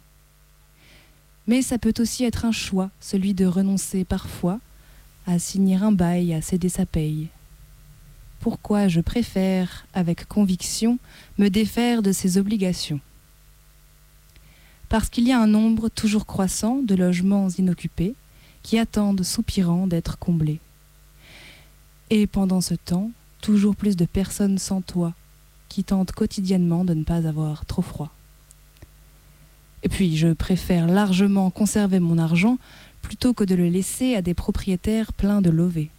Mais 1.49 1.62
ça 1.62 1.79
peut 1.79 1.95
aussi 1.99 2.23
être 2.23 2.45
un 2.45 2.53
choix, 2.53 2.93
celui 3.01 3.35
de 3.35 3.45
renoncer 3.45 4.05
parfois 4.05 4.61
à 5.27 5.41
signer 5.41 5.75
un 5.75 5.91
bail, 5.91 6.33
à 6.33 6.41
céder 6.41 6.68
sa 6.68 6.87
paye. 6.87 7.27
Pourquoi 8.39 8.87
je 8.87 9.01
préfère, 9.01 9.85
avec 9.95 10.29
conviction, 10.29 11.01
me 11.39 11.49
défaire 11.49 12.03
de 12.03 12.12
ces 12.12 12.39
obligations? 12.39 13.01
Parce 14.89 15.09
qu'il 15.09 15.27
y 15.27 15.33
a 15.33 15.41
un 15.41 15.49
nombre 15.49 15.89
toujours 15.89 16.25
croissant 16.25 16.83
de 16.85 16.95
logements 16.95 17.49
inoccupés 17.49 18.14
qui 18.63 18.79
attendent 18.79 19.23
soupirant 19.23 19.87
d'être 19.87 20.19
comblés. 20.19 20.61
Et 22.11 22.27
pendant 22.27 22.61
ce 22.61 22.75
temps, 22.75 23.11
toujours 23.41 23.77
plus 23.77 23.97
de 23.97 24.05
personnes 24.05 24.59
sans 24.59 24.81
toit 24.81 25.15
qui 25.69 25.85
tentent 25.85 26.13
quotidiennement 26.13 26.85
de 26.85 26.95
ne 26.95 27.05
pas 27.05 27.27
avoir 27.27 27.65
trop 27.65 27.83
froid. 27.83 28.11
Et 29.83 29.89
puis, 29.89 30.17
je 30.17 30.33
préfère 30.33 30.87
largement 30.87 31.51
conserver 31.51 32.01
mon 32.01 32.19
argent 32.19 32.59
plutôt 33.01 33.33
que 33.33 33.45
de 33.45 33.55
le 33.55 33.69
laisser 33.69 34.15
à 34.15 34.23
des 34.23 34.35
propriétaires 34.35 35.13
pleins 35.13 35.41
de 35.41 35.51
lovés. 35.51 35.91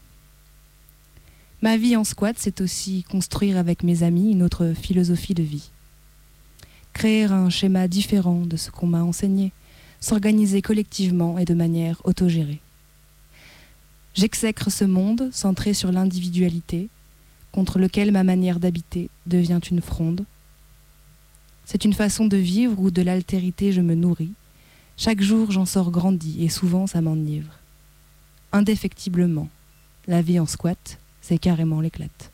Ma 1.62 1.78
vie 1.78 1.96
en 1.96 2.04
squat, 2.04 2.36
c'est 2.38 2.62
aussi 2.62 3.04
construire 3.04 3.58
avec 3.58 3.84
mes 3.84 4.04
amis 4.04 4.32
une 4.32 4.44
autre 4.44 4.74
philosophie 4.74 5.34
de 5.34 5.44
vie. 5.44 5.72
Créer 6.94 7.26
un 7.26 7.50
schéma 7.50 7.88
différent 7.88 8.42
de 8.46 8.58
ce 8.58 8.70
qu'on 8.70 8.88
m'a 8.88 9.04
enseigné, 9.04 9.52
s'organiser 10.02 10.62
collectivement 10.62 11.38
et 11.38 11.46
de 11.46 11.54
manière 11.54 12.02
autogérée. 12.04 12.60
J'exècre 14.14 14.70
ce 14.70 14.84
monde 14.84 15.30
centré 15.32 15.74
sur 15.74 15.92
l'individualité, 15.92 16.90
contre 17.54 17.80
lequel 17.80 18.12
ma 18.12 18.24
manière 18.24 18.60
d'habiter 18.60 19.10
devient 19.26 19.60
une 19.70 19.82
fronde. 19.82 20.26
C'est 21.66 21.86
une 21.86 21.94
façon 21.94 22.26
de 22.26 22.38
vivre 22.38 22.78
où 22.80 22.92
de 22.92 23.02
l'altérité 23.02 23.72
je 23.72 23.82
me 23.82 23.96
nourris. 23.96 24.34
Chaque 24.98 25.22
jour 25.22 25.52
j'en 25.52 25.66
sors 25.66 25.92
grandi 25.92 26.44
et 26.44 26.50
souvent 26.50 26.88
ça 26.88 27.00
m'enivre. 27.02 27.54
Indéfectiblement, 28.52 29.50
la 30.08 30.22
vie 30.22 30.40
en 30.40 30.46
squat, 30.46 31.00
c'est 31.22 31.38
carrément 31.38 31.80
l'éclate. 31.80 32.32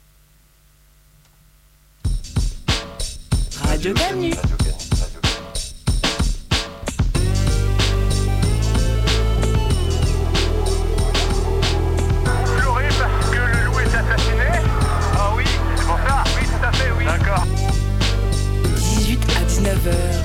À 19.77 19.89
19h, 19.89 20.23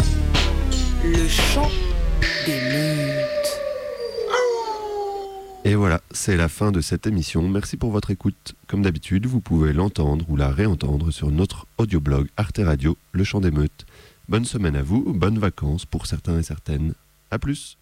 le 1.05 1.29
chant 1.29 1.71
des 2.47 2.61
meutes. 2.61 3.61
Et 5.65 5.75
voilà, 5.75 6.01
c'est 6.11 6.37
la 6.37 6.49
fin 6.49 6.73
de 6.73 6.81
cette 6.81 7.07
émission. 7.07 7.47
Merci 7.49 7.77
pour 7.77 7.91
votre 7.91 8.11
écoute. 8.11 8.55
Comme 8.67 8.83
d'habitude, 8.83 9.27
vous 9.27 9.41
pouvez 9.41 9.73
l'entendre 9.73 10.25
ou 10.29 10.37
la 10.37 10.49
réentendre 10.49 11.11
sur 11.11 11.31
notre 11.31 11.67
audioblog 11.79 12.29
Arte 12.37 12.61
Radio, 12.65 12.97
Le 13.13 13.25
Chant 13.25 13.41
des 13.41 13.51
Meutes. 13.51 13.87
Bonne 14.29 14.45
semaine 14.45 14.77
à 14.77 14.83
vous, 14.83 15.13
bonnes 15.13 15.39
vacances 15.39 15.85
pour 15.85 16.07
certains 16.07 16.39
et 16.39 16.43
certaines. 16.43 16.95
A 17.31 17.39
plus 17.39 17.77